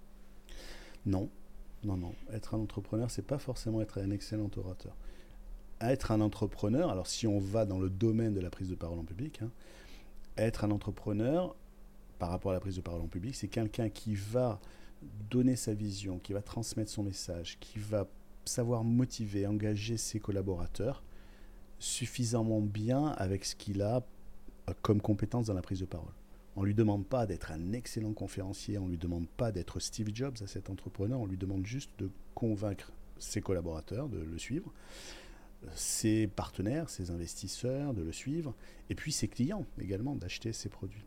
Non, 1.06 1.28
non, 1.84 1.96
non. 1.96 2.14
Être 2.32 2.54
un 2.54 2.58
entrepreneur, 2.58 3.10
c'est 3.10 3.26
pas 3.26 3.38
forcément 3.38 3.80
être 3.80 3.98
un 3.98 4.10
excellent 4.10 4.50
orateur. 4.56 4.96
Être 5.80 6.10
un 6.10 6.20
entrepreneur, 6.20 6.90
alors 6.90 7.06
si 7.06 7.26
on 7.26 7.38
va 7.38 7.64
dans 7.64 7.78
le 7.78 7.88
domaine 7.88 8.34
de 8.34 8.40
la 8.40 8.50
prise 8.50 8.68
de 8.68 8.74
parole 8.74 8.98
en 8.98 9.04
public, 9.04 9.40
hein, 9.42 9.50
être 10.36 10.64
un 10.64 10.70
entrepreneur 10.70 11.54
par 12.18 12.30
rapport 12.30 12.50
à 12.50 12.54
la 12.54 12.60
prise 12.60 12.76
de 12.76 12.80
parole 12.80 13.00
en 13.00 13.06
public, 13.06 13.34
c'est 13.36 13.48
quelqu'un 13.48 13.88
qui 13.88 14.14
va 14.14 14.60
donner 15.30 15.54
sa 15.54 15.74
vision, 15.74 16.18
qui 16.18 16.32
va 16.32 16.42
transmettre 16.42 16.90
son 16.90 17.04
message, 17.04 17.58
qui 17.60 17.78
va 17.78 18.08
savoir 18.44 18.82
motiver, 18.82 19.46
engager 19.46 19.96
ses 19.96 20.18
collaborateurs 20.18 21.02
suffisamment 21.78 22.60
bien 22.60 23.06
avec 23.06 23.44
ce 23.44 23.54
qu'il 23.54 23.82
a 23.82 24.02
euh, 24.68 24.72
comme 24.82 25.00
compétence 25.00 25.46
dans 25.46 25.54
la 25.54 25.62
prise 25.62 25.80
de 25.80 25.86
parole. 25.86 26.12
On 26.56 26.62
ne 26.62 26.66
lui 26.66 26.74
demande 26.74 27.06
pas 27.06 27.26
d'être 27.26 27.52
un 27.52 27.72
excellent 27.72 28.12
conférencier, 28.12 28.78
on 28.78 28.86
ne 28.86 28.90
lui 28.90 28.98
demande 28.98 29.28
pas 29.28 29.52
d'être 29.52 29.78
Steve 29.78 30.10
Jobs 30.12 30.36
à 30.42 30.46
cet 30.46 30.70
entrepreneur, 30.70 31.20
on 31.20 31.26
lui 31.26 31.36
demande 31.36 31.64
juste 31.64 31.90
de 31.98 32.10
convaincre 32.34 32.92
ses 33.18 33.40
collaborateurs 33.40 34.08
de 34.08 34.18
le 34.18 34.38
suivre, 34.38 34.72
ses 35.74 36.26
partenaires, 36.26 36.88
ses 36.90 37.10
investisseurs 37.10 37.94
de 37.94 38.02
le 38.02 38.12
suivre, 38.12 38.54
et 38.90 38.94
puis 38.94 39.12
ses 39.12 39.28
clients 39.28 39.66
également 39.80 40.16
d'acheter 40.16 40.52
ses 40.52 40.68
produits. 40.68 41.04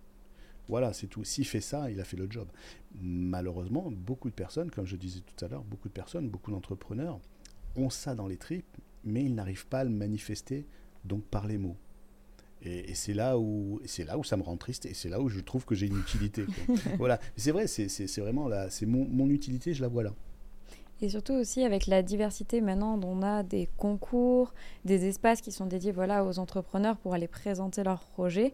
Voilà, 0.70 0.94
c'est 0.94 1.08
tout. 1.08 1.24
S'il 1.26 1.46
fait 1.46 1.62
ça, 1.62 1.92
il 1.92 2.00
a 2.00 2.06
fait 2.06 2.18
le 2.18 2.30
job. 2.30 2.48
Malheureusement, 3.02 3.92
beaucoup 3.92 4.30
de 4.30 4.36
personnes, 4.36 4.72
comme 4.72 4.86
je 4.86 4.96
disais 4.96 5.20
tout 5.20 5.44
à 5.44 5.50
l'heure, 5.50 5.64
beaucoup 5.64 5.90
de 5.90 5.94
personnes, 5.94 6.30
beaucoup 6.30 6.52
d'entrepreneurs 6.52 7.20
ont 7.76 7.90
ça 7.90 8.16
dans 8.16 8.28
les 8.28 8.38
tripes, 8.38 8.78
mais 9.04 9.24
ils 9.24 9.34
n'arrivent 9.36 9.68
pas 9.68 9.80
à 9.80 9.84
le 9.84 9.90
manifester 9.90 10.66
donc 11.06 11.24
par 11.24 11.48
les 11.48 11.58
mots. 11.58 11.78
Et, 12.64 12.94
c'est 12.94 13.14
là 13.14 13.40
où 13.40 13.80
c'est 13.86 14.04
là 14.04 14.18
où 14.18 14.24
ça 14.24 14.38
me 14.38 14.44
rend 14.44 14.56
triste 14.56 14.86
et 14.86 14.94
c'est 14.94 15.10
là 15.10 15.20
où 15.20 15.30
je 15.30 15.40
trouve 15.40 15.66
que 15.66 15.74
j'ai 15.74 15.88
une 15.88 15.98
utilité. 15.98 16.46
voilà, 16.98 17.20
c'est 17.36 17.52
vrai, 17.52 17.66
c'est 17.68 18.20
vraiment 18.20 18.48
là, 18.48 18.70
c'est 18.70 18.86
mon, 18.86 19.08
mon, 19.08 19.30
utilité, 19.30 19.74
je 19.74 19.82
la 19.82 19.88
vois 19.88 20.04
là. 20.04 20.14
Et 21.02 21.10
surtout 21.10 21.34
aussi 21.34 21.64
avec 21.64 21.88
la 21.88 22.04
diversité 22.04 22.62
maintenant, 22.62 23.00
on 23.04 23.24
a 23.24 23.42
des 23.42 23.68
concours, 23.78 24.54
des 24.86 25.08
espaces 25.08 25.42
qui 25.42 25.52
sont 25.52 25.66
dédiés 25.66 25.92
voilà 25.92 26.24
aux 26.24 26.38
entrepreneurs 26.38 26.98
pour 26.98 27.16
aller 27.16 27.28
présenter 27.28 27.84
leurs 27.84 28.04
projets. 28.04 28.54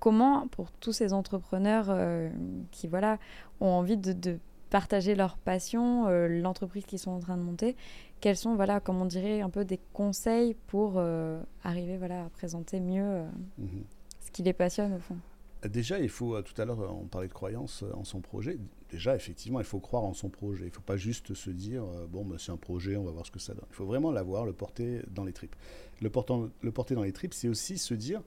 comment, 0.00 0.48
pour 0.48 0.72
tous 0.72 0.92
ces 0.92 1.12
entrepreneurs 1.12 1.86
euh, 1.90 2.30
qui 2.72 2.88
voilà, 2.88 3.18
ont 3.60 3.68
envie 3.68 3.96
de, 3.96 4.12
de 4.12 4.38
partager 4.74 5.14
leur 5.14 5.36
passion, 5.38 6.08
euh, 6.08 6.26
l'entreprise 6.26 6.84
qu'ils 6.84 6.98
sont 6.98 7.12
en 7.12 7.20
train 7.20 7.36
de 7.36 7.42
monter, 7.42 7.76
quels 8.20 8.36
sont, 8.36 8.56
voilà, 8.56 8.80
comme 8.80 9.00
on 9.00 9.04
dirait, 9.04 9.40
un 9.40 9.48
peu 9.48 9.64
des 9.64 9.78
conseils 9.92 10.56
pour 10.66 10.94
euh, 10.96 11.40
arriver 11.62 11.96
voilà, 11.96 12.24
à 12.24 12.28
présenter 12.30 12.80
mieux 12.80 13.04
euh, 13.04 13.24
Mhm. 13.58 13.84
ce 14.18 14.32
qui 14.32 14.42
les 14.42 14.52
passionne 14.52 14.92
au 14.94 14.98
fond? 14.98 15.16
Déjà, 15.62 16.00
il 16.00 16.08
faut, 16.08 16.42
tout 16.42 16.60
à 16.60 16.64
l'heure, 16.64 16.80
on 16.92 17.06
parlait 17.06 17.28
de 17.28 17.32
croyance 17.32 17.84
en 17.94 18.02
son 18.02 18.20
projet. 18.20 18.58
Déjà, 18.90 19.14
effectivement, 19.14 19.60
il 19.60 19.64
faut 19.64 19.78
croire 19.78 20.02
en 20.02 20.12
son 20.12 20.28
projet. 20.28 20.64
Il 20.64 20.70
ne 20.70 20.74
faut 20.74 20.80
pas 20.82 20.96
juste 20.96 21.34
se 21.34 21.50
dire, 21.50 21.84
bon, 22.10 22.24
bah, 22.24 22.34
c'est 22.40 22.50
un 22.50 22.56
projet, 22.56 22.96
on 22.96 23.04
va 23.04 23.12
voir 23.12 23.24
ce 23.24 23.30
que 23.30 23.38
ça 23.38 23.54
donne. 23.54 23.64
Il 23.70 23.74
faut 23.76 23.86
vraiment 23.86 24.10
l'avoir, 24.10 24.44
le 24.44 24.52
porter 24.52 25.02
dans 25.14 25.22
les 25.24 25.32
tripes. 25.32 25.54
Le, 26.02 26.10
portant- 26.10 26.50
le 26.62 26.72
porter 26.72 26.96
dans 26.96 27.04
les 27.04 27.12
tripes, 27.12 27.32
c'est 27.32 27.48
aussi 27.48 27.78
se 27.78 27.94
dire, 27.94 28.22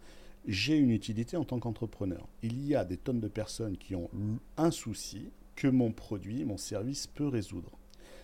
j'ai 0.47 0.77
une 0.77 0.91
utilité 0.91 1.35
en 1.35 1.43
tant 1.43 1.59
qu'entrepreneur. 1.59 2.25
Il 2.41 2.65
y 2.65 2.73
a 2.73 2.85
des 2.85 2.95
tonnes 2.97 3.19
de 3.19 3.27
personnes 3.27 3.75
qui 3.77 3.95
ont 3.95 4.09
un 4.55 4.71
souci 4.71 5.29
que 5.57 5.67
mon 5.67 5.91
produit, 5.91 6.45
mon 6.45 6.55
service 6.55 7.07
peut 7.07 7.27
résoudre. 7.27 7.71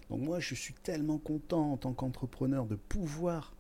Donc 0.10 0.22
moi, 0.22 0.40
je 0.40 0.56
suis 0.56 0.74
tellement 0.76 1.18
content 1.18 1.74
en 1.74 1.78
tant 1.78 1.92
qu'entrepreneur 1.94 2.66
de 2.66 2.76
pouvoir 2.76 3.54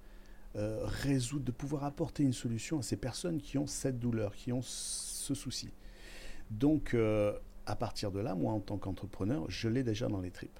euh, 0.55 0.81
résoudre, 0.85 1.43
de 1.43 1.51
pouvoir 1.51 1.83
apporter 1.83 2.21
une 2.23 2.33
solution 2.33 2.79
à 2.79 2.83
ces 2.83 2.95
personnes 2.97 3.41
qui 3.41 3.57
ont 3.57 3.65
cette 3.67 3.99
douleur, 3.99 4.35
qui 4.35 4.53
ont 4.53 4.61
ce 4.61 5.33
souci. 5.33 5.69
Donc, 6.51 6.93
euh, 6.93 7.33
à 7.65 7.75
partir 7.75 8.11
de 8.11 8.19
là, 8.19 8.35
moi, 8.35 8.53
en 8.53 8.59
tant 8.59 8.77
qu'entrepreneur, 8.77 9.45
je 9.49 9.67
l'ai 9.69 9.83
déjà 9.83 10.07
dans 10.07 10.21
les 10.21 10.29
tripes. 10.31 10.59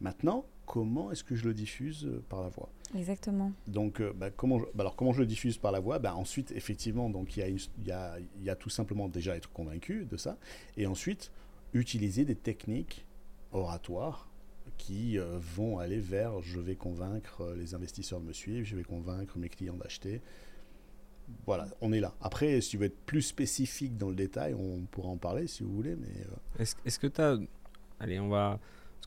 Maintenant, 0.00 0.44
comment 0.66 1.12
est-ce 1.12 1.22
que 1.22 1.36
je 1.36 1.44
le 1.44 1.54
diffuse 1.54 2.06
euh, 2.06 2.22
par 2.28 2.42
la 2.42 2.48
voix? 2.48 2.68
Exactement. 2.96 3.52
donc, 3.68 4.00
euh, 4.00 4.12
bah, 4.16 4.30
comment 4.30 4.58
je, 4.58 4.64
bah, 4.74 4.82
alors, 4.82 4.96
comment 4.96 5.12
je 5.12 5.20
le 5.20 5.26
diffuse 5.26 5.58
par 5.58 5.70
la 5.70 5.78
voix? 5.80 5.98
Bah, 6.00 6.16
Ensuite, 6.16 6.50
effectivement, 6.52 7.08
donc, 7.10 7.36
il 7.36 7.40
y, 7.40 7.42
a 7.44 7.48
une- 7.48 7.58
il 7.78 7.86
y, 7.86 7.92
a, 7.92 8.18
il 8.38 8.42
y 8.42 8.50
a 8.50 8.56
tout 8.56 8.70
simplement 8.70 9.08
déjà 9.08 9.36
être 9.36 9.52
convaincu 9.52 10.06
de 10.06 10.16
ça. 10.16 10.36
Et 10.76 10.86
ensuite, 10.86 11.30
utiliser 11.74 12.24
des 12.24 12.34
techniques 12.36 13.04
oratoires 13.52 14.28
qui 14.78 15.18
euh, 15.18 15.38
vont 15.38 15.78
aller 15.78 15.98
vers 15.98 16.40
je 16.40 16.58
vais 16.58 16.74
convaincre 16.74 17.42
euh, 17.42 17.56
les 17.56 17.74
investisseurs 17.74 18.20
de 18.20 18.26
me 18.26 18.32
suivre, 18.32 18.66
je 18.66 18.74
vais 18.76 18.82
convaincre 18.84 19.38
mes 19.38 19.48
clients 19.48 19.76
d'acheter. 19.76 20.20
Voilà, 21.46 21.68
on 21.80 21.92
est 21.92 22.00
là. 22.00 22.14
Après, 22.20 22.60
si 22.60 22.70
tu 22.70 22.78
veux 22.78 22.86
être 22.86 22.98
plus 23.06 23.22
spécifique 23.22 23.96
dans 23.96 24.08
le 24.10 24.14
détail, 24.14 24.54
on 24.54 24.80
pourra 24.90 25.08
en 25.08 25.16
parler 25.16 25.46
si 25.46 25.62
vous 25.62 25.72
voulez. 25.72 25.96
Mais 25.96 26.08
euh, 26.08 26.62
Est-ce 26.62 26.76
est-ce 26.84 26.98
que 26.98 27.06
tu 27.06 27.20
as. 27.20 27.38
Allez, 28.00 28.18
on 28.20 28.28
va. 28.28 28.58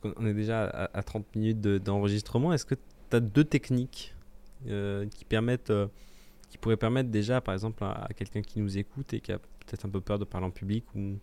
Parce 0.02 0.14
qu'on 0.16 0.26
est 0.26 0.34
déjà 0.34 0.66
à, 0.66 0.98
à 0.98 1.04
30 1.04 1.36
minutes 1.36 1.62
de- 1.62 1.78
d'enregistrement. 1.78 2.54
Est-ce 2.54 2.66
que 2.66 2.76
tu 2.76 3.16
as 3.16 3.20
deux 3.20 3.44
techniques 3.44 4.16
qui 4.66 5.26
permettent. 5.26 5.72
qui 6.50 6.58
pourraient 6.58 6.78
permettre 6.78 7.10
déjà, 7.10 7.40
par 7.42 7.54
exemple, 7.54 7.84
à, 7.84 8.06
à 8.06 8.14
quelqu'un 8.14 8.42
qui 8.42 8.60
nous 8.62 8.78
écoute 8.78 9.14
et 9.14 9.20
qui 9.20 9.32
a 9.32 9.38
peut-être 9.40 9.86
un 9.86 9.90
peu 9.90 10.02
peur 10.02 10.18
de 10.18 10.26
parler 10.26 10.48
en 10.48 10.52
public 10.52 10.86
ou, 10.96 11.18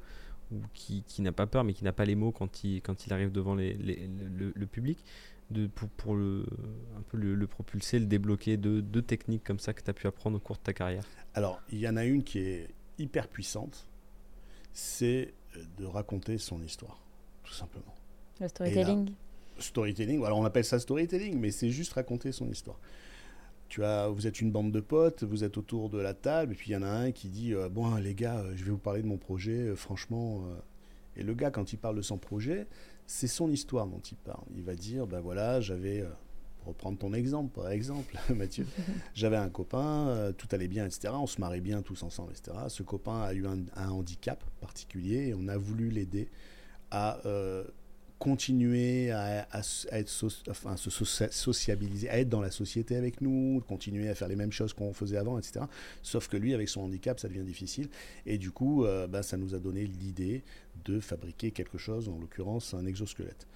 ou 0.52 0.60
qui, 0.74 1.02
qui 1.06 1.22
n'a 1.22 1.32
pas 1.32 1.46
peur 1.46 1.64
mais 1.64 1.72
qui 1.74 1.84
n'a 1.84 1.92
pas 1.92 2.04
les 2.04 2.14
mots 2.14 2.32
quand 2.32 2.64
il, 2.64 2.80
quand 2.82 3.06
il 3.06 3.12
arrive 3.12 3.32
devant 3.32 3.54
les, 3.54 3.74
les- 3.74 4.08
le, 4.36 4.52
le 4.54 4.66
public, 4.66 4.98
de, 5.50 5.66
pour, 5.66 5.88
pour 5.90 6.14
le, 6.16 6.44
un 6.96 7.02
peu 7.02 7.16
le, 7.18 7.34
le 7.34 7.46
propulser, 7.46 7.98
le 7.98 8.06
débloquer, 8.06 8.56
deux, 8.56 8.80
deux 8.82 9.02
techniques 9.02 9.44
comme 9.44 9.58
ça 9.58 9.72
que 9.74 9.82
tu 9.82 9.90
as 9.90 9.94
pu 9.94 10.06
apprendre 10.06 10.36
au 10.36 10.40
cours 10.40 10.56
de 10.56 10.62
ta 10.62 10.72
carrière 10.72 11.04
Alors, 11.34 11.60
il 11.70 11.78
y 11.78 11.88
en 11.88 11.96
a 11.96 12.04
une 12.04 12.22
qui 12.24 12.38
est 12.38 12.68
hyper 12.98 13.28
puissante, 13.28 13.86
c'est 14.72 15.34
euh, 15.56 15.62
de 15.78 15.84
raconter 15.84 16.38
son 16.38 16.62
histoire, 16.62 17.00
tout 17.42 17.52
simplement. 17.52 17.94
Le 18.40 18.48
storytelling. 18.48 19.10
Storytelling, 19.58 20.24
alors 20.24 20.38
on 20.38 20.44
appelle 20.44 20.64
ça 20.64 20.78
storytelling, 20.80 21.38
mais 21.38 21.50
c'est 21.52 21.70
juste 21.70 21.92
raconter 21.92 22.32
son 22.32 22.48
histoire. 22.50 22.78
Tu 23.68 23.82
as, 23.84 24.08
vous 24.08 24.26
êtes 24.26 24.40
une 24.40 24.52
bande 24.52 24.72
de 24.72 24.80
potes, 24.80 25.24
vous 25.24 25.42
êtes 25.42 25.56
autour 25.56 25.90
de 25.90 25.98
la 25.98 26.14
table, 26.14 26.52
et 26.52 26.54
puis 26.54 26.70
il 26.70 26.74
y 26.74 26.76
en 26.76 26.82
a 26.82 26.88
un 26.88 27.12
qui 27.12 27.28
dit 27.28 27.54
euh, 27.54 27.68
Bon, 27.68 27.94
les 27.96 28.14
gars, 28.14 28.38
euh, 28.38 28.52
je 28.54 28.64
vais 28.64 28.70
vous 28.70 28.78
parler 28.78 29.02
de 29.02 29.06
mon 29.06 29.18
projet, 29.18 29.68
euh, 29.68 29.76
franchement. 29.76 30.44
Et 31.16 31.22
le 31.22 31.34
gars, 31.34 31.50
quand 31.50 31.72
il 31.72 31.78
parle 31.78 31.96
de 31.96 32.02
son 32.02 32.18
projet, 32.18 32.66
c'est 33.06 33.26
son 33.26 33.50
histoire 33.50 33.86
dont 33.86 34.00
il 34.00 34.16
parle. 34.16 34.44
Il 34.56 34.62
va 34.62 34.74
dire 34.74 35.06
Ben 35.06 35.20
voilà, 35.20 35.60
j'avais. 35.60 36.04
pour 36.58 36.68
reprendre 36.68 36.98
ton 36.98 37.12
exemple, 37.12 37.54
par 37.54 37.70
exemple, 37.70 38.18
Mathieu, 38.34 38.66
j'avais 39.14 39.36
un 39.36 39.48
copain, 39.48 40.08
euh, 40.08 40.32
tout 40.32 40.48
allait 40.52 40.68
bien, 40.68 40.86
etc. 40.86 41.14
On 41.16 41.26
se 41.26 41.40
marrait 41.40 41.60
bien 41.60 41.82
tous 41.82 42.02
ensemble, 42.02 42.32
etc. 42.32 42.56
Ce 42.68 42.82
copain 42.82 43.22
a 43.22 43.32
eu 43.32 43.46
un, 43.46 43.58
un 43.76 43.90
handicap 43.90 44.42
particulier 44.60 45.28
et 45.28 45.34
on 45.34 45.48
a 45.48 45.56
voulu 45.56 45.88
l'aider 45.90 46.28
à 46.90 47.18
euh, 47.26 47.64
continuer 48.18 49.10
à, 49.10 49.46
être 49.92 50.08
so- 50.08 50.28
enfin, 50.48 50.76
se 50.76 50.88
socia- 50.90 51.30
sociabiliser, 51.30 52.08
à 52.08 52.18
être 52.20 52.28
dans 52.28 52.40
la 52.40 52.50
société 52.50 52.96
avec 52.96 53.20
nous, 53.20 53.62
continuer 53.66 54.08
à 54.08 54.14
faire 54.14 54.28
les 54.28 54.36
mêmes 54.36 54.52
choses 54.52 54.72
qu'on 54.72 54.92
faisait 54.92 55.16
avant, 55.16 55.38
etc. 55.38 55.66
Sauf 56.02 56.28
que 56.28 56.36
lui, 56.36 56.54
avec 56.54 56.68
son 56.68 56.82
handicap, 56.82 57.18
ça 57.20 57.28
devient 57.28 57.44
difficile. 57.44 57.88
Et 58.26 58.38
du 58.38 58.50
coup, 58.50 58.84
euh, 58.84 59.06
ben, 59.06 59.22
ça 59.22 59.36
nous 59.36 59.54
a 59.54 59.58
donné 59.58 59.84
l'idée 59.86 60.42
de 60.84 61.00
fabriquer 61.00 61.50
quelque 61.50 61.78
chose, 61.78 62.08
en 62.08 62.18
l'occurrence 62.18 62.72
un 62.74 62.86
exosquelette. 62.86 63.46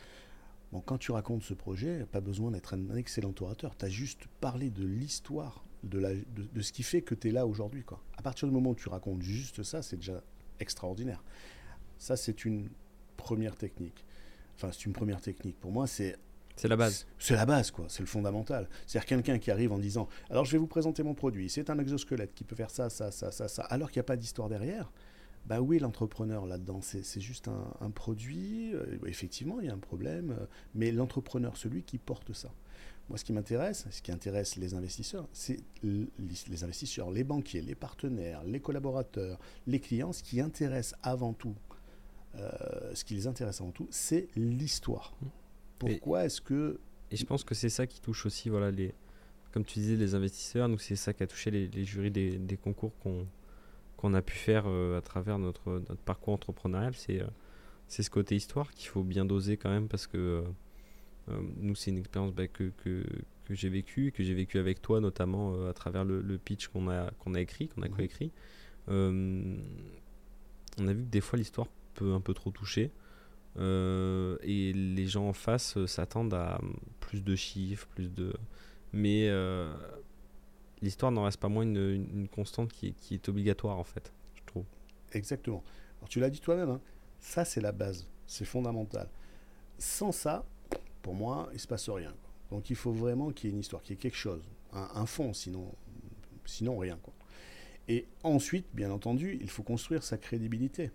Bon, 0.73 0.81
quand 0.81 0.99
tu 0.99 1.13
racontes 1.13 1.45
ce 1.45 1.55
projet, 1.55 2.05
pas 2.13 2.21
besoin 2.21 2.51
d'être 2.51 2.75
un, 2.75 2.95
excellent 2.97 3.35
orateur. 3.41 3.75
Tu 3.77 3.87
as 3.87 3.89
juste 3.89 4.27
parlé 4.41 4.69
de 4.71 4.85
l'histoire, 4.85 5.65
de, 5.83 6.01
de, 6.01 6.43
de 6.53 6.61
ce 6.61 6.73
qui 6.73 6.83
fait 6.83 7.01
que 7.01 7.15
tu 7.15 7.29
es 7.29 7.31
là 7.33 7.47
aujourd'hui. 7.47 7.85
À 8.19 8.23
partir 8.23 8.47
du 8.49 8.53
moment 8.53 8.71
où 8.71 8.75
tu 8.75 8.89
racontes 8.91 9.23
juste 9.23 9.63
ça, 9.63 9.81
c'est 9.81 9.97
déjà 9.97 10.23
extraordinaire. 10.61 11.25
Ça, 11.99 12.17
c'est 12.17 12.45
une 12.45 12.69
première 13.17 13.57
technique. 13.57 14.05
Enfin, 14.59 14.71
c'est 14.73 14.87
une 14.87 14.93
première 14.93 15.21
technique. 15.21 15.59
Pour 15.61 15.71
moi, 15.73 15.87
c'est 15.87 16.17
C'est 16.57 16.69
la 16.69 16.77
base. 16.77 17.07
c'est 17.19 17.35
la 17.37 17.47
base, 17.47 17.71
quoi. 17.71 17.87
C'est 17.89 18.01
le 18.01 18.07
fondamental. 18.07 18.69
C'est-à-dire 18.87 19.07
quelqu'un 19.07 19.39
qui 19.39 19.51
arrive 19.51 19.73
en 19.73 19.79
disant 19.79 20.09
Alors, 20.31 20.45
je 20.45 20.53
vais 20.53 20.59
vous 20.59 20.67
présenter 20.67 21.03
mon 21.05 21.15
produit. 21.15 21.49
C'est 21.49 21.71
un 21.71 21.79
exosquelette 21.79 22.35
qui 22.35 22.45
peut 22.45 22.57
faire 22.57 22.71
ça, 22.71 22.91
ça, 22.91 23.11
ça, 23.13 23.31
ça, 23.31 23.47
ça. 23.49 23.63
Alors 23.63 23.91
qu'il 23.91 23.99
n'y 24.01 24.05
a 24.07 24.11
pas 24.11 24.17
d'histoire 24.17 24.49
derrière. 24.49 24.91
Bah 25.47 25.61
oui, 25.63 25.79
l'entrepreneur 25.79 26.45
là-dedans, 26.45 26.81
c'est 26.83 27.21
juste 27.21 27.49
un, 27.49 27.73
un 27.81 27.91
produit. 27.91 28.75
Euh, 28.75 28.99
effectivement, 29.07 29.61
il 29.61 29.67
y 29.67 29.71
a 29.71 29.73
un 29.73 29.79
problème. 29.79 30.33
euh, 30.39 30.47
mais 30.75 30.91
l'entrepreneur, 30.93 31.57
celui 31.57 31.85
qui 31.85 31.97
porte 31.99 32.33
ça. 32.35 32.53
Moi, 33.09 33.17
ce 33.17 33.25
qui 33.25 33.33
m'intéresse, 33.33 33.87
ce 33.91 34.03
qui 34.03 34.13
intéresse 34.13 34.57
les 34.57 34.75
investisseurs, 34.75 35.27
c'est 35.33 35.61
les 35.83 36.65
investisseurs, 36.65 37.11
les 37.11 37.25
banquiers, 37.25 37.63
les 37.63 37.75
partenaires, 37.75 38.43
les 38.45 38.61
collaborateurs, 38.61 39.39
les 39.67 39.81
clients. 39.81 40.13
Ce 40.13 40.23
qui 40.23 40.41
intéresse 40.43 40.95
avant 41.03 41.33
tout, 41.33 41.55
ce 42.37 43.05
qui 43.05 43.15
les 43.15 43.27
intéresse 43.27 43.61
avant 43.61 43.71
tout, 43.73 43.87
c'est 43.91 44.29
l'histoire. 44.37 45.15
Pourquoi 45.79 46.25
est-ce 46.25 46.41
que 46.41 46.79
Et 47.11 47.17
je 47.17 47.25
pense 47.25 47.45
que 47.45 47.55
c'est 47.55 47.69
ça 47.69 47.87
qui 47.87 48.01
touche 48.01 48.27
aussi, 48.27 48.49
voilà, 48.49 48.71
les, 48.71 48.95
comme 49.53 49.65
tu 49.65 49.79
disais, 49.79 49.97
les 49.97 50.15
investisseurs. 50.15 50.69
Nous, 50.69 50.79
c'est 50.79 50.97
ça 50.97 51.13
qui 51.13 51.23
a 51.23 51.27
touché 51.27 51.51
les, 51.51 51.69
les 51.69 51.85
jurys 51.85 52.11
des, 52.11 52.39
des 52.39 52.57
concours 52.57 52.93
qu'on 53.01 53.27
qu'on 53.97 54.15
a 54.15 54.23
pu 54.23 54.37
faire 54.37 54.65
euh, 54.69 54.97
à 54.97 55.01
travers 55.03 55.41
notre, 55.41 55.71
notre 55.89 56.01
parcours 56.03 56.35
entrepreneurial. 56.35 56.95
C'est 56.95 57.21
euh, 57.21 57.27
c'est 57.89 58.03
ce 58.05 58.11
côté 58.11 58.37
histoire 58.37 58.71
qu'il 58.73 58.89
faut 58.89 59.03
bien 59.03 59.25
doser 59.25 59.57
quand 59.57 59.71
même 59.71 59.89
parce 59.89 60.07
que 60.07 60.17
euh, 60.19 60.43
euh, 61.31 61.41
nous, 61.57 61.75
c'est 61.75 61.91
une 61.91 61.99
expérience 61.99 62.33
bah, 62.33 62.47
que, 62.47 62.71
que, 62.85 63.03
que 63.45 63.55
j'ai 63.55 63.69
vécue, 63.71 64.13
que 64.13 64.23
j'ai 64.23 64.35
vécue 64.35 64.59
avec 64.59 64.81
toi 64.83 65.01
notamment 65.01 65.55
euh, 65.55 65.71
à 65.71 65.73
travers 65.73 66.05
le, 66.05 66.21
le 66.23 66.39
pitch 66.39 66.69
qu'on 66.69 66.89
a, 66.89 67.11
qu'on 67.19 67.35
a 67.35 67.41
écrit, 67.41 67.69
qu'on 67.69 67.83
a 67.83 67.89
Mhm. 67.89 67.95
coécrit. 67.97 68.31
Euh, 68.89 69.57
on 70.81 70.87
a 70.89 70.93
vu 70.93 71.03
que 71.03 71.09
des 71.11 71.21
fois 71.21 71.37
l'histoire 71.39 71.67
un 72.03 72.21
peu 72.21 72.35
trop 72.35 72.51
toucher. 72.51 72.93
Euh, 73.59 74.37
et 74.43 74.73
les 74.73 75.07
gens 75.07 75.29
en 75.29 75.33
face 75.33 75.77
euh, 75.77 75.87
s'attendent 75.87 76.35
à 76.35 76.59
hum, 76.61 76.77
plus 77.01 77.23
de 77.23 77.35
chiffres, 77.35 77.87
plus 77.89 78.09
de. 78.09 78.33
Mais 78.93 79.29
euh, 79.29 79.73
l'histoire 80.81 81.11
n'en 81.11 81.25
reste 81.25 81.41
pas 81.41 81.49
moins 81.49 81.65
une, 81.65 82.29
constante 82.29 82.73
qui 82.73 82.95
est, 83.11 83.29
obligatoire 83.29 83.79
en 83.79 83.85
fait, 83.85 84.13
je 84.37 84.43
trouve. 84.45 84.65
Exactement. 85.13 85.63
Alors, 85.99 86.09
tu 86.09 86.21
l'as 86.21 86.31
dit 86.31 86.41
toi-même, 86.41 86.71
hein, 86.71 86.81
ça 87.19 87.45
c'est 87.45 87.61
la 87.61 87.73
base, 87.73 88.07
c'est 88.27 88.45
fondamental. 88.45 89.09
Sans 89.79 90.13
ça, 90.13 90.47
pour 91.03 91.15
moi, 91.15 91.49
il 91.53 91.59
se 91.59 91.67
passe 91.67 91.89
rien. 91.89 92.15
Donc 92.51 92.71
il 92.71 92.77
faut 92.77 92.93
vraiment 92.93 93.31
qu'il 93.31 93.51
y 93.51 93.53
ait 93.53 93.55
une 93.55 93.61
histoire, 93.61 93.83
qu'il 93.83 93.93
y 93.93 93.99
ait 93.99 94.01
quelque 94.01 94.17
chose, 94.17 94.43
un, 94.73 94.89
un 94.95 95.07
fond, 95.07 95.33
sinon, 95.33 95.75
sinon 96.45 96.79
rien. 96.79 96.99
Quoi. 97.03 97.13
Et 97.89 98.07
ensuite, 98.23 98.67
bien 98.73 98.91
entendu, 98.91 99.39
il 99.41 99.51
faut 99.51 99.63
construire 99.63 100.03
sa 100.03 100.17
crédibilité. 100.17 100.91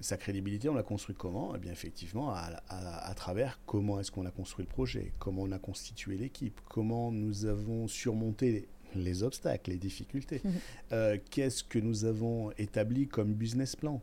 Sa 0.00 0.16
crédibilité, 0.16 0.68
on 0.68 0.74
la 0.74 0.82
construit 0.82 1.14
comment? 1.14 1.54
Eh 1.54 1.58
bien, 1.58 1.72
effectivement, 1.72 2.30
à, 2.30 2.50
à- 2.68 3.10
à 3.10 3.14
travers 3.14 3.60
comment 3.66 4.00
est-ce 4.00 4.10
qu'on 4.10 4.24
a 4.26 4.30
construit 4.30 4.64
le 4.64 4.70
projet, 4.70 5.12
comment 5.18 5.42
on 5.42 5.52
a 5.52 5.58
constitué 5.58 6.16
l'équipe, 6.16 6.58
comment 6.68 7.12
nous 7.12 7.44
avons 7.44 7.86
surmonté 7.86 8.52
les, 8.94 9.02
les 9.02 9.22
obstacles, 9.22 9.70
les 9.70 9.78
difficultés, 9.78 10.40
Euh, 10.92 11.18
qu'est-ce 11.30 11.62
que 11.62 11.78
nous 11.78 12.04
avons 12.06 12.50
établi 12.58 13.08
comme 13.08 13.34
business 13.34 13.76
plan, 13.76 14.00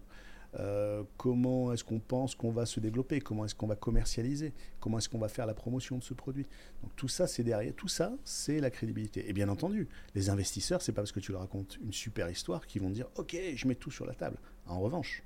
Euh, 0.60 1.04
comment 1.18 1.74
est-ce 1.74 1.84
qu'on 1.84 2.00
pense 2.00 2.34
qu'on 2.34 2.52
va 2.52 2.66
se 2.66 2.80
développer, 2.80 3.20
comment 3.20 3.44
est-ce 3.46 3.54
qu'on 3.56 3.68
va 3.68 3.76
commercialiser, 3.76 4.54
comment 4.80 4.98
est-ce 5.00 5.10
qu'on 5.10 5.20
va 5.20 5.28
faire 5.28 5.46
la 5.46 5.54
promotion 5.54 5.98
de 5.98 6.04
ce 6.04 6.14
produit? 6.14 6.46
Donc 6.82 6.96
tout 6.96 7.10
ça, 7.10 7.28
c'est 7.28 7.44
derrière, 7.44 7.74
tout 7.76 7.90
ça, 7.90 8.14
c'est 8.24 8.60
la 8.62 8.70
crédibilité. 8.72 9.28
Et 9.30 9.34
bien 9.34 9.50
entendu, 9.50 9.88
les 10.16 10.30
investisseurs, 10.30 10.82
c'est 10.82 10.94
pas 10.94 11.02
parce 11.02 11.12
que 11.12 11.20
tu 11.20 11.32
leur 11.34 11.42
racontes 11.42 11.78
une 11.84 11.92
super 11.92 12.30
histoire 12.30 12.66
qu'ils 12.66 12.82
vont 12.82 12.90
dire, 12.92 13.08
ok, 13.18 13.36
je 13.56 13.68
mets 13.68 13.76
tout 13.76 13.92
sur 13.92 14.06
la 14.06 14.14
table. 14.16 14.38
En 14.68 14.80
revanche, 14.80 15.22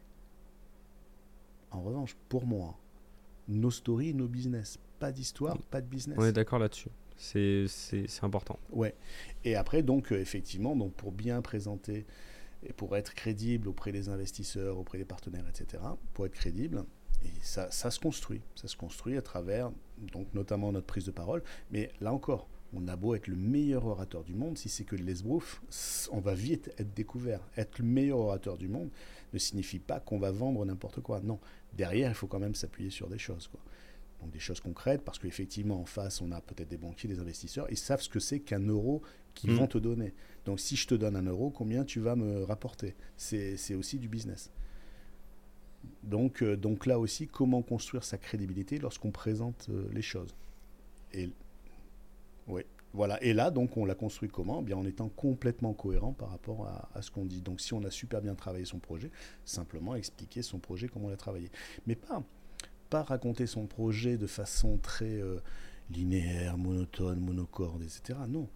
en 1.71 1.81
revanche, 1.81 2.15
pour 2.29 2.45
moi, 2.45 2.77
nos 3.47 3.71
stories, 3.71 4.13
nos 4.13 4.27
business, 4.27 4.79
pas 4.99 5.11
d'histoire, 5.11 5.57
pas 5.69 5.81
de 5.81 5.87
business. 5.87 6.17
On 6.19 6.25
est 6.25 6.33
d'accord 6.33 6.59
là-dessus. 6.59 6.89
C'est 7.17 7.67
important. 8.23 8.59
Ouais. 8.71 8.95
Et 9.43 9.55
après, 9.55 9.83
donc, 9.83 10.11
euh, 10.11 10.19
effectivement, 10.19 10.75
donc, 10.75 10.93
pour 10.93 11.11
bien 11.11 11.41
présenter 11.41 12.05
Et 12.63 12.73
pour 12.73 12.95
être 12.95 13.13
crédible 13.15 13.67
auprès 13.67 13.91
des 13.91 14.09
investisseurs, 14.09 14.77
auprès 14.77 14.99
des 14.99 15.05
partenaires, 15.05 15.47
etc., 15.49 15.83
pour 16.13 16.27
être 16.27 16.33
crédible, 16.33 16.85
et 17.23 17.31
ça, 17.41 17.71
ça 17.71 17.89
se 17.91 17.99
construit. 17.99 18.41
Ça 18.55 18.67
se 18.67 18.75
construit 18.75 19.17
à 19.17 19.21
travers, 19.21 19.71
donc 20.13 20.33
notamment 20.33 20.71
notre 20.71 20.87
prise 20.87 21.05
de 21.05 21.11
parole. 21.11 21.43
Mais 21.71 21.91
là 22.01 22.13
encore, 22.13 22.47
on 22.73 22.87
a 22.87 22.95
beau 22.95 23.15
être 23.15 23.27
le 23.27 23.35
meilleur 23.35 23.85
orateur 23.85 24.23
du 24.23 24.33
monde, 24.33 24.57
si 24.57 24.69
c'est 24.69 24.85
que 24.85 24.95
l'esbrouf, 24.95 25.61
on 26.11 26.19
va 26.21 26.33
vite 26.33 26.71
être 26.77 26.93
découvert. 26.93 27.41
Être 27.57 27.79
le 27.79 27.85
meilleur 27.85 28.19
orateur 28.19 28.57
du 28.57 28.67
monde 28.69 28.89
ne 29.33 29.39
signifie 29.39 29.79
pas 29.79 29.99
qu'on 29.99 30.19
va 30.19 30.31
vendre 30.31 30.63
n'importe 30.65 31.01
quoi. 31.01 31.19
Non, 31.21 31.39
derrière, 31.73 32.09
il 32.09 32.15
faut 32.15 32.27
quand 32.27 32.39
même 32.39 32.55
s'appuyer 32.55 32.89
sur 32.89 33.09
des 33.09 33.17
choses. 33.17 33.47
Quoi. 33.47 33.59
Donc 34.21 34.31
des 34.31 34.39
choses 34.39 34.59
concrètes, 34.59 35.01
parce 35.03 35.19
qu'effectivement, 35.19 35.81
en 35.81 35.85
face, 35.85 36.21
on 36.21 36.31
a 36.31 36.39
peut-être 36.41 36.69
des 36.69 36.77
banquiers, 36.77 37.09
des 37.09 37.19
investisseurs, 37.19 37.67
ils 37.69 37.77
savent 37.77 38.01
ce 38.01 38.09
que 38.09 38.19
c'est 38.19 38.39
qu'un 38.39 38.59
euro 38.65 39.01
qu'ils 39.33 39.49
Mhm. 39.51 39.57
vont 39.57 39.67
te 39.67 39.77
donner. 39.77 40.13
Donc 40.45 40.59
si 40.59 40.75
je 40.75 40.87
te 40.87 40.95
donne 40.95 41.15
un 41.15 41.23
euro, 41.25 41.49
combien 41.49 41.83
tu 41.83 41.99
vas 41.99 42.15
me 42.15 42.43
rapporter? 42.43 42.95
C'est 43.17 43.57
c'est 43.57 43.75
aussi 43.75 43.97
du 43.99 44.07
business. 44.07 44.51
Donc, 46.03 46.43
euh, 46.43 46.55
donc 46.55 46.85
là 46.85 46.99
aussi, 46.99 47.27
comment 47.27 47.61
construire 47.61 48.03
sa 48.03 48.17
crédibilité 48.17 48.77
lorsqu'on 48.77 49.11
présente 49.11 49.67
euh, 49.69 49.89
les 49.91 50.01
choses? 50.01 50.35
Et 51.13 51.29
oui, 52.51 52.61
voilà. 52.93 53.21
Et 53.23 53.33
là, 53.33 53.49
donc, 53.49 53.77
on 53.77 53.85
l'a 53.85 53.95
construit 53.95 54.29
comment? 54.29 54.59
Eh 54.61 54.65
Bien, 54.65 54.77
en 54.77 54.85
étant 54.85 55.09
complètement 55.09 55.73
cohérent 55.73 56.13
par 56.13 56.29
rapport 56.29 56.67
à, 56.93 57.01
ce 57.01 57.09
qu'on 57.09 57.25
dit. 57.25 57.41
Donc, 57.41 57.61
si 57.61 57.73
on 57.73 57.83
a 57.83 57.89
super 57.89 58.21
bien 58.21 58.35
travaillé 58.35 58.65
son 58.65 58.79
projet, 58.79 59.09
simplement 59.45 59.95
expliquer 59.95 60.41
son 60.41 60.59
projet, 60.59 60.87
comment 60.87 61.07
on 61.07 61.09
l'a 61.09 61.17
travaillé, 61.17 61.49
mais 61.87 61.95
pas 61.95 62.21
pas 62.89 63.03
raconter 63.03 63.47
son 63.47 63.67
projet 63.67 64.17
de 64.17 64.27
façon 64.27 64.77
très 64.77 65.05
euh, 65.05 65.39
linéaire, 65.89 66.57
monotone, 66.57 67.21
monocorde, 67.21 67.83
etc. 67.83 68.19
Non. 68.27 68.49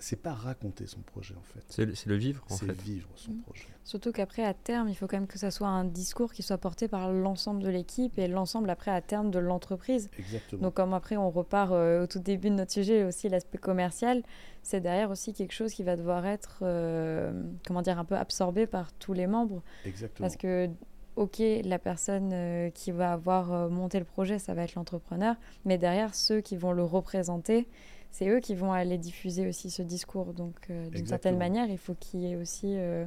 C'est 0.00 0.22
pas 0.22 0.32
raconter 0.32 0.86
son 0.86 1.00
projet 1.00 1.34
en 1.36 1.42
fait. 1.42 1.60
C'est 1.68 1.84
le, 1.84 1.94
c'est 1.94 2.08
le 2.08 2.14
vivre, 2.16 2.44
en 2.50 2.54
C'est 2.54 2.66
fait. 2.66 2.72
vivre 2.80 3.08
son 3.16 3.32
Mm. 3.32 3.40
projet. 3.42 3.66
Surtout 3.84 4.12
qu'après, 4.12 4.44
à 4.44 4.54
terme, 4.54 4.88
il 4.88 4.94
faut 4.94 5.06
quand 5.06 5.16
même 5.16 5.26
que 5.26 5.38
ça 5.38 5.50
soit 5.50 5.66
un 5.68 5.84
discours 5.84 6.32
qui 6.32 6.42
soit 6.42 6.58
porté 6.58 6.86
par 6.88 7.10
l'ensemble 7.12 7.62
de 7.62 7.68
l'équipe 7.68 8.16
et 8.18 8.28
l'ensemble, 8.28 8.70
après, 8.70 8.90
à 8.90 9.00
terme, 9.00 9.30
de 9.30 9.38
l'entreprise. 9.38 10.08
Exactement. 10.18 10.62
Donc, 10.62 10.74
comme 10.74 10.94
après, 10.94 11.16
on 11.16 11.30
repart 11.30 11.72
euh, 11.72 12.04
au 12.04 12.06
tout 12.06 12.18
début 12.20 12.50
de 12.50 12.54
notre 12.54 12.70
sujet, 12.72 13.02
aussi 13.04 13.28
l'aspect 13.28 13.58
commercial, 13.58 14.22
c'est 14.62 14.80
derrière 14.80 15.10
aussi 15.10 15.32
quelque 15.32 15.52
chose 15.52 15.72
qui 15.72 15.82
va 15.82 15.96
devoir 15.96 16.26
être, 16.26 16.58
euh, 16.62 17.32
comment 17.66 17.82
dire, 17.82 17.98
un 17.98 18.04
peu 18.04 18.16
absorbé 18.16 18.66
par 18.66 18.92
tous 18.92 19.14
les 19.14 19.26
membres. 19.26 19.62
Exactement. 19.84 20.24
Parce 20.28 20.36
que, 20.36 20.68
ok, 21.16 21.42
la 21.64 21.78
personne 21.80 22.30
euh, 22.32 22.70
qui 22.70 22.92
va 22.92 23.12
avoir 23.14 23.52
euh, 23.52 23.68
monté 23.68 23.98
le 23.98 24.04
projet, 24.04 24.38
ça 24.38 24.54
va 24.54 24.62
être 24.62 24.74
l'entrepreneur, 24.76 25.34
mais 25.64 25.76
derrière, 25.78 26.14
ceux 26.14 26.40
qui 26.40 26.56
vont 26.56 26.72
le 26.72 26.84
représenter, 26.84 27.66
c'est 28.10 28.28
eux 28.28 28.40
qui 28.40 28.54
vont 28.54 28.72
aller 28.72 28.98
diffuser 28.98 29.48
aussi 29.48 29.70
ce 29.70 29.82
discours. 29.82 30.32
Donc, 30.34 30.56
euh, 30.70 30.88
d'une 30.90 31.06
certaine 31.06 31.38
manière, 31.38 31.68
il 31.68 31.78
faut 31.78 31.94
qu'il 31.94 32.20
y 32.20 32.32
ait 32.32 32.36
aussi 32.36 32.76
euh, 32.76 33.06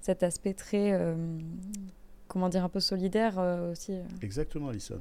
cet 0.00 0.22
aspect 0.22 0.54
très, 0.54 0.92
euh, 0.92 1.14
comment 2.28 2.48
dire, 2.48 2.64
un 2.64 2.68
peu 2.68 2.80
solidaire 2.80 3.38
aussi. 3.70 3.94
Exactement, 4.22 4.68
Alison. 4.68 5.00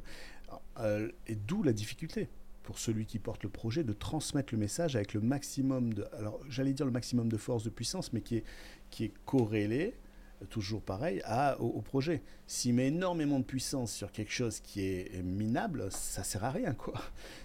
Et 1.27 1.35
d'où 1.35 1.63
la 1.63 1.73
difficulté 1.73 2.29
pour 2.63 2.79
celui 2.79 3.05
qui 3.05 3.19
porte 3.19 3.43
le 3.43 3.49
projet 3.49 3.83
de 3.83 3.93
transmettre 3.93 4.53
le 4.53 4.59
message 4.59 4.95
avec 4.95 5.13
le 5.13 5.21
maximum 5.21 5.93
de, 5.93 6.07
alors 6.17 6.39
j'allais 6.49 6.73
dire 6.73 6.87
le 6.87 6.91
maximum 6.91 7.29
de 7.29 7.37
force, 7.37 7.63
de 7.63 7.69
puissance, 7.69 8.11
mais 8.11 8.21
qui 8.21 8.37
est, 8.37 8.43
qui 8.89 9.03
est 9.03 9.13
corrélé, 9.25 9.93
toujours 10.49 10.81
pareil, 10.81 11.21
à, 11.25 11.59
au, 11.61 11.67
au 11.67 11.81
projet. 11.81 12.21
S'il 12.47 12.75
met 12.75 12.87
énormément 12.87 13.39
de 13.39 13.45
puissance 13.45 13.91
sur 13.91 14.11
quelque 14.11 14.31
chose 14.31 14.59
qui 14.59 14.81
est 14.81 15.23
minable, 15.23 15.91
ça 15.91 16.23
sert 16.23 16.43
à 16.43 16.51
rien, 16.51 16.73
quoi. 16.73 16.93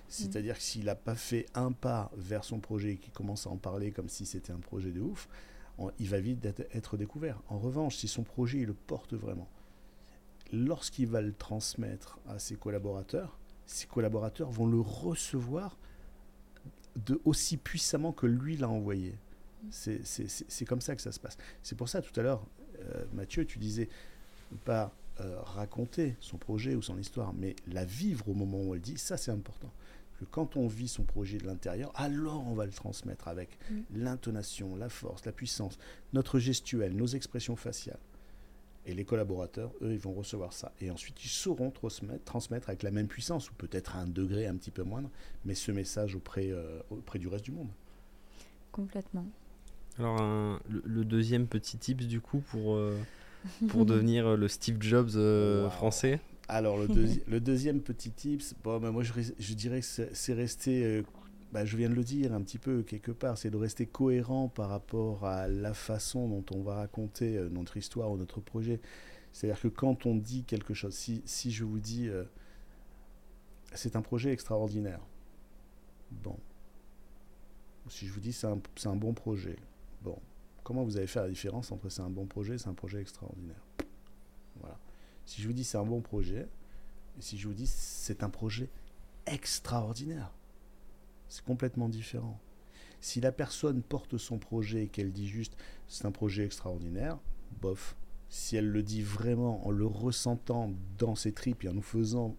C'est-à-dire 0.09 0.57
que 0.57 0.63
s'il 0.63 0.85
n'a 0.87 0.95
pas 0.97 1.15
fait 1.15 1.47
un 1.55 1.73
pas 1.73 2.11
vers 2.17 2.45
son 2.45 2.59
projet 2.61 2.93
et 2.93 2.97
qu'il 2.97 3.13
commence 3.13 3.47
à 3.47 3.51
en 3.51 3.57
parler 3.57 3.93
comme 3.93 4.09
si 4.09 4.27
c'était 4.27 4.53
un 4.53 4.59
projet 4.59 4.91
de 4.91 5.01
ouf, 5.01 5.29
on- 5.79 5.93
il 5.99 6.09
va 6.09 6.21
vite 6.21 6.45
être, 6.45 6.63
être 6.75 6.97
découvert. 6.97 7.41
En 7.49 7.59
revanche, 7.59 7.97
si 7.97 8.09
son 8.09 8.23
projet, 8.25 8.59
il 8.59 8.67
le 8.67 8.75
porte 8.75 9.15
vraiment, 9.15 9.49
lorsqu'il 10.53 11.07
va 11.07 11.21
le 11.21 11.33
transmettre 11.33 12.19
à 12.29 12.39
ses 12.39 12.57
collaborateurs, 12.57 13.39
ses 13.67 13.87
collaborateurs 13.87 14.51
vont 14.51 14.67
le 14.67 14.81
recevoir 14.81 15.79
de 17.07 17.21
aussi 17.25 17.57
puissamment 17.57 18.13
que 18.13 18.27
lui 18.27 18.57
l'a 18.57 18.69
envoyé. 18.69 19.17
C'est- 19.71 20.01
C'est 20.05 20.65
comme 20.65 20.81
ça 20.81 20.97
que 20.97 21.03
ça 21.03 21.13
se 21.13 21.21
passe. 21.21 21.37
C'est 21.63 21.77
pour 21.77 21.89
ça, 21.89 22.03
tout 22.03 22.19
à 22.19 22.23
l'heure, 22.25 22.45
Mathieu, 23.13 23.45
tu 23.45 23.59
disais 23.59 23.89
pas 24.65 24.93
euh, 25.21 25.39
raconter 25.43 26.17
son 26.21 26.39
projet 26.39 26.75
ou 26.75 26.83
son 26.83 26.99
histoire, 26.99 27.33
mais 27.35 27.55
la 27.67 27.85
vivre 27.85 28.29
au 28.29 28.35
moment 28.35 28.59
où 28.59 28.71
on 28.71 28.75
le 28.75 28.81
dit, 28.81 28.97
ça 28.97 29.17
c'est 29.17 29.31
important. 29.31 29.71
Que 30.19 30.25
quand 30.25 30.57
on 30.57 30.67
vit 30.67 30.89
son 30.89 31.05
projet 31.05 31.39
de 31.39 31.47
l'intérieur, 31.47 31.93
alors 31.95 32.47
on 32.47 32.55
va 32.55 32.67
le 32.67 32.73
transmettre 32.73 33.29
avec 33.29 33.59
Mm. 33.71 33.81
l'intonation, 33.95 34.77
la 34.77 34.89
force, 34.89 35.25
la 35.25 35.33
puissance, 35.33 35.79
notre 36.13 36.39
gestuelle, 36.39 36.95
nos 36.95 37.07
expressions 37.07 37.57
faciales. 37.57 37.99
Et 38.87 38.95
les 38.95 39.05
collaborateurs, 39.05 39.73
eux, 39.83 39.93
ils 39.93 39.99
vont 39.99 40.15
recevoir 40.15 40.53
ça. 40.55 40.73
Et 40.81 40.91
ensuite, 40.91 41.23
ils 41.23 41.29
sauront 41.29 41.71
transmettre, 41.71 42.25
transmettre 42.25 42.71
avec 42.71 42.83
la 42.83 42.91
même 42.91 43.09
puissance, 43.09 43.51
ou 43.51 43.55
peut-être 43.55 43.97
à 43.97 44.01
un 44.01 44.07
degré 44.07 44.47
un 44.47 44.57
petit 44.57 44.71
peu 44.71 44.83
moindre, 44.83 45.11
mais 45.45 45.55
ce 45.55 45.71
message 45.71 46.15
auprès, 46.15 46.51
euh, 46.51 46.81
auprès 46.91 47.19
du 47.19 47.29
reste 47.29 47.45
du 47.45 47.53
monde. 47.53 47.69
Complètement. 48.73 49.27
Alors, 49.99 50.21
un- 50.21 50.61
le, 50.69 50.83
le 50.85 51.05
deuxième 51.05 51.47
petit 51.47 51.79
tips, 51.79 52.07
du 52.07 52.21
coup, 52.21 52.41
pour, 52.41 52.75
euh, 52.75 53.07
pour 53.67 53.87
devenir 53.87 54.27
euh, 54.29 54.37
le 54.37 54.49
Steve 54.49 54.79
Jobs 54.83 55.11
euh, 55.17 55.69
Wow. 55.69 55.71
français? 55.71 56.21
Alors, 56.49 56.79
le, 56.79 56.89
deuxi- 56.89 57.23
le 57.29 57.41
deuxième 57.41 57.81
petit 57.83 58.13
tips, 58.13 58.55
bon, 58.65 58.79
ben, 58.81 58.91
moi, 58.91 59.03
je, 59.03 59.55
dirais 59.55 59.81
que 59.81 59.87
c'est 60.13 60.33
rester, 60.35 60.85
euh, 60.85 61.03
bah, 61.53 61.65
je 61.65 61.77
viens 61.77 61.89
de 61.89 61.95
le 61.95 62.05
dire 62.05 62.33
un 62.35 62.43
petit 62.43 62.59
peu 62.59 62.83
quelque 62.83 63.13
part, 63.13 63.39
c'est 63.39 63.51
de 63.51 63.57
rester 63.57 63.87
cohérent 63.87 64.49
par 64.49 64.69
rapport 64.71 65.25
à 65.27 65.49
la 65.49 65.75
façon 65.75 66.29
dont 66.29 66.45
on 66.57 66.63
va 66.63 66.77
raconter 66.77 67.41
notre 67.51 67.77
histoire 67.77 68.11
ou 68.13 68.17
notre 68.17 68.41
projet. 68.41 68.81
C'est-à-dire 69.33 69.61
que 69.61 69.69
quand 69.69 70.07
on 70.07 70.17
dit 70.17 70.45
quelque 70.45 70.75
chose, 70.75 70.95
si, 70.95 71.23
si 71.27 71.53
je 71.53 71.65
vous 71.65 71.79
dis 71.81 72.09
c'est 73.75 73.97
un 73.97 74.03
projet 74.03 74.33
extraordinaire, 74.33 75.01
bon. 76.11 76.37
Si 77.89 78.07
je 78.07 78.13
vous 78.13 78.21
dis 78.21 78.33
c'est 78.33 78.47
un, 78.47 78.59
c'est 78.77 78.89
un 78.89 78.97
bon 78.97 79.13
projet, 79.15 79.57
bon. 80.03 80.19
Comment 80.63 80.85
vous 80.85 80.97
allez 80.97 81.07
faire 81.07 81.23
la 81.23 81.29
différence 81.29 81.73
entre 81.73 81.89
c'est 81.89 82.03
un 82.03 82.11
bon 82.11 82.27
projet 82.27 82.55
et 82.55 82.59
c'est 82.59 82.69
un 82.69 82.75
projet 82.75 83.01
extraordinaire 83.01 83.63
Voilà. 84.61 84.79
Si 85.25 85.43
je 85.43 85.47
vous 85.47 85.55
dis 85.55 85.65
c'est 85.65 85.79
un 85.79 85.85
bon 85.85 86.01
projet, 86.01 86.49
et 87.19 87.23
si 87.23 87.39
je 87.39 87.49
vous 87.49 87.55
dis 87.55 87.67
c'est 87.67 88.23
un 88.23 88.31
projet 88.31 88.69
extraordinaire, 89.27 90.33
c'est 91.29 91.45
complètement 91.45 91.89
différent. 91.89 92.39
Si 93.01 93.21
la 93.21 93.33
personne 93.33 93.83
porte 93.83 94.19
son 94.19 94.39
projet 94.39 94.85
et 94.85 94.89
qu'elle 94.89 95.13
dit 95.13 95.29
juste 95.29 95.57
c'est 95.89 96.07
un 96.07 96.13
projet 96.13 96.45
extraordinaire, 96.45 97.19
bof. 97.61 97.97
Si 98.29 98.57
elle 98.57 98.69
le 98.69 98.83
dit 98.83 99.03
vraiment 99.03 99.67
en 99.67 99.71
le 99.71 99.87
ressentant 99.87 100.73
dans 100.99 101.17
ses 101.17 101.33
tripes 101.33 101.65
et 101.65 101.69
en 101.69 101.75
nous 101.75 101.83
faisant 101.83 102.37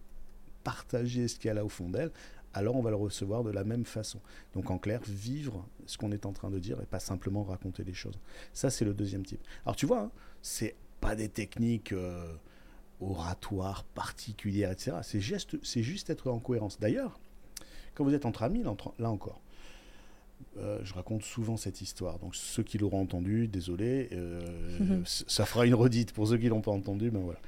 partager 0.64 1.28
ce 1.28 1.38
qu'elle 1.38 1.58
a 1.58 1.64
au 1.64 1.68
fond 1.68 1.90
d'elle, 1.90 2.12
alors 2.54 2.76
on 2.76 2.82
va 2.82 2.90
le 2.90 2.96
recevoir 2.96 3.44
de 3.44 3.50
la 3.50 3.64
même 3.64 3.84
façon. 3.84 4.20
Donc 4.54 4.70
en 4.70 4.78
clair, 4.78 5.00
vivre 5.06 5.66
ce 5.86 5.98
qu'on 5.98 6.12
est 6.12 6.26
en 6.26 6.32
train 6.32 6.50
de 6.50 6.58
dire 6.58 6.80
et 6.80 6.86
pas 6.86 7.00
simplement 7.00 7.44
raconter 7.44 7.84
les 7.84 7.94
choses. 7.94 8.18
Ça, 8.52 8.70
c'est 8.70 8.84
le 8.84 8.94
deuxième 8.94 9.24
type. 9.24 9.40
Alors 9.64 9.76
tu 9.76 9.86
vois, 9.86 10.00
hein, 10.00 10.10
c'est 10.40 10.74
pas 11.00 11.16
des 11.16 11.28
techniques 11.28 11.92
euh, 11.92 12.32
oratoires 13.00 13.84
particulières, 13.84 14.70
etc. 14.70 14.98
C'est 15.02 15.20
juste, 15.20 15.62
c'est 15.62 15.82
juste 15.82 16.08
être 16.10 16.30
en 16.30 16.38
cohérence. 16.38 16.78
D'ailleurs, 16.80 17.20
quand 17.94 18.04
vous 18.04 18.14
êtes 18.14 18.24
entre 18.24 18.42
amis, 18.42 18.62
là, 18.62 19.10
encore, 19.10 19.42
euh, 20.56 20.78
je 20.82 20.94
raconte 20.94 21.22
souvent 21.22 21.56
cette 21.56 21.80
histoire. 21.80 22.18
Donc 22.18 22.34
ceux 22.34 22.62
qui 22.62 22.78
l'auront 22.78 23.02
entendu, 23.02 23.48
désolé, 23.48 24.08
euh, 24.12 25.02
ça 25.04 25.44
fera 25.44 25.66
une 25.66 25.74
redite 25.74 26.12
pour 26.12 26.28
ceux 26.28 26.38
qui 26.38 26.48
l'ont 26.48 26.62
pas 26.62 26.72
entendu. 26.72 27.10
Ben 27.10 27.20
voilà. 27.20 27.40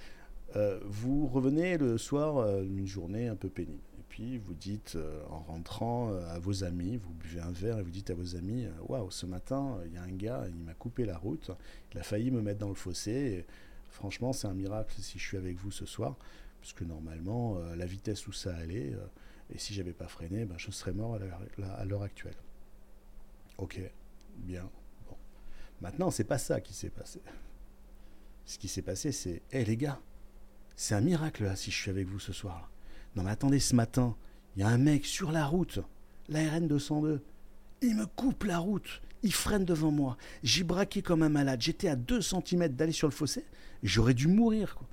Vous 0.84 1.26
revenez 1.26 1.78
le 1.78 1.98
soir 1.98 2.62
d'une 2.62 2.86
journée 2.86 3.26
un 3.26 3.34
peu 3.34 3.48
pénible. 3.48 3.82
Puis 4.14 4.38
vous 4.38 4.54
dites 4.54 4.92
euh, 4.94 5.24
en 5.28 5.40
rentrant 5.40 6.12
euh, 6.12 6.24
à 6.28 6.38
vos 6.38 6.62
amis, 6.62 6.98
vous 6.98 7.12
buvez 7.14 7.40
un 7.40 7.50
verre 7.50 7.80
et 7.80 7.82
vous 7.82 7.90
dites 7.90 8.10
à 8.10 8.14
vos 8.14 8.36
amis, 8.36 8.64
euh, 8.64 8.70
waouh, 8.86 9.10
ce 9.10 9.26
matin 9.26 9.76
il 9.86 9.92
y 9.92 9.96
a 9.96 10.02
un 10.02 10.12
gars, 10.12 10.44
il 10.46 10.54
m'a 10.54 10.72
coupé 10.72 11.04
la 11.04 11.18
route, 11.18 11.50
il 11.90 11.98
a 11.98 12.04
failli 12.04 12.30
me 12.30 12.40
mettre 12.40 12.60
dans 12.60 12.68
le 12.68 12.76
fossé. 12.76 13.10
Et 13.10 13.46
franchement, 13.88 14.32
c'est 14.32 14.46
un 14.46 14.54
miracle 14.54 14.94
si 15.00 15.18
je 15.18 15.24
suis 15.26 15.36
avec 15.36 15.56
vous 15.56 15.72
ce 15.72 15.84
soir, 15.84 16.16
parce 16.60 16.72
que 16.72 16.84
normalement, 16.84 17.58
la 17.74 17.86
vitesse 17.86 18.28
où 18.28 18.32
ça 18.32 18.54
allait, 18.54 18.92
et 19.52 19.58
si 19.58 19.74
j'avais 19.74 19.92
pas 19.92 20.06
freiné, 20.06 20.44
ben, 20.44 20.58
je 20.58 20.70
serais 20.70 20.92
mort 20.92 21.16
à 21.16 21.84
l'heure- 21.84 22.02
actuelle. 22.04 22.36
Ok, 23.58 23.80
bien. 24.36 24.70
Bon. 25.08 25.16
Maintenant, 25.80 26.12
c'est 26.12 26.22
pas 26.22 26.38
ça 26.38 26.60
qui 26.60 26.72
s'est 26.72 26.88
passé. 26.88 27.20
Ce 28.46 28.58
qui 28.58 28.68
s'est 28.68 28.82
passé, 28.82 29.10
c'est, 29.10 29.42
hé 29.50 29.64
les 29.64 29.76
gars, 29.76 30.00
c'est 30.76 30.94
un 30.94 31.00
miracle 31.00 31.56
si 31.56 31.72
je 31.72 31.76
suis 31.76 31.90
avec 31.90 32.06
vous 32.06 32.20
ce 32.20 32.32
soir. 32.32 32.70
Non 33.16 33.22
mais 33.22 33.30
attendez, 33.30 33.60
ce 33.60 33.74
matin, 33.74 34.16
il 34.56 34.60
y 34.60 34.62
a 34.64 34.68
un 34.68 34.78
mec 34.78 35.04
sur 35.06 35.30
la 35.32 35.46
route, 35.46 35.78
la 36.28 36.40
RN 36.50 36.66
202. 36.68 37.22
Il 37.82 37.96
me 37.96 38.06
coupe 38.06 38.44
la 38.44 38.58
route, 38.58 39.02
il 39.22 39.32
freine 39.32 39.64
devant 39.64 39.90
moi. 39.90 40.16
J'ai 40.42 40.64
braqué 40.64 41.02
comme 41.02 41.22
un 41.22 41.28
malade. 41.28 41.60
J'étais 41.60 41.88
à 41.88 41.96
2 41.96 42.20
cm 42.22 42.68
d'aller 42.68 42.92
sur 42.92 43.06
le 43.08 43.12
fossé. 43.12 43.44
J'aurais 43.82 44.14
dû 44.14 44.26
mourir. 44.28 44.74
Quoi. 44.76 44.86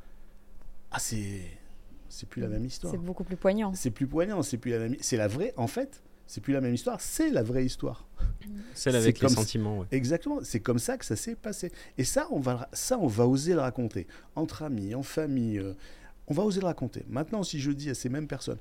Ah 0.91 0.99
c'est, 0.99 1.41
c'est 2.09 2.27
plus 2.27 2.41
la 2.41 2.49
même 2.49 2.65
histoire. 2.65 2.91
C'est 2.91 2.99
beaucoup 2.99 3.23
plus 3.23 3.37
poignant. 3.37 3.73
C'est 3.73 3.91
plus 3.91 4.07
poignant, 4.07 4.41
c'est 4.43 4.57
plus 4.57 4.71
la 4.71 4.79
même. 4.79 4.95
C'est 4.99 5.15
la 5.17 5.27
vraie. 5.29 5.53
En 5.55 5.67
fait, 5.67 6.03
c'est 6.27 6.41
plus 6.41 6.53
la 6.53 6.59
même 6.61 6.73
histoire. 6.73 6.99
C'est 6.99 7.29
la 7.29 7.43
vraie 7.43 7.65
histoire. 7.65 8.05
Celle 8.73 8.95
avec 8.97 9.17
C'est 9.17 9.23
les 9.23 9.27
comme- 9.27 9.35
sentiments, 9.43 9.79
ouais. 9.79 9.87
Exactement, 9.91 10.39
c'est 10.43 10.59
comme 10.59 10.79
ça 10.79 10.97
que 10.97 11.05
ça 11.05 11.15
s'est 11.15 11.35
passé. 11.35 11.71
Et 11.97 12.03
ça, 12.03 12.27
on 12.31 12.39
va, 12.39 12.67
ça, 12.73 12.97
on 12.99 13.07
va 13.07 13.25
oser 13.25 13.53
le 13.53 13.61
raconter. 13.61 14.05
Entre 14.35 14.63
amis, 14.63 14.93
en 14.95 15.03
famille, 15.03 15.59
euh, 15.59 15.73
on 16.31 16.33
va 16.33 16.43
oser 16.43 16.61
le 16.61 16.65
raconter. 16.65 17.03
Maintenant, 17.09 17.43
si 17.43 17.59
je 17.59 17.71
dis 17.71 17.89
à 17.89 17.93
ces 17.93 18.07
mêmes 18.09 18.27
personnes, 18.27 18.57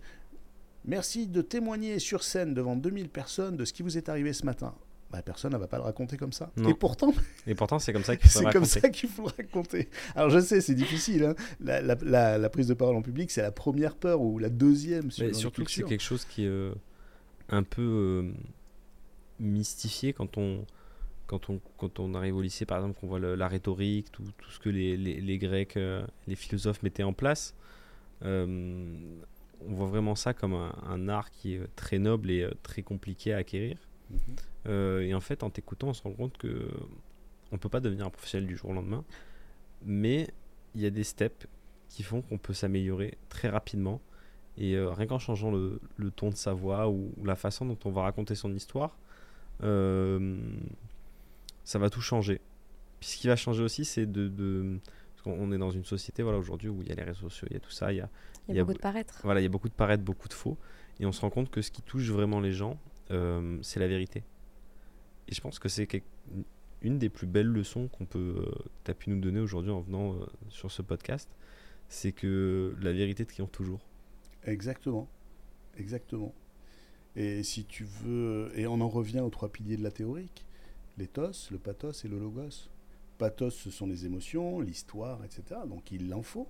merci 0.84 1.26
de 1.28 1.40
témoigner 1.42 1.98
sur 2.00 2.22
scène 2.24 2.52
devant 2.52 2.74
2000 2.76 3.08
personnes 3.08 3.56
de 3.56 3.64
ce 3.64 3.72
qui 3.72 3.82
vous 3.82 3.96
est 3.96 4.08
arrivé 4.08 4.32
ce 4.32 4.44
matin, 4.44 4.74
bah, 5.12 5.22
personne 5.22 5.52
ne 5.52 5.58
va 5.58 5.66
pas 5.66 5.76
le 5.76 5.82
raconter 5.84 6.16
comme 6.16 6.32
ça. 6.32 6.50
Non. 6.56 6.68
Et 6.68 6.74
pourtant, 6.74 7.12
Et 7.46 7.54
pourtant, 7.54 7.78
c'est 7.78 7.92
comme 7.92 8.04
ça 8.04 8.16
qu'il 8.18 8.28
faut 8.30 8.38
comme 8.40 8.46
raconter. 8.46 8.80
ça 8.80 8.88
qu'il 8.90 9.08
faut 9.08 9.22
le 9.26 9.32
raconter. 9.44 9.88
Alors 10.16 10.30
je 10.30 10.40
sais, 10.40 10.60
c'est 10.60 10.74
difficile. 10.74 11.24
hein. 11.24 11.34
La, 11.60 11.80
la- 11.80 11.96
la- 12.02 12.38
la 12.38 12.48
prise 12.50 12.66
de 12.68 12.74
parole 12.74 12.96
en 12.96 13.02
public, 13.02 13.30
c'est 13.30 13.42
la 13.42 13.52
première 13.52 13.94
peur 13.96 14.20
ou 14.20 14.38
la 14.38 14.48
deuxième. 14.48 15.10
sur 15.10 15.26
Mais 15.26 15.32
surtout 15.32 15.64
que 15.64 15.70
c'est 15.70 15.82
quelque 15.84 16.02
chose 16.02 16.24
qui 16.24 16.44
est 16.44 16.48
euh, 16.48 16.72
un 17.50 17.62
peu 17.62 17.82
euh, 17.82 18.32
mystifié 19.38 20.12
quand 20.12 20.36
on, 20.38 20.64
quand, 21.30 21.48
on, 21.48 21.60
quand 21.76 22.00
on 22.00 22.14
arrive 22.14 22.34
au 22.34 22.42
lycée, 22.42 22.66
par 22.66 22.78
exemple, 22.78 22.98
qu'on 22.98 23.06
voit 23.06 23.20
le- 23.20 23.36
la 23.36 23.46
rhétorique, 23.46 24.10
tout, 24.10 24.24
tout 24.36 24.50
ce 24.50 24.58
que 24.58 24.68
les, 24.68 24.96
les, 24.96 25.20
les 25.20 25.38
Grecs, 25.38 25.76
euh, 25.76 26.04
les 26.26 26.34
philosophes 26.34 26.82
mettaient 26.82 27.04
en 27.04 27.12
place. 27.12 27.54
Euh, 28.24 28.98
on 29.64 29.72
voit 29.74 29.86
vraiment 29.86 30.16
ça 30.16 30.34
comme 30.34 30.54
un, 30.54 30.74
un 30.88 31.08
art 31.08 31.30
qui 31.30 31.54
est 31.54 31.76
très 31.76 32.00
noble 32.00 32.32
et 32.32 32.42
euh, 32.42 32.50
très 32.64 32.82
compliqué 32.82 33.32
à 33.32 33.36
acquérir. 33.36 33.76
Mhm. 34.10 34.18
Euh, 34.66 35.00
et 35.02 35.14
en 35.14 35.20
fait, 35.20 35.44
en 35.44 35.50
t'écoutant, 35.50 35.90
on 35.90 35.94
se 35.94 36.02
rend 36.02 36.12
compte 36.12 36.36
que 36.36 36.68
on 37.52 37.58
peut 37.58 37.68
pas 37.68 37.80
devenir 37.80 38.06
un 38.06 38.10
professionnel 38.10 38.48
du 38.48 38.56
jour 38.56 38.70
au 38.70 38.74
lendemain, 38.74 39.04
mais 39.84 40.28
il 40.74 40.80
y 40.80 40.86
a 40.86 40.90
des 40.90 41.04
steps 41.04 41.46
qui 41.88 42.02
font 42.02 42.22
qu'on 42.22 42.38
peut 42.38 42.54
s'améliorer 42.54 43.18
très 43.28 43.48
rapidement. 43.48 44.00
Et 44.58 44.76
rien 44.78 45.06
qu'en 45.06 45.20
changeant 45.20 45.52
le, 45.52 45.80
le 45.96 46.10
ton 46.10 46.30
de 46.30 46.34
sa 46.34 46.52
voix 46.52 46.88
ou, 46.88 47.12
ou 47.16 47.24
la 47.24 47.36
façon 47.36 47.64
dont 47.66 47.78
on 47.84 47.90
va 47.90 48.02
raconter 48.02 48.34
son 48.34 48.52
histoire, 48.52 48.98
euh, 49.62 50.36
ça 51.64 51.78
va 51.78 51.90
tout 51.90 52.00
changer. 52.00 52.40
Puis 53.00 53.08
ce 53.10 53.16
qui 53.16 53.26
va 53.28 53.36
changer 53.36 53.62
aussi, 53.62 53.84
c'est 53.84 54.06
de, 54.06 54.28
de- 54.28 54.78
parce 55.14 55.22
qu'on 55.22 55.32
on 55.42 55.52
est 55.52 55.58
dans 55.58 55.70
une 55.70 55.84
société 55.84 56.22
voilà 56.22 56.38
aujourd'hui 56.38 56.68
où 56.68 56.82
il 56.82 56.88
y 56.88 56.92
a 56.92 56.94
les 56.94 57.02
réseaux 57.02 57.28
sociaux, 57.28 57.46
il 57.50 57.54
y 57.54 57.56
a 57.56 57.60
tout 57.60 57.70
ça, 57.70 57.92
il 57.92 57.96
y 57.96 58.00
a 58.00 58.08
Il 58.48 58.52
Il 58.52 58.56
y 58.56 58.60
a 58.60 58.62
beaucoup 58.62 58.72
be- 58.72 58.76
de 58.76 58.82
paraître. 58.82 59.20
voilà, 59.24 59.40
il 59.40 59.44
y 59.44 59.46
a 59.46 59.50
beaucoup 59.50 59.68
de 59.68 59.74
paraître, 59.74 60.02
beaucoup 60.02 60.28
de 60.28 60.34
faux, 60.34 60.56
et 60.98 61.06
on 61.06 61.12
se 61.12 61.20
rend 61.20 61.30
compte 61.30 61.50
que 61.50 61.62
ce 61.62 61.70
qui 61.70 61.82
touche 61.82 62.08
vraiment 62.10 62.40
les 62.40 62.52
gens, 62.52 62.78
euh, 63.10 63.58
c'est 63.62 63.80
la 63.80 63.88
vérité. 63.88 64.22
Et 65.28 65.34
je 65.34 65.40
pense 65.40 65.58
que 65.58 65.68
c'est 65.68 65.86
quelque- 65.86 66.06
une 66.82 66.98
des 66.98 67.08
plus 67.10 67.26
belles 67.26 67.46
leçons 67.46 67.88
qu'on 67.88 68.06
peut, 68.06 68.34
euh, 68.38 68.44
que 68.50 68.68
tu 68.84 68.90
as 68.90 68.94
pu 68.94 69.10
nous 69.10 69.20
donner 69.20 69.40
aujourd'hui 69.40 69.70
en 69.70 69.80
venant 69.80 70.14
euh, 70.14 70.26
sur 70.48 70.70
ce 70.70 70.80
podcast, 70.82 71.28
c'est 71.88 72.12
que 72.12 72.74
la 72.80 72.92
vérité 72.92 73.24
triomphe 73.26 73.52
toujours. 73.52 73.80
Exactement. 74.44 75.08
Exactement. 75.76 76.34
Et 77.16 77.42
si 77.42 77.64
tu 77.64 77.84
veux, 77.84 78.50
et 78.54 78.66
on 78.66 78.80
en 78.80 78.88
revient 78.88 79.20
aux 79.20 79.30
trois 79.30 79.50
piliers 79.50 79.76
de 79.76 79.82
la 79.82 79.90
théorique, 79.90 80.44
l'éthos, 80.98 81.48
le 81.50 81.58
pathos 81.58 82.04
et 82.04 82.08
le 82.08 82.18
logos. 82.18 82.68
Pathos, 83.18 83.50
ce 83.50 83.70
sont 83.70 83.86
les 83.86 84.06
émotions, 84.06 84.60
l'histoire, 84.60 85.22
etc. 85.24 85.60
Donc 85.66 85.92
il 85.92 86.12
en 86.14 86.22
faut. 86.22 86.48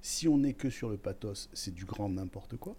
Si 0.00 0.28
on 0.28 0.38
n'est 0.38 0.54
que 0.54 0.70
sur 0.70 0.88
le 0.88 0.96
pathos, 0.96 1.48
c'est 1.52 1.74
du 1.74 1.84
grand 1.84 2.08
n'importe 2.08 2.56
quoi. 2.56 2.76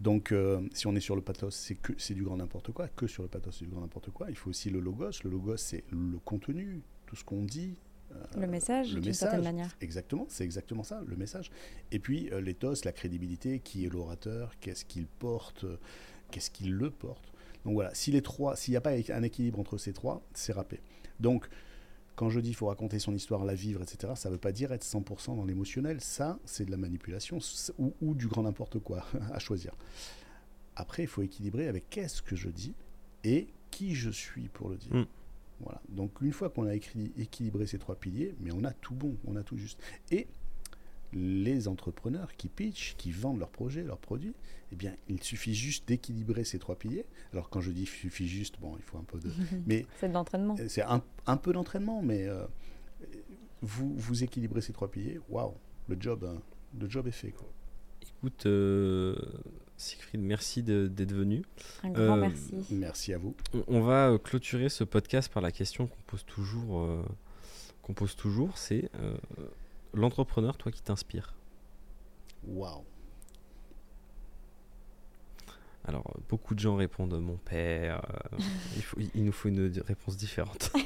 Donc 0.00 0.32
euh, 0.32 0.60
si 0.72 0.86
on 0.86 0.94
est 0.94 1.00
sur 1.00 1.14
le 1.16 1.22
pathos, 1.22 1.54
c'est 1.54 1.74
que 1.74 1.92
c'est 1.98 2.14
du 2.14 2.22
grand 2.22 2.36
n'importe 2.36 2.72
quoi. 2.72 2.88
Que 2.88 3.06
sur 3.06 3.22
le 3.22 3.28
pathos, 3.28 3.56
c'est 3.58 3.64
du 3.64 3.70
grand 3.70 3.80
n'importe 3.82 4.10
quoi. 4.10 4.30
Il 4.30 4.36
faut 4.36 4.50
aussi 4.50 4.70
le 4.70 4.80
logos. 4.80 5.10
Le 5.24 5.30
logos, 5.30 5.56
c'est 5.58 5.84
le 5.90 6.18
contenu, 6.24 6.82
tout 7.06 7.16
ce 7.16 7.24
qu'on 7.24 7.42
dit. 7.44 7.74
euh, 8.12 8.24
Le 8.40 8.46
message, 8.46 8.94
d'une 8.94 9.12
certaine 9.12 9.42
manière. 9.42 9.76
Exactement, 9.80 10.26
c'est 10.28 10.44
exactement 10.44 10.84
ça, 10.84 11.02
le 11.06 11.16
message. 11.16 11.50
Et 11.92 11.98
puis 11.98 12.30
euh, 12.32 12.40
l'éthos, 12.40 12.84
la 12.84 12.92
crédibilité, 12.92 13.60
qui 13.60 13.84
est 13.84 13.88
l'orateur, 13.88 14.52
qu'est-ce 14.60 14.84
qu'il 14.84 15.06
porte, 15.06 15.66
qu'est-ce 16.30 16.50
qu'il 16.50 16.72
le 16.72 16.90
porte. 16.90 17.29
Donc 17.64 17.74
voilà, 17.74 17.94
si 17.94 18.10
les 18.10 18.22
trois, 18.22 18.56
s'il 18.56 18.72
n'y 18.72 18.76
a 18.76 18.80
pas 18.80 18.92
un 18.92 19.22
équilibre 19.22 19.58
entre 19.58 19.78
ces 19.78 19.92
trois, 19.92 20.22
c'est 20.34 20.52
râpé. 20.52 20.80
Donc 21.18 21.48
quand 22.16 22.28
je 22.28 22.38
dis 22.40 22.50
qu'il 22.50 22.56
faut 22.56 22.66
raconter 22.66 22.98
son 22.98 23.14
histoire, 23.14 23.44
la 23.44 23.54
vivre, 23.54 23.82
etc., 23.82 24.12
ça 24.14 24.28
ne 24.28 24.34
veut 24.34 24.40
pas 24.40 24.52
dire 24.52 24.72
être 24.72 24.84
100% 24.84 25.36
dans 25.36 25.44
l'émotionnel. 25.46 26.02
Ça, 26.02 26.38
c'est 26.44 26.66
de 26.66 26.70
la 26.70 26.76
manipulation 26.76 27.38
ou, 27.78 27.94
ou 28.02 28.14
du 28.14 28.26
grand 28.26 28.42
n'importe 28.42 28.78
quoi 28.78 29.06
à 29.32 29.38
choisir. 29.38 29.74
Après, 30.76 31.02
il 31.02 31.08
faut 31.08 31.22
équilibrer 31.22 31.66
avec 31.66 31.88
qu'est-ce 31.88 32.20
que 32.20 32.36
je 32.36 32.48
dis 32.48 32.74
et 33.24 33.48
qui 33.70 33.94
je 33.94 34.10
suis 34.10 34.48
pour 34.48 34.68
le 34.68 34.76
dire. 34.76 34.94
Mm. 34.94 35.06
Voilà. 35.60 35.80
Donc 35.88 36.20
une 36.20 36.32
fois 36.32 36.48
qu'on 36.50 36.66
a 36.66 36.74
équilibré 36.74 37.66
ces 37.66 37.78
trois 37.78 37.94
piliers, 37.94 38.34
mais 38.40 38.50
on 38.52 38.64
a 38.64 38.72
tout 38.72 38.94
bon, 38.94 39.16
on 39.26 39.36
a 39.36 39.42
tout 39.42 39.56
juste. 39.56 39.80
Et 40.10 40.26
les 41.12 41.66
entrepreneurs 41.68 42.36
qui 42.36 42.48
pitchent, 42.48 42.94
qui 42.96 43.10
vendent 43.12 43.38
leurs 43.38 43.50
projets, 43.50 43.82
leurs 43.82 43.98
produits, 43.98 44.34
eh 44.72 44.76
bien, 44.76 44.94
il 45.08 45.22
suffit 45.22 45.54
juste 45.54 45.88
d'équilibrer 45.88 46.44
ces 46.44 46.58
trois 46.58 46.76
piliers. 46.76 47.04
Alors 47.32 47.50
quand 47.50 47.60
je 47.60 47.70
dis 47.72 47.86
suffit 47.86 48.28
juste, 48.28 48.60
bon, 48.60 48.74
il 48.76 48.82
faut 48.82 48.98
un 48.98 49.04
peu 49.04 49.18
de... 49.18 49.30
Mais 49.66 49.86
C'est 49.98 50.08
de 50.08 50.14
l'entraînement. 50.14 50.56
c'est 50.68 50.82
un, 50.82 51.02
un 51.26 51.36
peu 51.36 51.52
d'entraînement, 51.52 52.00
mais 52.02 52.26
euh, 52.26 52.44
vous, 53.62 53.92
vous 53.96 54.22
équilibrez 54.24 54.60
ces 54.60 54.72
trois 54.72 54.90
piliers, 54.90 55.18
waouh, 55.28 55.54
le 55.88 55.96
job, 55.98 56.24
hein, 56.24 56.40
le 56.78 56.88
job 56.88 57.06
est 57.08 57.12
fait. 57.12 57.30
Quoi. 57.32 57.48
Écoute, 58.18 58.46
euh, 58.46 59.16
Siegfried, 59.76 60.20
merci 60.20 60.62
de- 60.62 60.88
d'être 60.88 61.12
venu. 61.12 61.42
Un 61.82 61.90
grand 61.90 62.16
Euh, 62.16 62.20
merci. 62.20 62.54
Merci 62.70 63.12
à 63.14 63.18
vous. 63.18 63.34
On, 63.54 63.64
on 63.68 63.80
va 63.80 64.10
euh, 64.10 64.18
clôturer 64.18 64.68
ce 64.68 64.84
podcast 64.84 65.32
par 65.32 65.42
la 65.42 65.50
question 65.52 65.86
qu'on 65.86 66.02
pose 66.06 66.24
toujours. 66.24 66.80
euh, 66.82 67.02
qu'on 67.82 67.94
pose 67.94 68.14
toujours, 68.14 68.56
c'est 68.58 68.90
euh, 69.00 69.16
l'entrepreneur, 69.94 70.56
toi, 70.56 70.70
qui 70.72 70.82
t'inspire. 70.82 71.34
Waouh. 72.46 72.84
Alors, 75.84 76.04
euh, 76.14 76.20
beaucoup 76.28 76.54
de 76.54 76.60
gens 76.60 76.76
répondent 76.76 77.18
mon 77.20 77.36
père. 77.38 78.02
euh, 78.34 78.38
il, 78.76 78.82
faut- 78.82 78.98
il 79.14 79.24
nous 79.24 79.32
faut 79.32 79.48
une 79.48 79.70
réponse 79.86 80.16
différente. 80.16 80.70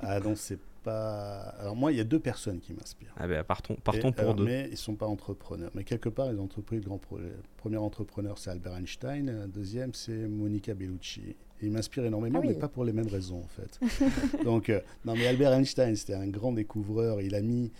Ah 0.00 0.20
non, 0.20 0.34
c'est 0.36 0.58
pas. 0.84 1.40
Alors 1.58 1.76
moi, 1.76 1.92
il 1.92 1.98
y 1.98 2.00
a 2.00 2.04
deux 2.04 2.18
personnes 2.20 2.60
qui 2.60 2.72
m'inspirent. 2.72 3.12
ah 3.18 3.26
ben, 3.26 3.42
partons, 3.44 3.74
partons 3.74 4.08
Et, 4.08 4.12
pour 4.12 4.20
alors, 4.22 4.34
deux. 4.36 4.44
Mais 4.44 4.66
ils 4.68 4.70
ne 4.72 4.76
sont 4.76 4.94
pas 4.94 5.06
entrepreneurs. 5.06 5.70
Mais 5.74 5.84
quelque 5.84 6.08
part, 6.08 6.32
ils 6.32 6.38
ont 6.38 6.44
entrepris 6.44 6.80
de 6.80 6.84
grands 6.86 6.96
projets. 6.98 7.34
Premier 7.58 7.76
entrepreneur, 7.76 8.38
c'est 8.38 8.50
Albert 8.50 8.74
Einstein. 8.76 9.48
Deuxième, 9.52 9.92
c'est 9.92 10.28
Monica 10.28 10.72
Bellucci. 10.74 11.36
Ils 11.60 11.70
m'inspirent 11.72 12.06
énormément, 12.06 12.38
Ah 12.42 12.46
oui. 12.46 12.52
mais 12.54 12.58
pas 12.58 12.68
pour 12.68 12.84
les 12.84 12.92
mêmes 12.92 13.08
raisons, 13.08 13.42
en 13.42 13.48
fait. 13.48 13.80
Donc, 14.44 14.70
euh, 14.70 14.80
non, 15.04 15.14
mais 15.14 15.26
Albert 15.26 15.52
Einstein, 15.52 15.94
c'était 15.96 16.14
un 16.14 16.28
grand 16.28 16.52
découvreur. 16.52 17.20
Il 17.20 17.34
a 17.34 17.42
mis 17.42 17.72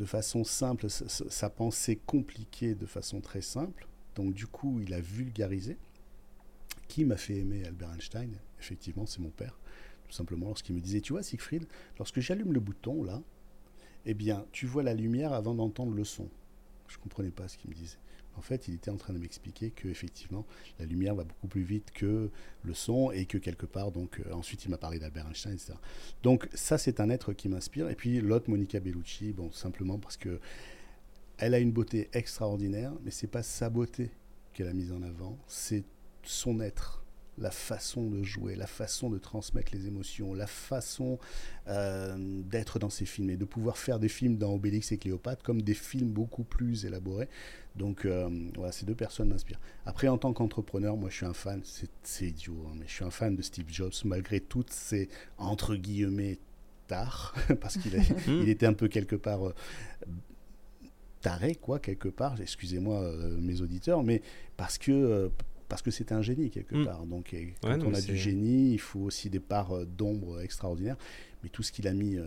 de 0.00 0.06
façon 0.06 0.44
simple 0.44 0.88
sa, 0.88 1.50
pensée 1.50 1.96
compliquée 1.96 2.74
de 2.74 2.86
façon 2.86 3.20
très 3.20 3.42
simple. 3.42 3.86
Donc, 4.16 4.32
du 4.32 4.46
coup, 4.46 4.80
il 4.80 4.94
a 4.94 5.00
vulgarisé. 5.00 5.76
Qui 6.88 7.04
m'a 7.04 7.18
fait 7.18 7.36
aimer 7.36 7.64
Albert 7.66 7.92
Einstein? 7.92 8.34
Effectivement, 8.58 9.04
c'est 9.04 9.20
mon 9.20 9.28
père. 9.28 9.58
Tout 10.08 10.12
simplement, 10.12 10.46
lorsqu'il 10.46 10.74
me 10.74 10.80
disait 10.80 11.02
Tu 11.02 11.12
vois, 11.12 11.22
Siegfried, 11.22 11.66
lorsque 11.98 12.20
j'allume 12.20 12.54
le 12.54 12.60
bouton, 12.60 13.04
là, 13.04 13.20
eh 14.06 14.14
bien, 14.14 14.46
tu 14.52 14.66
vois 14.66 14.82
la 14.82 14.94
lumière 14.94 15.34
avant 15.34 15.54
d'entendre 15.54 15.92
le 15.92 16.04
son. 16.04 16.30
Je 16.88 16.96
comprenais 16.96 17.30
pas 17.30 17.46
ce 17.46 17.58
qu'il 17.58 17.68
me 17.68 17.74
disait. 17.74 17.98
En 18.36 18.42
fait, 18.42 18.68
il 18.68 18.74
était 18.74 18.90
en 18.90 18.96
train 18.96 19.12
de 19.12 19.18
m'expliquer 19.18 19.70
que 19.70 19.88
effectivement, 19.88 20.46
la 20.78 20.86
lumière 20.86 21.14
va 21.14 21.24
beaucoup 21.24 21.48
plus 21.48 21.62
vite 21.62 21.90
que 21.92 22.30
le 22.62 22.74
son 22.74 23.10
et 23.10 23.26
que 23.26 23.38
quelque 23.38 23.66
part, 23.66 23.92
donc, 23.92 24.20
euh, 24.20 24.32
ensuite, 24.32 24.64
il 24.64 24.70
m'a 24.70 24.78
parlé 24.78 24.98
d'Albert 24.98 25.26
Einstein, 25.26 25.52
etc. 25.52 25.74
Donc, 26.22 26.48
ça, 26.54 26.78
c'est 26.78 27.00
un 27.00 27.10
être 27.10 27.32
qui 27.32 27.48
m'inspire. 27.48 27.88
Et 27.90 27.94
puis, 27.94 28.20
l'autre, 28.20 28.48
Monica 28.48 28.80
Bellucci, 28.80 29.34
simplement 29.52 29.98
parce 29.98 30.16
que 30.16 30.40
elle 31.38 31.54
a 31.54 31.58
une 31.58 31.72
beauté 31.72 32.08
extraordinaire, 32.12 32.92
mais 33.02 33.10
c'est 33.10 33.26
pas 33.26 33.42
sa 33.42 33.70
beauté 33.70 34.10
qu'elle 34.52 34.68
a 34.68 34.74
mise 34.74 34.92
en 34.92 35.02
avant, 35.02 35.38
c'est 35.46 35.84
son 36.22 36.60
être, 36.60 36.99
la 37.40 37.50
façon 37.50 38.08
de 38.10 38.22
jouer, 38.22 38.54
la 38.54 38.66
façon 38.66 39.10
de 39.10 39.18
transmettre 39.18 39.72
les 39.74 39.86
émotions, 39.86 40.34
la 40.34 40.46
façon 40.46 41.18
euh, 41.68 42.16
d'être 42.18 42.78
dans 42.78 42.90
ses 42.90 43.06
films 43.06 43.30
et 43.30 43.36
de 43.36 43.44
pouvoir 43.44 43.78
faire 43.78 43.98
des 43.98 44.08
films 44.08 44.36
dans 44.36 44.52
Obélix 44.54 44.92
et 44.92 44.98
Cléopâtre 44.98 45.42
comme 45.42 45.62
des 45.62 45.74
films 45.74 46.10
beaucoup 46.10 46.44
plus 46.44 46.84
élaborés. 46.84 47.28
Donc 47.76 48.04
euh, 48.04 48.28
voilà, 48.56 48.72
ces 48.72 48.84
deux 48.86 48.94
personnes 48.94 49.28
m'inspirent. 49.30 49.60
Après, 49.86 50.08
en 50.08 50.18
tant 50.18 50.32
qu'entrepreneur, 50.32 50.96
moi 50.96 51.08
je 51.10 51.16
suis 51.16 51.26
un 51.26 51.34
fan, 51.34 51.60
c'est 51.64 51.88
c'est 52.02 52.26
idiot, 52.26 52.66
hein, 52.68 52.74
mais 52.78 52.86
je 52.86 52.92
suis 52.92 53.04
un 53.04 53.10
fan 53.10 53.34
de 53.34 53.42
Steve 53.42 53.66
Jobs 53.68 53.92
malgré 54.04 54.40
toutes 54.40 54.70
ces 54.70 55.08
entre 55.38 55.74
guillemets 55.76 56.38
tard, 56.88 57.34
parce 57.60 57.78
qu'il 57.78 57.96
a- 57.96 58.00
Hmm. 58.26 58.42
il 58.42 58.48
était 58.48 58.66
un 58.66 58.74
peu 58.74 58.88
quelque 58.88 59.16
part 59.16 59.46
euh, 59.48 59.54
taré, 61.20 61.54
quoi, 61.54 61.78
quelque 61.78 62.08
part. 62.08 62.40
Excusez-moi, 62.40 63.00
euh, 63.02 63.36
mes 63.38 63.60
auditeurs, 63.60 64.02
mais 64.02 64.22
parce 64.56 64.78
que 64.78 64.90
euh, 64.92 65.28
parce 65.70 65.80
que 65.80 65.90
c'est 65.90 66.12
un 66.12 66.20
génie 66.20 66.50
quelque 66.50 66.74
Mm. 66.74 66.84
part. 66.84 67.06
Donc, 67.06 67.32
et 67.32 67.54
quand 67.62 67.68
Ouais, 67.70 67.76
non, 67.78 67.86
on 67.88 67.94
a 67.94 68.00
du 68.02 68.16
génie, 68.16 68.72
il 68.72 68.78
faut 68.80 69.00
aussi 69.00 69.30
des 69.30 69.40
parts 69.40 69.72
euh, 69.74 69.86
d'ombre 69.86 70.42
extraordinaires. 70.42 70.96
Mais 71.42 71.48
tout 71.48 71.62
ce 71.62 71.72
qu'il 71.72 71.88
a 71.88 71.94
mis, 71.94 72.16
euh, 72.18 72.24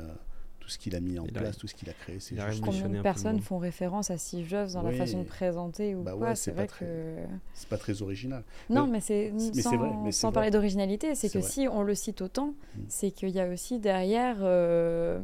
tout 0.60 0.70
ce 0.70 0.80
qu'il 0.80 0.96
a 0.96 1.00
mis 1.02 1.20
en 1.20 1.26
Il 1.26 1.38
a- 1.38 1.42
place, 1.42 1.58
tout 1.58 1.68
ce 1.68 1.76
qu'il 1.76 1.90
a 1.90 1.94
créé, 1.94 2.20
c'est 2.20 2.36
juste. 2.40 2.62
Combien 2.64 2.88
de 2.90 3.02
personnes 3.02 3.42
font 3.42 3.58
référence 3.60 4.10
à 4.10 4.18
Steve 4.18 4.48
Jobs 4.48 4.70
dans 4.72 4.84
Oui. 4.86 4.92
la 4.94 4.98
façon 4.98 5.20
de 5.20 5.28
présenter 5.28 5.94
ou 5.94 6.02
Bah 6.04 6.14
quoi 6.18 6.30
ouais, 6.30 6.36
C'est 6.36 6.52
vrai 6.52 6.68
pas 6.68 6.74
que. 6.80 7.16
C'est 7.54 7.68
pas 7.70 7.78
très 7.78 8.02
original. 8.02 8.44
Non, 8.70 8.86
Mais- 8.88 8.94
mais 8.94 9.00
c'est 9.02 9.34
sans, 9.62 9.76
vrai, 9.78 9.90
mais 10.04 10.12
c'est 10.14 10.22
sans 10.22 10.30
vrai. 10.30 10.34
parler 10.36 10.52
d'originalité, 10.52 11.14
c'est 11.16 11.28
que 11.28 11.40
vrai. 11.40 11.48
si 11.48 11.68
on 11.68 11.84
le 11.84 11.94
cite 11.96 12.22
autant, 12.22 12.48
Mm. 12.76 12.80
c'est 12.88 13.12
qu'il 13.12 13.30
y 13.30 13.40
a 13.42 13.48
aussi 13.50 13.78
derrière 13.80 14.38
euh, 14.42 15.20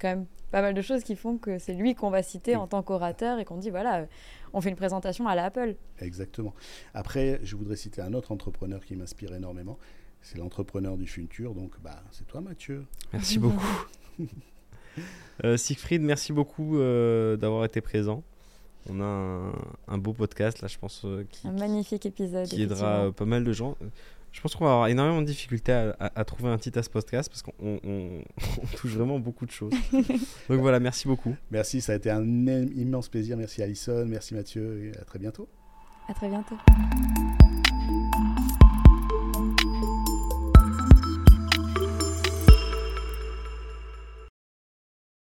quand 0.00 0.08
même 0.08 0.26
pas 0.50 0.62
mal 0.62 0.74
de 0.74 0.82
choses 0.82 1.02
qui 1.02 1.16
font 1.16 1.38
que 1.38 1.58
c'est 1.58 1.74
lui 1.74 1.94
qu'on 1.94 2.10
va 2.10 2.22
citer 2.22 2.54
en 2.56 2.66
tant 2.66 2.82
qu'orateur 2.82 3.38
et 3.38 3.44
qu'on 3.44 3.56
dit 3.56 3.70
voilà, 3.70 4.00
euh, 4.00 4.06
on 4.52 4.60
fait 4.60 4.70
une 4.70 4.76
présentation 4.76 5.26
à 5.28 5.34
la 5.34 5.44
Apple. 5.46 5.76
Exactement. 6.00 6.54
Après, 6.94 7.40
je 7.42 7.56
voudrais 7.56 7.76
citer 7.76 8.00
un 8.02 8.12
autre 8.14 8.32
entrepreneur 8.32 8.84
qui 8.84 8.96
m'inspire 8.96 9.34
énormément. 9.34 9.78
c'est 10.22 10.38
l'entrepreneur 10.38 10.96
du 10.96 11.06
futur. 11.06 11.54
Donc, 11.54 11.72
bah, 11.82 12.02
c'est 12.10 12.26
toi, 12.26 12.40
Mathieu. 12.40 12.84
Merci 13.12 13.38
beaucoup. 13.38 13.64
Euh, 15.44 15.58
Siegfried, 15.58 16.00
merci 16.00 16.32
beaucoup 16.32 16.78
euh, 16.78 17.36
d'avoir 17.36 17.66
été 17.66 17.82
présent. 17.82 18.22
On 18.88 18.98
a 19.00 19.04
un, 19.04 19.52
un 19.88 19.98
beau 19.98 20.14
podcast 20.14 20.62
là, 20.62 20.68
je 20.68 20.78
pense, 20.78 21.02
euh, 21.04 21.26
qui, 21.30 21.46
Un 21.46 21.52
magnifique 21.52 22.06
épisode. 22.06 22.46
qui 22.46 22.62
aidera 22.62 23.12
pas 23.12 23.26
mal 23.26 23.44
de 23.44 23.52
gens. 23.52 23.76
Je 24.36 24.42
pense 24.42 24.54
qu'on 24.54 24.66
va 24.66 24.72
avoir 24.72 24.88
énormément 24.88 25.22
de 25.22 25.26
difficultés 25.26 25.72
à, 25.72 25.96
à- 25.98 26.20
à 26.20 26.24
trouver 26.26 26.50
un 26.50 26.58
titre 26.58 26.78
à 26.78 26.82
ce 26.82 26.90
podcast 26.90 27.30
parce 27.30 27.40
qu'on 27.42 27.52
on- 27.58 27.80
on- 27.84 28.20
on 28.62 28.66
touche 28.76 28.92
vraiment 28.92 29.18
beaucoup 29.18 29.46
de 29.46 29.50
choses. 29.50 29.72
Donc 29.92 30.60
voilà, 30.60 30.78
merci 30.78 31.08
beaucoup. 31.08 31.34
Merci, 31.50 31.80
ça 31.80 31.92
a 31.92 31.96
été 31.96 32.10
un 32.10 32.20
im- 32.22 32.68
immense 32.76 33.08
plaisir. 33.08 33.38
Merci 33.38 33.62
Alison, 33.62 34.04
merci 34.06 34.34
Mathieu, 34.34 34.84
et 34.92 34.98
à 34.98 35.04
très 35.04 35.18
bientôt. 35.18 35.48
À 36.06 36.12
très 36.12 36.28
bientôt. 36.28 36.56